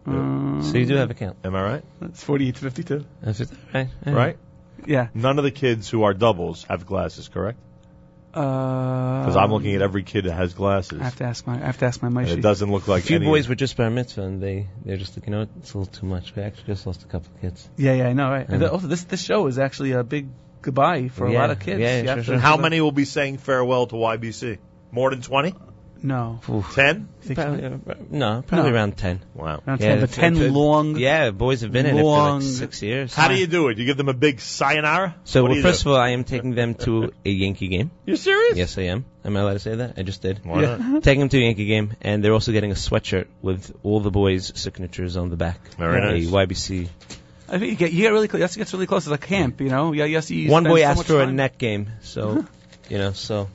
Um, 0.06 0.60
So 0.62 0.78
you 0.78 0.86
do 0.86 0.94
have 0.96 1.10
a 1.10 1.14
count. 1.14 1.36
Am 1.44 1.54
I 1.54 1.62
right? 1.62 1.84
It's 2.02 2.22
48 2.22 2.54
to 2.56 2.60
52. 2.62 3.04
That's 3.22 3.40
it. 3.40 3.50
Right. 3.72 3.88
yeah. 4.06 4.12
Right? 4.12 4.38
Yeah. 4.86 5.08
None 5.14 5.38
of 5.38 5.44
the 5.44 5.50
kids 5.50 5.88
who 5.90 6.02
are 6.04 6.14
doubles 6.14 6.64
have 6.64 6.86
glasses, 6.86 7.28
correct? 7.28 7.58
Uh, 8.34 8.40
because 8.40 9.20
Because 9.34 9.36
I'm 9.36 9.50
looking 9.52 9.74
at 9.74 9.82
every 9.82 10.02
kid 10.02 10.24
that 10.26 10.32
has 10.34 10.54
glasses. 10.54 11.00
I 11.00 11.04
have 11.04 11.16
to 11.16 11.24
ask 11.24 11.46
my. 11.46 11.54
I 11.54 11.66
have 11.66 11.78
to 11.78 11.86
ask 11.86 12.00
my 12.02 12.08
and 12.08 12.14
mic. 12.16 12.28
it 12.28 12.40
doesn't 12.42 12.70
look 12.70 12.86
like 12.86 13.02
A 13.02 13.06
few 13.06 13.16
any 13.16 13.24
boys 13.26 13.48
were 13.48 13.54
just 13.54 13.76
bar 13.76 13.90
mitzvah, 13.90 14.22
and 14.22 14.42
they 14.42 14.68
they're 14.84 14.96
just 14.98 15.16
like, 15.16 15.26
you 15.26 15.32
know, 15.32 15.40
what, 15.40 15.48
it's 15.58 15.72
a 15.74 15.78
little 15.78 15.92
too 15.92 16.06
much. 16.06 16.34
We 16.36 16.42
actually 16.42 16.66
just 16.66 16.86
lost 16.86 17.02
a 17.02 17.06
couple 17.06 17.30
of 17.34 17.40
kids. 17.40 17.68
Yeah, 17.76 17.94
yeah, 17.94 18.08
I 18.08 18.12
know. 18.12 18.30
Right. 18.30 18.48
And 18.48 18.60
Yeah. 18.62 18.68
also, 18.68 18.86
this 18.86 19.04
this 19.04 19.22
show 19.22 19.46
is 19.46 19.58
actually 19.58 19.92
a 19.92 20.04
big 20.04 20.28
goodbye 20.62 21.08
for 21.08 21.26
a 21.26 21.32
Yeah, 21.32 21.40
lot 21.40 21.50
of 21.50 21.58
kids. 21.60 21.80
yeah, 21.80 21.98
You 22.00 22.06
sure, 22.06 22.16
have 22.16 22.24
sure. 22.26 22.34
to- 22.34 22.40
How 22.40 22.56
many 22.58 22.80
will 22.80 22.92
be 22.92 23.04
saying 23.06 23.38
farewell 23.38 23.86
to 23.86 23.96
YBC? 23.96 24.58
More 24.92 25.10
than 25.10 25.22
20? 25.22 25.54
No. 26.02 26.40
10? 26.74 27.08
Probably, 27.34 27.64
uh, 27.64 27.70
no, 28.10 28.42
probably 28.46 28.70
No. 28.70 28.76
around 28.76 28.96
ten. 28.96 29.20
Wow. 29.34 29.60
Around 29.66 29.80
Yeah, 29.80 29.88
10, 29.88 30.00
but 30.00 30.10
10 30.12 30.36
it's- 30.36 30.52
long. 30.52 30.96
Yeah, 30.96 31.30
boys 31.30 31.62
have 31.62 31.72
been 31.72 31.86
in 31.86 31.96
it 31.96 32.00
for 32.00 32.04
long- 32.04 32.40
like 32.40 32.48
six 32.48 32.82
years. 32.82 33.14
How 33.14 33.28
do 33.28 33.34
you 33.34 33.46
do 33.46 33.68
it? 33.68 33.78
You 33.78 33.84
give 33.84 33.96
them 33.96 34.08
a 34.08 34.14
big 34.14 34.40
sayonara? 34.40 35.14
So 35.24 35.42
What 35.42 35.48
do 35.48 35.54
well, 35.54 35.62
first 35.62 35.84
do? 35.84 35.90
of 35.90 35.96
all, 35.96 36.00
I 36.00 36.10
am 36.10 36.24
taking 36.24 36.54
them 36.54 36.74
to 36.86 37.12
a 37.24 37.30
Yankee 37.30 37.68
game. 37.68 37.90
You're 38.06 38.16
serious? 38.16 38.56
Yes, 38.56 38.78
I 38.78 38.82
am. 38.82 39.04
Am 39.24 39.36
I 39.36 39.40
allowed 39.40 39.54
to 39.54 39.58
say 39.58 39.74
that? 39.74 39.94
I 39.98 40.02
just 40.02 40.22
did. 40.22 40.40
Why 40.44 40.62
not? 40.62 41.02
Taking 41.02 41.20
them 41.20 41.28
to 41.30 41.38
a 41.38 41.40
Yankee 41.42 41.66
game, 41.66 41.92
and 42.00 42.22
they're 42.24 42.32
also 42.32 42.52
getting 42.52 42.70
a 42.70 42.74
sweatshirt 42.76 43.26
with 43.42 43.74
all 43.82 44.00
the 44.00 44.10
boys' 44.10 44.52
signatures 44.54 45.16
on 45.16 45.28
the 45.28 45.36
back. 45.36 45.58
Very 45.76 45.98
a 45.98 46.12
nice. 46.12 46.26
YBC. 46.30 46.88
I 47.50 47.58
think 47.58 47.70
you 47.72 47.76
get 47.76 47.92
you 47.92 48.02
get 48.02 48.12
really 48.12 48.28
close. 48.28 48.40
Yes, 48.40 48.54
it 48.56 48.58
gets 48.60 48.72
really 48.72 48.86
close. 48.86 49.02
It's 49.04 49.10
like 49.10 49.22
camp, 49.22 49.60
you 49.60 49.68
know. 49.68 49.92
Yeah, 49.92 50.04
yes. 50.04 50.30
You 50.30 50.50
One 50.50 50.64
boy 50.64 50.80
so 50.80 50.86
asked 50.86 50.98
much 50.98 51.06
for 51.08 51.20
a 51.22 51.26
time 51.26 51.36
net 51.36 51.58
game, 51.58 51.88
so 52.02 52.44
you 52.88 52.98
know, 52.98 53.12
so 53.12 53.48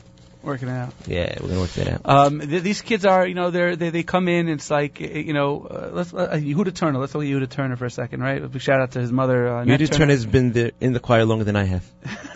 working 0.44 0.68
it 0.70 0.72
out. 0.74 0.94
yeah, 1.08 1.38
we're 1.41 1.48
gonna 1.48 1.60
work 1.62 1.72
that 1.72 1.88
out. 1.88 2.02
Um, 2.06 2.39
th- 2.41 2.62
these 2.64 2.82
kids 2.82 3.06
are, 3.06 3.26
you 3.26 3.34
know, 3.36 3.50
they're, 3.52 3.76
they 3.76 3.89
they 3.89 4.04
come 4.04 4.28
in. 4.28 4.50
It's 4.50 4.70
like, 4.70 5.02
uh, 5.02 5.06
you 5.06 5.34
know, 5.34 5.62
uh, 5.66 5.89
let's 5.94 6.14
uh, 6.14 6.32
Yehuda 6.34 6.74
Turner. 6.76 7.00
Let's 7.00 7.16
look 7.16 7.24
at 7.24 7.30
Yehuda 7.30 7.50
Turner 7.50 7.76
for 7.76 7.86
a 7.86 7.89
second, 7.91 8.22
right? 8.22 8.41
A 8.44 8.48
big 8.48 8.62
shout 8.62 8.82
out 8.82 8.91
to 8.91 9.00
his 9.00 9.12
mother. 9.12 9.48
Uh, 9.48 9.64
Nat 9.64 9.80
Yudu 9.80 9.91
Turner 9.91 10.12
has 10.12 10.26
been 10.26 10.52
there 10.52 10.72
in 10.82 10.94
the 10.94 11.00
choir 11.00 11.26
longer 11.26 11.44
than 11.46 11.56
I 11.56 11.64
have. 11.66 11.86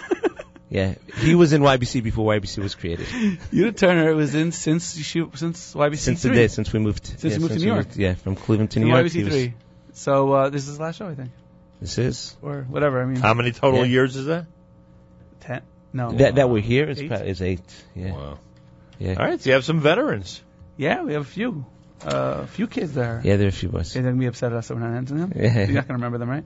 yeah, 0.70 0.95
he 1.18 1.36
was 1.36 1.53
in 1.53 1.62
YBC 1.62 2.03
before 2.03 2.34
YBC 2.34 2.58
was 2.60 2.76
created. 2.76 3.08
Yehuda 3.08 3.78
Turner 3.78 4.16
was 4.16 4.36
in 4.36 4.51
since 4.51 4.95
she, 4.97 5.26
since 5.36 5.74
YBC 5.74 5.97
Since 5.97 6.22
three. 6.24 6.32
the 6.32 6.36
day 6.36 6.47
since 6.47 6.74
we 6.74 6.80
moved. 6.80 7.05
Since 7.05 7.24
yeah, 7.24 7.32
you 7.34 7.39
moved 7.39 7.53
to 7.53 7.60
New 7.60 7.66
we 7.66 7.72
York. 7.74 7.88
yeah, 7.95 8.14
from 8.16 8.36
Cleveland 8.36 8.72
to 8.72 8.80
New 8.80 8.88
York. 8.88 9.08
he 9.08 9.20
YBC 9.22 9.24
was- 9.26 9.34
three. 9.34 9.53
So 9.93 10.32
uh, 10.34 10.49
this 10.49 10.62
is 10.64 10.68
his 10.70 10.80
last 10.80 10.97
show, 10.97 11.08
I 11.08 11.16
think, 11.16 11.32
This 11.82 11.97
is 11.97 12.36
or 12.43 12.62
whatever. 12.70 13.01
I 13.01 13.05
mean, 13.05 13.16
How 13.16 13.34
many 13.34 13.51
total 13.51 13.80
Yeah. 13.80 13.86
years 13.86 14.16
is 14.16 14.28
that? 14.28 14.45
Ten. 15.91 15.97
No. 16.07 16.11
that 16.17 16.35
that 16.35 16.49
we're 16.49 16.61
here. 16.61 16.89
It's 16.89 16.99
Eight? 17.01 17.07
probably 17.09 17.29
is 17.29 17.41
eight. 17.41 17.61
Yeah, 17.95 18.11
Wow. 18.13 18.39
yeah, 18.99 19.13
All 19.19 19.25
right, 19.25 19.39
so 19.41 19.49
you 19.49 19.53
have 19.53 19.65
some 19.65 19.79
veterans. 19.81 20.41
Yeah, 20.77 21.03
we 21.03 21.13
have 21.13 21.23
a 21.23 21.25
few, 21.25 21.65
uh, 22.05 22.41
a 22.43 22.47
few 22.47 22.67
kids 22.67 22.93
there. 22.93 23.21
yeah. 23.23 23.38
There 23.38 23.47
are 23.47 23.49
a 23.49 23.51
few 23.51 23.69
boys. 23.69 23.93
They're 23.93 24.03
gonna 24.03 24.27
upset 24.27 24.53
us 24.53 24.67
that 24.67 24.75
we're 24.75 24.81
not 24.88 24.95
answering 24.95 25.21
them. 25.21 25.33
Yeah. 25.35 25.65
You're 25.65 25.73
not 25.75 25.88
gonna 25.88 25.97
remember 25.97 26.17
them, 26.19 26.29
right? 26.29 26.43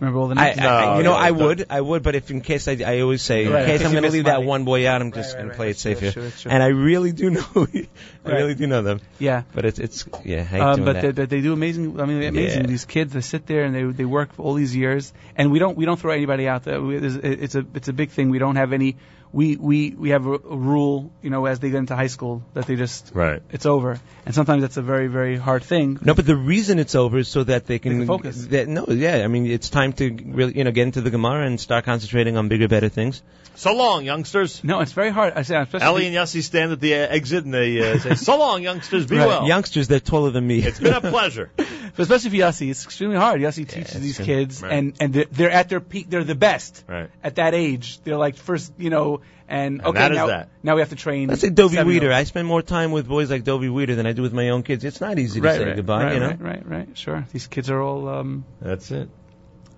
Remember 0.00 0.18
all 0.18 0.28
the 0.28 0.40
I, 0.40 0.46
names? 0.46 0.58
I, 0.60 0.62
No, 0.62 0.96
you 0.98 1.02
know, 1.04 1.12
yeah, 1.12 1.16
I 1.18 1.28
don't- 1.30 1.38
would, 1.46 1.66
I 1.70 1.80
would, 1.80 2.02
but 2.02 2.14
if 2.14 2.30
in 2.30 2.40
case 2.40 2.66
I, 2.68 2.78
I 2.84 3.00
always 3.02 3.20
say, 3.22 3.46
Right, 3.46 3.62
in 3.62 3.66
case. 3.68 3.84
I'm 3.84 3.92
going 3.92 4.02
to 4.04 4.10
leave 4.10 4.24
miss 4.24 4.32
that 4.32 4.42
one 4.42 4.64
boy 4.64 4.88
out, 4.88 5.02
I'm 5.02 5.12
just 5.12 5.34
right, 5.34 5.40
going 5.40 5.44
to 5.44 5.50
right. 5.50 5.56
play 5.56 5.70
it 5.70 5.78
safe 5.78 5.98
true, 5.98 6.06
here. 6.06 6.12
true, 6.12 6.22
that's. 6.24 6.46
And 6.46 6.62
I 6.62 6.68
really 6.68 7.12
do 7.12 7.28
know, 7.36 7.44
I 7.54 7.60
Right. 7.62 7.88
really 8.24 8.54
do 8.54 8.66
know 8.66 8.80
them. 8.82 9.00
yeah. 9.18 9.42
But 9.54 9.66
it's, 9.66 9.78
it's, 9.78 10.06
yeah, 10.24 10.40
I 10.40 10.44
hate 10.44 10.60
Um, 10.60 10.74
doing 10.76 10.84
but 10.86 10.92
that. 10.94 11.02
they, 11.02 11.12
but 11.22 11.30
they 11.30 11.40
do 11.42 11.52
amazing. 11.52 12.00
I 12.00 12.06
mean, 12.06 12.22
amazing. 12.22 12.62
Yeah. 12.62 12.66
These 12.66 12.86
kids, 12.86 13.12
they 13.12 13.20
sit 13.20 13.46
there 13.46 13.64
and 13.64 13.74
they 13.74 13.84
they 13.84 14.04
work 14.06 14.32
for 14.32 14.42
all 14.42 14.54
these 14.54 14.74
years, 14.74 15.12
and 15.36 15.50
we 15.52 15.58
don't 15.58 15.76
we 15.76 15.84
don't 15.84 16.00
throw 16.00 16.12
anybody 16.12 16.48
out 16.48 16.64
there. 16.64 16.80
We, 16.80 16.96
there's- 16.98 17.16
it's 17.22 17.54
a 17.54 17.64
it's 17.74 17.88
a 17.88 17.92
big 17.92 18.10
thing. 18.10 18.30
We 18.30 18.38
don't 18.38 18.56
have 18.56 18.72
any. 18.72 18.96
We 19.32 19.56
we 19.56 19.90
we 19.90 20.10
have 20.10 20.26
a, 20.26 20.32
a 20.34 20.56
rule, 20.56 21.12
you 21.22 21.30
know, 21.30 21.46
as 21.46 21.60
they 21.60 21.70
get 21.70 21.78
into 21.78 21.94
high 21.94 22.08
school 22.08 22.42
that 22.54 22.66
they 22.66 22.74
just 22.74 23.12
Right. 23.14 23.40
it's 23.50 23.64
over, 23.64 24.00
and 24.26 24.34
sometimes 24.34 24.62
that's 24.62 24.76
a 24.76 24.82
very 24.82 25.06
very 25.06 25.36
hard 25.36 25.62
thing. 25.62 25.98
No, 26.02 26.14
but 26.14 26.26
the 26.26 26.34
reason 26.36 26.80
it's 26.80 26.96
over 26.96 27.18
is 27.18 27.28
so 27.28 27.44
that 27.44 27.66
they 27.66 27.78
can, 27.78 27.98
can 27.98 28.06
focus. 28.08 28.46
That, 28.46 28.66
no, 28.66 28.86
yeah, 28.88 29.18
I 29.24 29.28
mean, 29.28 29.46
it's 29.46 29.70
time 29.70 29.92
to 29.94 30.10
really, 30.26 30.58
you 30.58 30.64
know, 30.64 30.72
get 30.72 30.82
into 30.82 31.00
the 31.00 31.10
Gemara 31.10 31.46
and 31.46 31.60
start 31.60 31.84
concentrating 31.84 32.36
on 32.36 32.48
bigger, 32.48 32.66
better 32.66 32.88
things. 32.88 33.22
So 33.54 33.74
long, 33.74 34.04
youngsters. 34.04 34.64
No, 34.64 34.80
it's 34.80 34.92
very 34.92 35.10
hard. 35.10 35.34
I 35.36 35.42
say, 35.42 35.56
especially 35.56 35.84
Ellie 35.86 36.06
and 36.06 36.16
Yossi 36.16 36.42
stand 36.42 36.72
at 36.72 36.80
the 36.80 36.94
uh, 36.94 36.98
exit 37.18 37.44
and 37.44 37.52
they 37.54 37.92
uh, 37.92 37.98
say, 37.98 38.14
"So 38.14 38.36
long, 38.38 38.62
youngsters. 38.62 39.06
Be 39.06 39.16
Right. 39.16 39.26
well." 39.28 39.46
Youngsters, 39.46 39.86
they're 39.86 40.00
taller 40.00 40.30
than 40.30 40.46
me. 40.46 40.58
It's 40.60 40.80
been 40.80 40.94
a 40.94 41.00
pleasure. 41.00 41.50
But 41.96 42.04
especially 42.04 42.30
for 42.30 42.36
Yossi, 42.36 42.70
it's 42.70 42.84
extremely 42.84 43.16
hard. 43.16 43.40
Yossi 43.40 43.66
teaches 43.68 43.96
it's 43.96 43.98
these 43.98 44.16
true. 44.16 44.24
kids, 44.24 44.62
Right. 44.62 44.72
and 44.72 44.94
and 45.00 45.12
they're, 45.12 45.24
they're 45.24 45.50
at 45.50 45.68
their 45.68 45.80
peak. 45.80 46.08
They're 46.08 46.22
the 46.22 46.36
best 46.36 46.84
Right. 46.88 47.10
at 47.24 47.34
that 47.34 47.52
age. 47.52 47.98
They're 48.04 48.16
like 48.16 48.36
first, 48.36 48.72
you 48.78 48.90
know, 48.90 49.19
and, 49.48 49.80
And 49.80 49.86
okay, 49.86 49.98
that 49.98 50.12
is 50.12 50.16
now, 50.18 50.26
that. 50.28 50.48
now 50.62 50.74
we 50.76 50.80
have 50.80 50.90
to 50.90 50.96
train. 50.96 51.28
Let's 51.28 51.40
say 51.40 51.50
Dovey. 51.50 51.82
Weeder. 51.82 52.12
I 52.12 52.24
spend 52.24 52.46
more 52.46 52.62
time 52.62 52.92
with 52.92 53.08
boys 53.08 53.30
like 53.30 53.44
Dovey 53.44 53.68
Weeder 53.68 53.94
than 53.96 54.06
I 54.06 54.12
do 54.12 54.22
with 54.22 54.32
my 54.32 54.50
own 54.50 54.62
kids. 54.62 54.84
It's 54.84 55.00
not 55.00 55.18
easy 55.18 55.40
to 55.40 55.46
right, 55.46 55.56
say 55.58 55.64
right, 55.66 55.76
goodbye, 55.76 56.04
right, 56.04 56.14
you 56.14 56.20
know. 56.20 56.28
right, 56.28 56.40
right, 56.40 56.66
right. 56.68 56.88
Sure, 56.98 57.26
these 57.32 57.46
kids 57.48 57.68
are 57.70 57.80
all 57.80 58.08
um, 58.08 58.44
That's 58.60 58.90
it. 58.90 59.08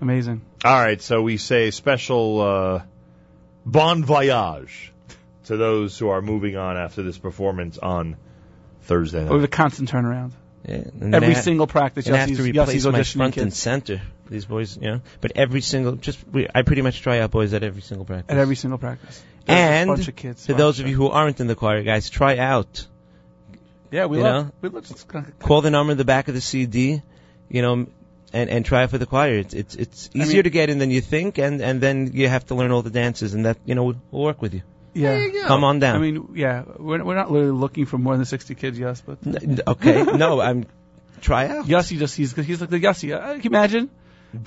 amazing. 0.00 0.42
All 0.64 0.78
right, 0.80 1.00
so 1.00 1.22
we 1.22 1.36
say 1.38 1.70
special 1.70 2.40
uh, 2.40 2.82
bon 3.64 4.04
voyage 4.04 4.92
to 5.44 5.56
those 5.56 5.98
who 5.98 6.08
are 6.08 6.22
moving 6.22 6.56
on 6.56 6.76
after 6.76 7.02
this 7.02 7.18
performance 7.18 7.78
on 7.78 8.16
Thursday 8.82 9.18
We 9.20 9.24
night. 9.24 9.32
have 9.34 9.44
a 9.44 9.48
constant 9.48 9.90
turnaround. 9.90 10.32
Yeah, 10.68 10.84
Every 11.00 11.30
I 11.30 11.32
ha- 11.32 11.40
single 11.40 11.66
practice, 11.66 12.06
and 12.06 12.14
I 12.14 12.20
have 12.20 12.28
Yossi's, 12.28 12.36
to 12.36 12.42
replace 12.44 12.68
Yossi's 12.68 12.86
my 12.86 12.92
auditioning 13.00 13.16
front 13.16 13.36
and 13.38 13.52
center. 13.52 14.00
These 14.30 14.44
boys, 14.44 14.76
you 14.76 14.82
know. 14.82 15.00
But 15.20 15.32
every 15.34 15.60
single, 15.60 15.96
just 15.96 16.24
we, 16.28 16.46
I 16.54 16.62
pretty 16.62 16.82
much 16.82 17.02
try 17.02 17.18
out 17.18 17.32
boys 17.32 17.52
at 17.52 17.64
every 17.64 17.82
single 17.82 18.04
practice. 18.04 18.30
at 18.32 18.38
every 18.38 18.54
single 18.54 18.78
practice. 18.78 19.20
There's 19.46 19.58
and 19.80 19.90
a 19.90 19.94
bunch 19.94 20.08
of 20.08 20.16
kids. 20.16 20.46
for 20.46 20.52
those 20.54 20.80
of 20.80 20.88
you 20.88 20.94
who 20.96 21.08
aren't 21.08 21.40
in 21.40 21.46
the 21.46 21.54
choir, 21.54 21.82
guys, 21.82 22.08
try 22.10 22.36
out. 22.38 22.86
yeah, 23.90 24.06
we 24.06 24.18
you 24.18 24.22
love, 24.22 24.46
know, 24.46 24.52
we 24.60 24.68
love 24.68 24.86
just 24.86 25.06
Call 25.40 25.60
the 25.60 25.70
number 25.70 25.92
in 25.92 25.98
the 25.98 26.04
back 26.04 26.28
of 26.28 26.34
the 26.34 26.40
CD, 26.40 27.02
you 27.48 27.62
know, 27.62 27.86
and 28.32 28.48
and 28.50 28.64
try 28.64 28.84
it 28.84 28.90
for 28.90 28.98
the 28.98 29.06
choir. 29.06 29.38
It's 29.38 29.54
it's 29.54 29.74
it's 29.74 30.10
I 30.14 30.18
easier 30.18 30.36
mean- 30.38 30.44
to 30.44 30.50
get 30.50 30.70
in 30.70 30.78
than 30.78 30.90
you 30.90 31.00
think, 31.00 31.38
and 31.38 31.60
and 31.60 31.80
then 31.80 32.10
you 32.14 32.28
have 32.28 32.46
to 32.46 32.54
learn 32.54 32.70
all 32.70 32.82
the 32.82 32.90
dances, 32.90 33.34
and 33.34 33.44
that 33.46 33.58
you 33.66 33.74
know 33.74 33.84
will 33.84 33.96
will 34.10 34.22
work 34.22 34.40
with 34.40 34.54
you. 34.54 34.62
yeah. 34.94 35.28
Come 35.46 35.64
on 35.64 35.78
down. 35.80 35.96
I 35.96 35.98
mean, 35.98 36.28
yeah, 36.34 36.62
we're, 36.78 37.02
we're 37.02 37.14
not 37.14 37.30
literally 37.32 37.52
looking 37.52 37.86
for 37.86 37.96
more 37.98 38.14
than 38.16 38.26
60 38.26 38.54
kids, 38.54 38.78
yes, 38.78 39.00
but 39.04 39.18
N- 39.26 39.38
n- 39.42 39.60
okay, 39.66 40.02
no, 40.24 40.40
I'm 40.40 40.66
try 41.20 41.48
out. 41.48 41.66
Yossi 41.66 41.98
just 41.98 42.16
he's 42.16 42.34
he's 42.34 42.60
like 42.60 42.70
the 42.70 42.78
Yossi. 42.80 43.12
Uh, 43.14 43.32
can 43.34 43.42
you 43.42 43.50
imagine? 43.50 43.90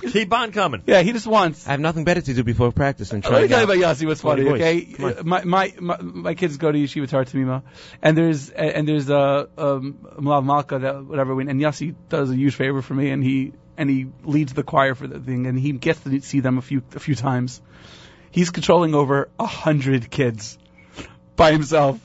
Keep 0.00 0.32
on 0.32 0.52
coming. 0.52 0.82
Yeah, 0.86 1.02
he 1.02 1.12
just 1.12 1.26
wants. 1.26 1.66
I 1.66 1.72
have 1.72 1.80
nothing 1.80 2.04
better 2.04 2.20
to 2.20 2.34
do 2.34 2.42
before 2.42 2.72
practice 2.72 3.10
than 3.10 3.20
Let 3.20 3.30
me 3.30 3.30
try 3.30 3.46
tell 3.46 3.60
you 3.60 3.72
out. 3.72 3.76
about 3.76 3.96
Yossi. 3.96 4.06
What's 4.06 4.20
funny? 4.20 4.44
Forty. 4.44 4.62
Okay, 4.62 4.80
Come 4.84 5.04
on. 5.04 5.18
Uh, 5.18 5.22
my, 5.24 5.44
my 5.44 5.74
my 5.78 5.96
my 6.00 6.34
kids 6.34 6.56
go 6.56 6.72
to 6.72 6.78
Yeshiva 6.78 7.08
Torah 7.08 7.24
Temimah, 7.24 7.62
and 8.02 8.16
there's 8.16 8.50
and 8.50 8.88
there's 8.88 9.08
uh, 9.08 9.46
um 9.56 9.98
Melave 10.18 10.44
Malka 10.44 10.78
that 10.80 11.04
whatever, 11.04 11.40
and 11.40 11.60
Yossi 11.60 11.94
does 12.08 12.30
a 12.30 12.36
huge 12.36 12.54
favor 12.56 12.82
for 12.82 12.94
me, 12.94 13.10
and 13.10 13.22
he 13.22 13.52
and 13.76 13.88
he 13.88 14.06
leads 14.24 14.54
the 14.54 14.62
choir 14.64 14.94
for 14.94 15.06
the 15.06 15.20
thing, 15.20 15.46
and 15.46 15.58
he 15.58 15.72
gets 15.72 16.00
to 16.00 16.20
see 16.20 16.40
them 16.40 16.58
a 16.58 16.62
few 16.62 16.82
a 16.94 16.98
few 16.98 17.14
times. 17.14 17.60
He's 18.30 18.50
controlling 18.50 18.94
over 18.94 19.28
a 19.38 19.46
hundred 19.46 20.10
kids 20.10 20.58
by 21.36 21.52
himself, 21.52 22.00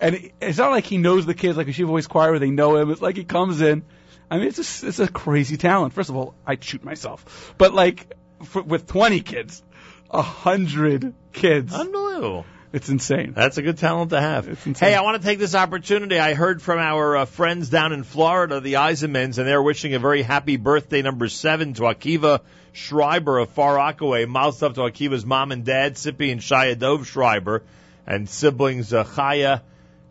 and 0.00 0.30
it's 0.40 0.58
not 0.58 0.70
like 0.70 0.84
he 0.86 0.96
knows 0.98 1.26
the 1.26 1.34
kids 1.34 1.58
like 1.58 1.68
a 1.68 1.72
Yeshiva 1.72 1.88
Boys 1.88 2.06
choir 2.06 2.30
where 2.30 2.38
they 2.40 2.50
know 2.50 2.76
him. 2.76 2.90
It's 2.90 3.02
like 3.02 3.16
he 3.16 3.24
comes 3.24 3.60
in. 3.60 3.84
I 4.30 4.38
mean, 4.38 4.48
it's 4.48 4.56
just, 4.56 4.84
it's 4.84 4.98
a 4.98 5.08
crazy 5.08 5.56
talent. 5.56 5.94
First 5.94 6.10
of 6.10 6.16
all, 6.16 6.34
I'd 6.46 6.62
shoot 6.62 6.84
myself, 6.84 7.54
but 7.58 7.72
like 7.74 8.14
for, 8.44 8.62
with 8.62 8.86
20 8.86 9.20
kids, 9.20 9.62
a 10.10 10.22
hundred 10.22 11.14
kids, 11.32 11.72
Unbelievable. 11.74 12.44
it's 12.72 12.88
insane. 12.88 13.32
That's 13.34 13.58
a 13.58 13.62
good 13.62 13.78
talent 13.78 14.10
to 14.10 14.20
have. 14.20 14.48
It's 14.48 14.66
insane. 14.66 14.90
Hey, 14.90 14.94
I 14.94 15.02
want 15.02 15.20
to 15.20 15.26
take 15.26 15.38
this 15.38 15.54
opportunity. 15.54 16.18
I 16.18 16.34
heard 16.34 16.60
from 16.62 16.78
our 16.78 17.16
uh, 17.16 17.24
friends 17.24 17.68
down 17.70 17.92
in 17.92 18.04
Florida, 18.04 18.60
the 18.60 18.74
Eisenmans, 18.74 19.38
and 19.38 19.46
they're 19.46 19.62
wishing 19.62 19.94
a 19.94 19.98
very 19.98 20.22
happy 20.22 20.56
birthday 20.56 21.02
number 21.02 21.28
seven 21.28 21.74
to 21.74 21.82
Akiva 21.82 22.40
Schreiber 22.72 23.38
of 23.38 23.50
Far 23.50 23.76
Rockaway. 23.76 24.24
Miles 24.26 24.62
up 24.62 24.74
to 24.74 24.80
Akiva's 24.80 25.24
mom 25.26 25.52
and 25.52 25.64
dad, 25.64 25.94
Sippy 25.94 26.32
and 26.32 26.40
Shia 26.40 26.78
Dov 26.78 27.06
Schreiber, 27.06 27.62
and 28.06 28.28
siblings 28.28 28.92
uh, 28.92 29.04
Chaya 29.04 29.62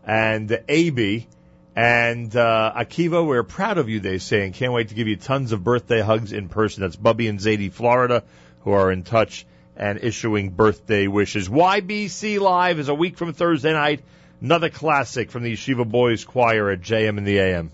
and 0.04 0.50
uh. 0.50 1.26
And 1.78 2.34
uh, 2.34 2.72
Akiva, 2.74 3.24
we're 3.24 3.44
proud 3.44 3.78
of 3.78 3.88
you, 3.88 4.00
they 4.00 4.18
say, 4.18 4.44
and 4.44 4.52
can't 4.52 4.72
wait 4.72 4.88
to 4.88 4.96
give 4.96 5.06
you 5.06 5.14
tons 5.14 5.52
of 5.52 5.62
birthday 5.62 6.00
hugs 6.00 6.32
in 6.32 6.48
person. 6.48 6.80
That's 6.80 6.96
Bubby 6.96 7.28
and 7.28 7.38
Zadie, 7.38 7.70
Florida, 7.70 8.24
who 8.64 8.72
are 8.72 8.90
in 8.90 9.04
touch 9.04 9.46
and 9.76 10.00
issuing 10.02 10.50
birthday 10.50 11.06
wishes. 11.06 11.48
YBC 11.48 12.40
Live 12.40 12.80
is 12.80 12.88
a 12.88 12.94
week 12.94 13.16
from 13.16 13.32
Thursday 13.32 13.72
night. 13.72 14.02
Another 14.40 14.70
classic 14.70 15.30
from 15.30 15.44
the 15.44 15.52
Yeshiva 15.52 15.88
Boys 15.88 16.24
Choir 16.24 16.68
at 16.70 16.80
JM 16.80 17.16
in 17.16 17.22
the 17.22 17.38
AM. 17.38 17.70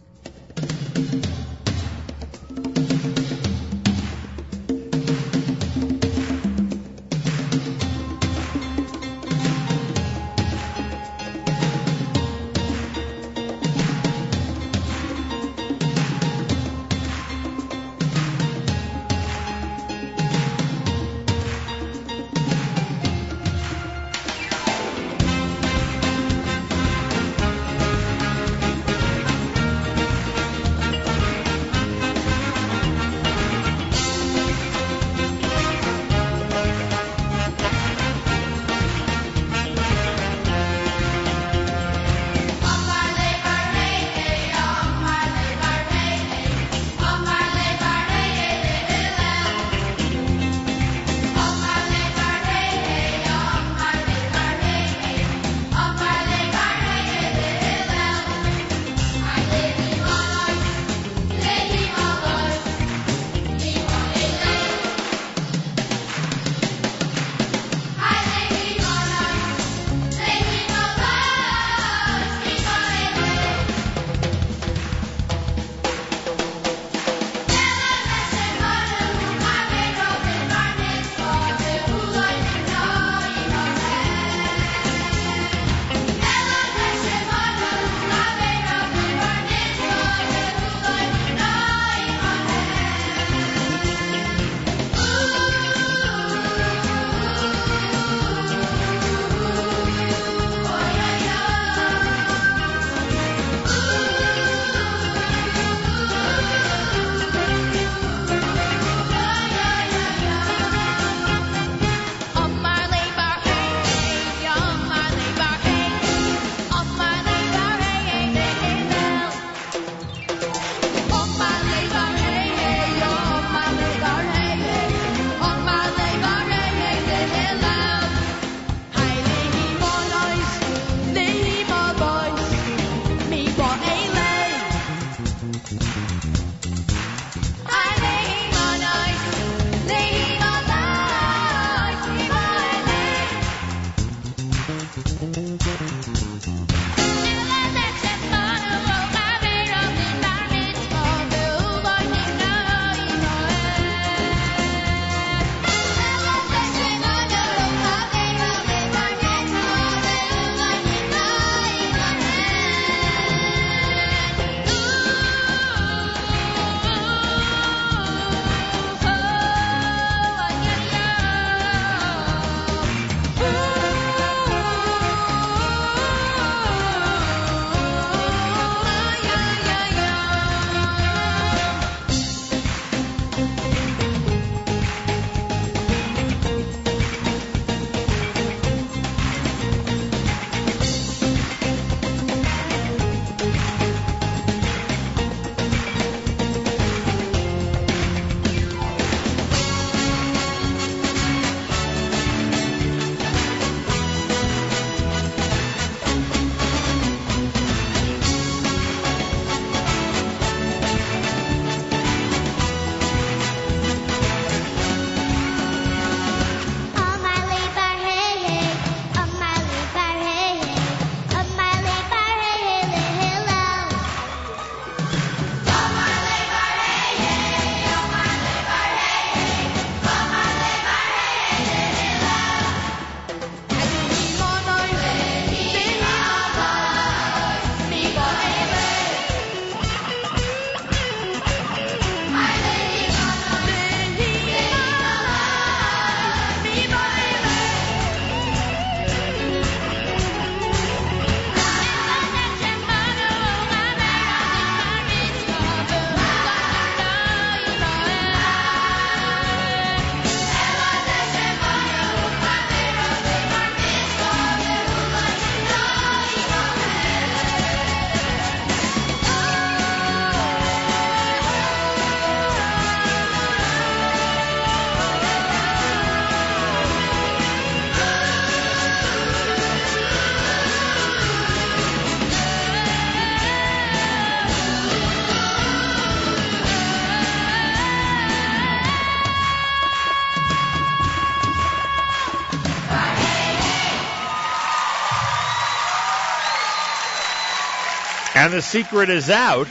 The 298.54 298.62
secret 298.62 299.08
is 299.10 299.30
out. 299.30 299.66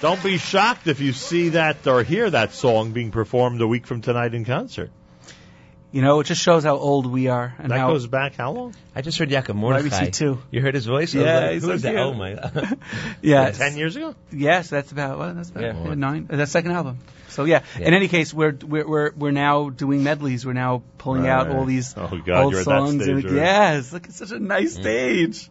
Don't 0.00 0.22
be 0.22 0.38
shocked 0.38 0.86
if 0.86 1.00
you 1.00 1.12
see 1.12 1.50
that 1.50 1.86
or 1.86 2.02
hear 2.02 2.28
that 2.30 2.52
song 2.52 2.92
being 2.92 3.10
performed 3.10 3.60
a 3.60 3.66
week 3.66 3.86
from 3.86 4.00
tonight 4.02 4.34
in 4.34 4.44
concert. 4.44 4.90
You 5.92 6.02
know, 6.02 6.20
it 6.20 6.24
just 6.24 6.42
shows 6.42 6.64
how 6.64 6.76
old 6.76 7.06
we 7.06 7.28
are 7.28 7.54
and 7.58 7.70
that 7.70 7.78
how 7.78 7.88
goes 7.92 8.06
back 8.06 8.34
how 8.34 8.52
long? 8.52 8.74
I 8.94 9.00
just 9.02 9.18
heard 9.18 9.30
Yaakov 9.30 9.54
Mordechai. 9.54 10.06
YBC 10.08 10.12
too. 10.12 10.42
You 10.50 10.60
heard 10.60 10.74
his 10.74 10.84
voice? 10.84 11.14
I 11.14 11.18
was 11.18 11.26
Yeah, 11.26 11.38
like, 11.40 11.50
he's 11.52 11.62
who 11.62 11.68
so 11.68 11.74
is 11.74 11.82
that? 11.82 11.88
cute. 11.90 12.00
Oh 12.00 12.14
my 12.14 12.34
god. 12.34 12.78
yeah, 13.22 13.50
Ten 13.52 13.76
years 13.76 13.96
ago? 13.96 14.14
Yes, 14.30 14.68
that's 14.68 14.92
about 14.92 15.18
well, 15.18 15.32
that's 15.34 15.48
about 15.50 15.62
Yeah. 15.62 15.84
yeah, 15.88 15.94
nine. 15.94 16.28
uh, 16.30 16.36
That's 16.36 16.50
second 16.52 16.72
album. 16.72 16.98
So 17.28 17.44
yeah. 17.44 17.62
Yeah. 17.78 17.86
In 17.88 17.94
any 17.94 18.08
case, 18.08 18.34
we're 18.34 18.52
we're 18.66 18.86
we're 18.86 19.10
we're 19.16 19.30
now 19.30 19.70
doing 19.70 20.02
medleys. 20.02 20.44
We're 20.44 20.52
now 20.54 20.82
pulling 20.98 21.26
out 21.26 21.48
all 21.50 21.64
these 21.64 21.94
Oh, 21.96 22.08
God, 22.24 22.44
old 22.44 22.52
you're 22.52 22.60
at 22.60 22.66
that 22.66 22.78
songs. 22.78 23.02
stage 23.02 23.08
and 23.14 23.24
already. 23.24 23.36
yes, 23.36 23.92
look, 23.92 24.06
it's 24.06 24.16
such 24.16 24.32
a 24.32 24.38
nice 24.38 24.74
stage 24.74 25.48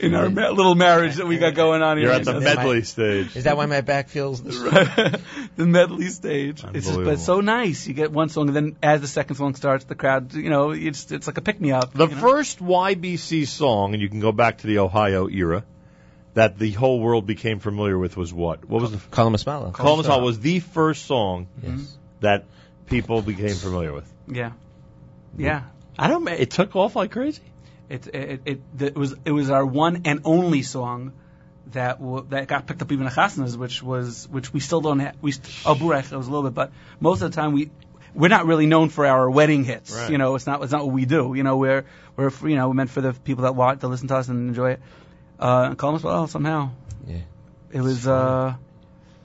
in 0.00 0.14
our 0.14 0.30
ma- 0.30 0.48
little 0.48 0.74
marriage 0.74 1.16
that 1.16 1.26
we 1.26 1.38
got 1.38 1.54
going 1.54 1.82
on 1.82 1.96
here. 1.96 2.06
You're 2.06 2.14
at 2.14 2.24
the 2.24 2.36
It's 2.36 2.44
medley 2.44 2.82
stage. 2.82 3.36
Is 3.36 3.44
that 3.44 3.56
why 3.56 3.66
my 3.66 3.80
back 3.80 4.08
feels 4.08 4.42
this? 4.42 4.58
the 5.56 5.66
medley 5.66 6.08
stage. 6.08 6.64
It's 6.74 6.86
just, 6.86 6.96
but 6.98 7.08
it's 7.14 7.24
so 7.24 7.40
nice. 7.40 7.86
You 7.86 7.94
get 7.94 8.10
one 8.12 8.28
song, 8.28 8.48
and 8.48 8.56
then 8.56 8.76
as 8.82 9.00
the 9.00 9.06
second 9.08 9.36
song 9.36 9.54
starts, 9.54 9.84
the 9.84 9.94
crowd, 9.94 10.34
you 10.34 10.50
know, 10.50 10.70
it's 10.70 11.10
it's 11.10 11.26
like 11.26 11.38
a 11.38 11.42
pick 11.42 11.60
me 11.60 11.72
up. 11.72 11.92
The 11.92 12.08
you 12.08 12.14
know? 12.14 12.20
first 12.20 12.58
YBC 12.60 13.46
song, 13.46 13.92
and 13.94 14.02
you 14.02 14.08
can 14.08 14.20
go 14.20 14.32
back 14.32 14.58
to 14.58 14.66
the 14.66 14.78
Ohio 14.78 15.28
era, 15.28 15.64
that 16.34 16.58
the 16.58 16.70
whole 16.72 17.00
world 17.00 17.26
became 17.26 17.58
familiar 17.58 17.98
with 17.98 18.16
was 18.16 18.32
what? 18.32 18.64
What 18.68 18.80
was 18.82 18.92
the 18.92 18.98
Call 19.10 19.26
him 19.26 19.34
a 19.34 19.38
smile. 19.38 19.70
Call 19.72 19.96
Me 19.96 20.02
Smile 20.04 20.20
was 20.20 20.38
the 20.40 20.60
first 20.60 21.06
song 21.06 21.48
Yes. 21.62 21.70
Mm-hmm. 21.72 21.84
that 22.20 22.44
people 22.86 23.22
became 23.22 23.54
familiar 23.54 23.92
with. 23.92 24.10
yeah, 24.28 24.50
mm-hmm. 24.50 25.42
yeah. 25.42 25.62
I 25.98 26.08
don't. 26.08 26.24
ma- 26.24 26.30
It 26.32 26.50
took 26.50 26.74
off 26.76 26.96
like 26.96 27.10
crazy. 27.10 27.42
It 27.90 28.06
it 28.06 28.40
it, 28.44 28.60
it 28.78 28.96
was 28.96 29.14
it 29.24 29.32
was 29.32 29.50
our 29.50 29.66
one 29.66 30.02
and 30.04 30.20
only 30.24 30.62
song 30.62 31.12
that 31.72 31.98
w- 32.00 32.24
that 32.30 32.46
got 32.46 32.66
picked 32.66 32.82
up 32.82 32.92
even 32.92 33.06
at 33.06 33.12
Chasnas, 33.12 33.56
which 33.56 33.82
was 33.82 34.28
which 34.28 34.52
we 34.52 34.60
still 34.60 34.80
don't 34.80 35.00
have. 35.00 35.16
We 35.20 35.32
st- 35.32 35.48
oh 35.66 35.74
it 35.74 36.12
was 36.12 36.26
a 36.28 36.30
little 36.30 36.44
bit, 36.44 36.54
but 36.54 36.72
most 37.00 37.20
of 37.22 37.30
the 37.30 37.34
time 37.34 37.52
we 37.52 37.70
we're 38.14 38.28
not 38.28 38.46
really 38.46 38.66
known 38.66 38.88
for 38.90 39.06
our 39.06 39.28
wedding 39.28 39.64
hits. 39.64 39.92
Right. 39.94 40.10
You 40.10 40.18
know, 40.18 40.36
it's 40.36 40.46
not 40.46 40.62
it's 40.62 40.72
not 40.72 40.84
what 40.84 40.94
we 40.94 41.04
do. 41.04 41.34
You 41.34 41.42
know, 41.42 41.56
we're 41.56 41.84
we're 42.16 42.30
you 42.42 42.56
know 42.56 42.68
we're 42.68 42.74
meant 42.74 42.90
for 42.90 43.00
the 43.00 43.12
people 43.12 43.42
that 43.42 43.54
watch 43.56 43.80
to 43.80 43.88
listen 43.88 44.08
to 44.08 44.16
us 44.16 44.28
and 44.28 44.48
enjoy 44.48 44.72
it. 44.72 44.80
Uh, 45.38 45.68
and 45.70 45.78
Call 45.78 45.96
us 45.96 46.02
well 46.02 46.26
somehow. 46.28 46.70
Yeah. 47.06 47.18
It 47.72 47.80
was 47.80 48.06
uh 48.06 48.54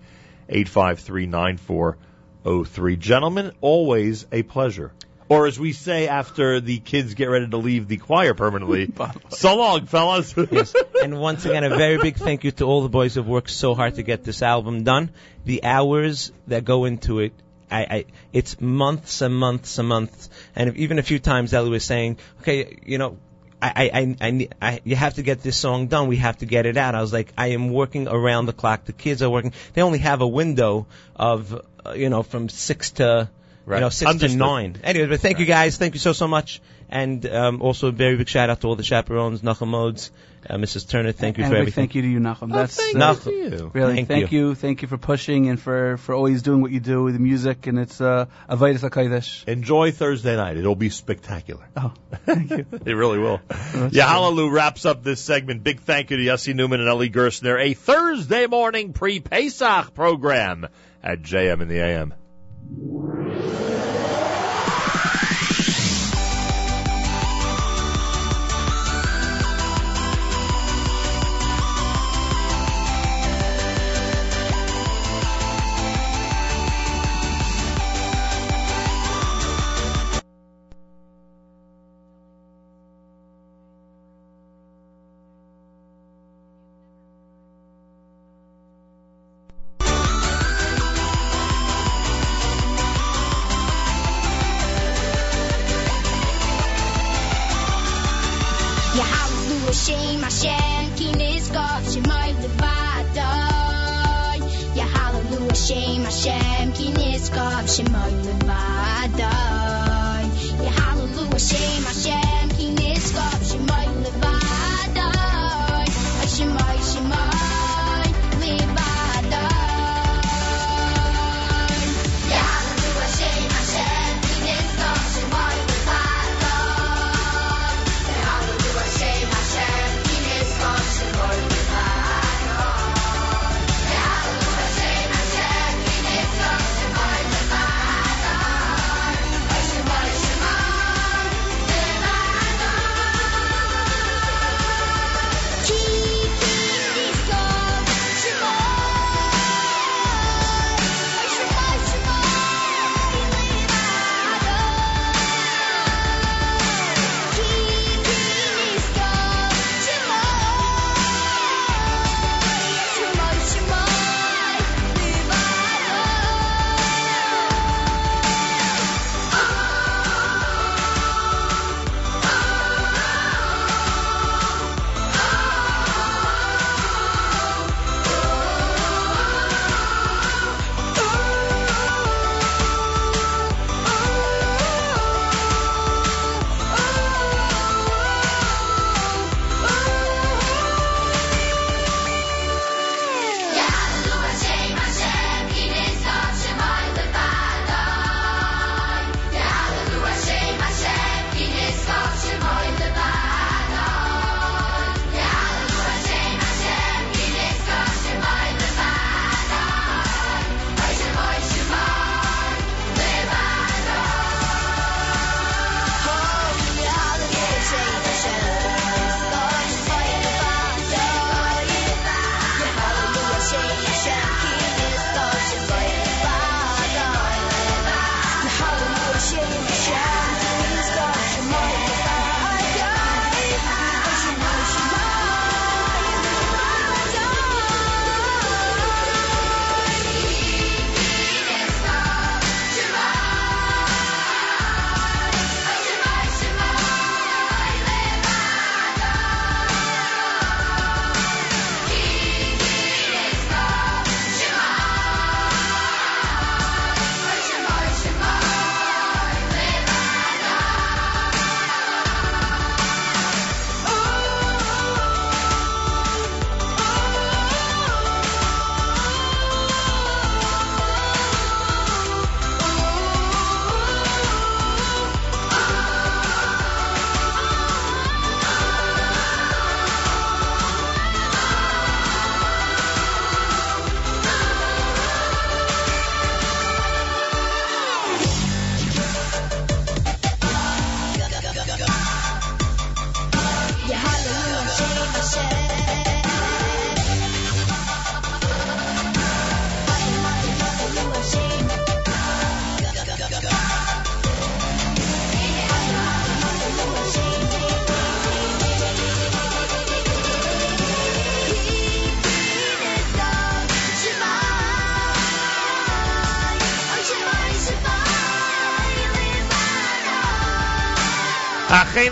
718-853-9403. 0.50 2.98
Gentlemen, 2.98 3.52
always 3.60 4.26
a 4.30 4.42
pleasure. 4.42 4.92
Or 5.30 5.46
as 5.46 5.60
we 5.60 5.74
say 5.74 6.08
after 6.08 6.58
the 6.60 6.78
kids 6.78 7.12
get 7.12 7.26
ready 7.26 7.46
to 7.48 7.58
leave 7.58 7.86
the 7.86 7.98
choir 7.98 8.32
permanently, 8.32 8.90
so 9.28 9.56
long, 9.56 9.84
fellas. 9.86 10.34
Yes. 10.50 10.74
And 11.02 11.20
once 11.20 11.44
again, 11.44 11.64
a 11.64 11.68
very 11.68 11.98
big 11.98 12.16
thank 12.16 12.44
you 12.44 12.50
to 12.52 12.64
all 12.64 12.82
the 12.82 12.88
boys 12.88 13.12
who 13.14 13.20
have 13.20 13.28
worked 13.28 13.50
so 13.50 13.74
hard 13.74 13.96
to 13.96 14.02
get 14.02 14.24
this 14.24 14.40
album 14.40 14.84
done. 14.84 15.10
The 15.44 15.64
hours 15.64 16.32
that 16.46 16.64
go 16.64 16.86
into 16.86 17.18
it, 17.18 17.34
I, 17.70 17.80
I 17.82 18.04
it's 18.32 18.60
months 18.60 19.20
and 19.20 19.34
months 19.34 19.78
and 19.78 19.88
months. 19.88 20.30
And 20.56 20.70
if, 20.70 20.76
even 20.76 20.98
a 20.98 21.02
few 21.02 21.18
times, 21.18 21.54
Ellie 21.54 21.70
was 21.70 21.84
saying, 21.84 22.18
"Okay, 22.40 22.78
you 22.84 22.98
know." 22.98 23.16
I, 23.60 23.72
I, 23.74 23.90
I, 24.00 24.16
I, 24.20 24.48
I, 24.62 24.80
you 24.84 24.94
have 24.94 25.14
to 25.14 25.22
get 25.22 25.42
this 25.42 25.56
song 25.56 25.88
done. 25.88 26.06
We 26.06 26.18
have 26.18 26.36
to 26.38 26.46
get 26.46 26.64
it 26.64 26.76
out. 26.76 26.94
I 26.94 27.00
was 27.00 27.12
like, 27.12 27.32
I 27.36 27.48
am 27.48 27.70
working 27.70 28.06
around 28.06 28.46
the 28.46 28.52
clock. 28.52 28.84
The 28.84 28.92
kids 28.92 29.20
are 29.20 29.28
working. 29.28 29.52
They 29.74 29.82
only 29.82 29.98
have 29.98 30.20
a 30.20 30.28
window 30.28 30.86
of, 31.16 31.60
uh, 31.84 31.94
you 31.94 32.08
know, 32.08 32.22
from 32.22 32.48
six 32.48 32.92
to, 32.92 33.28
Right. 33.66 33.78
you 33.78 33.80
know, 33.80 33.88
six 33.88 34.08
Understood. 34.08 34.38
to 34.38 34.46
nine. 34.46 34.76
Anyway, 34.84 35.08
but 35.08 35.18
thank 35.18 35.40
you 35.40 35.44
guys. 35.44 35.76
Thank 35.76 35.94
you 35.94 35.98
so, 35.98 36.12
so 36.12 36.28
much. 36.28 36.62
And 36.88 37.26
um, 37.26 37.60
also 37.60 37.88
a 37.88 37.90
very 37.90 38.16
big 38.16 38.28
shout 38.28 38.48
out 38.48 38.60
to 38.60 38.68
all 38.68 38.76
the 38.76 38.84
chaperones, 38.84 39.42
Modes, 39.42 40.12
uh, 40.48 40.56
Mrs. 40.56 40.88
Turner. 40.88 41.12
Thank 41.12 41.38
you 41.38 41.44
and 41.44 41.52
for 41.52 41.56
a 41.56 41.60
everything. 41.60 41.82
thank 41.82 41.94
you 41.94 42.02
to 42.02 42.08
you, 42.08 42.20
Nachum. 42.20 42.52
That's 42.52 42.76
thank 42.76 42.96
uh, 42.96 43.30
you. 43.30 43.70
Really, 43.74 43.94
Thank 43.96 44.08
thank, 44.08 44.32
you. 44.32 44.54
Thank 44.54 44.82
you 44.82 44.88
for 44.88 44.98
pushing 44.98 45.48
and 45.48 45.60
for, 45.60 45.96
for 45.98 46.14
always 46.14 46.42
doing 46.42 46.60
what 46.60 46.70
you 46.70 46.80
do 46.80 47.02
with 47.02 47.14
the 47.14 47.20
music, 47.20 47.66
and 47.66 47.78
it's 47.78 48.00
uh, 48.00 48.26
Avodas 48.48 48.88
HaKodesh. 48.88 49.46
Enjoy 49.48 49.90
Thursday 49.90 50.36
night. 50.36 50.56
It'll 50.56 50.74
be 50.74 50.90
spectacular. 50.90 51.68
Oh, 51.76 51.92
thank 52.24 52.50
you. 52.50 52.66
It 52.88 52.94
really 52.94 53.18
will. 53.18 53.38
Yahalaloo 53.48 54.50
wraps 54.50 54.86
up 54.86 55.02
this 55.02 55.20
segment. 55.20 55.62
Big 55.62 55.80
thank 55.80 56.10
you 56.10 56.16
to 56.16 56.22
Yossi 56.22 56.54
Newman 56.54 56.80
and 56.80 56.88
Ellie 56.88 57.10
Gerstner. 57.10 57.60
A 57.60 57.74
Thursday 57.74 58.46
morning 58.46 58.92
pre-Pesach 58.92 59.94
program 59.94 60.68
at 61.02 61.20
JM 61.22 61.60
in 61.60 61.68
the 61.68 61.80
AM. 61.80 63.77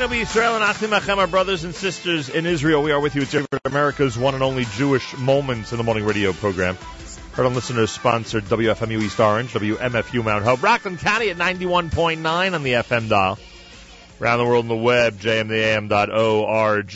Achenu 0.06 0.22
Israel 0.22 0.54
and 0.54 0.62
Achim 0.62 0.90
Achem, 0.90 1.18
our 1.18 1.26
brothers 1.26 1.64
and 1.64 1.74
sisters 1.74 2.28
in 2.28 2.46
Israel. 2.46 2.80
We 2.80 2.92
are 2.92 3.00
with 3.00 3.16
you. 3.16 3.22
It's 3.22 3.34
America's 3.64 4.16
one 4.16 4.34
and 4.34 4.42
only 4.42 4.64
Jewish 4.76 5.16
Moments 5.18 5.72
in 5.72 5.78
the 5.78 5.84
Morning 5.84 6.04
Radio 6.04 6.32
program. 6.32 6.76
Heard 7.32 7.46
on 7.46 7.54
listeners 7.54 7.90
sponsored 7.90 8.44
WFMU 8.44 9.02
East 9.02 9.18
Orange, 9.18 9.52
WMFU 9.52 10.24
Mount 10.24 10.44
Hope, 10.44 10.62
Rockland 10.62 11.00
County 11.00 11.30
at 11.30 11.36
91.9 11.38 12.54
on 12.54 12.62
the 12.62 12.72
FM 12.74 13.08
dial. 13.08 13.36
Around 14.20 14.38
the 14.38 14.44
world 14.44 14.64
on 14.66 14.68
the 14.68 14.76
web, 14.76 15.18
jmtheam.org. 15.18 16.88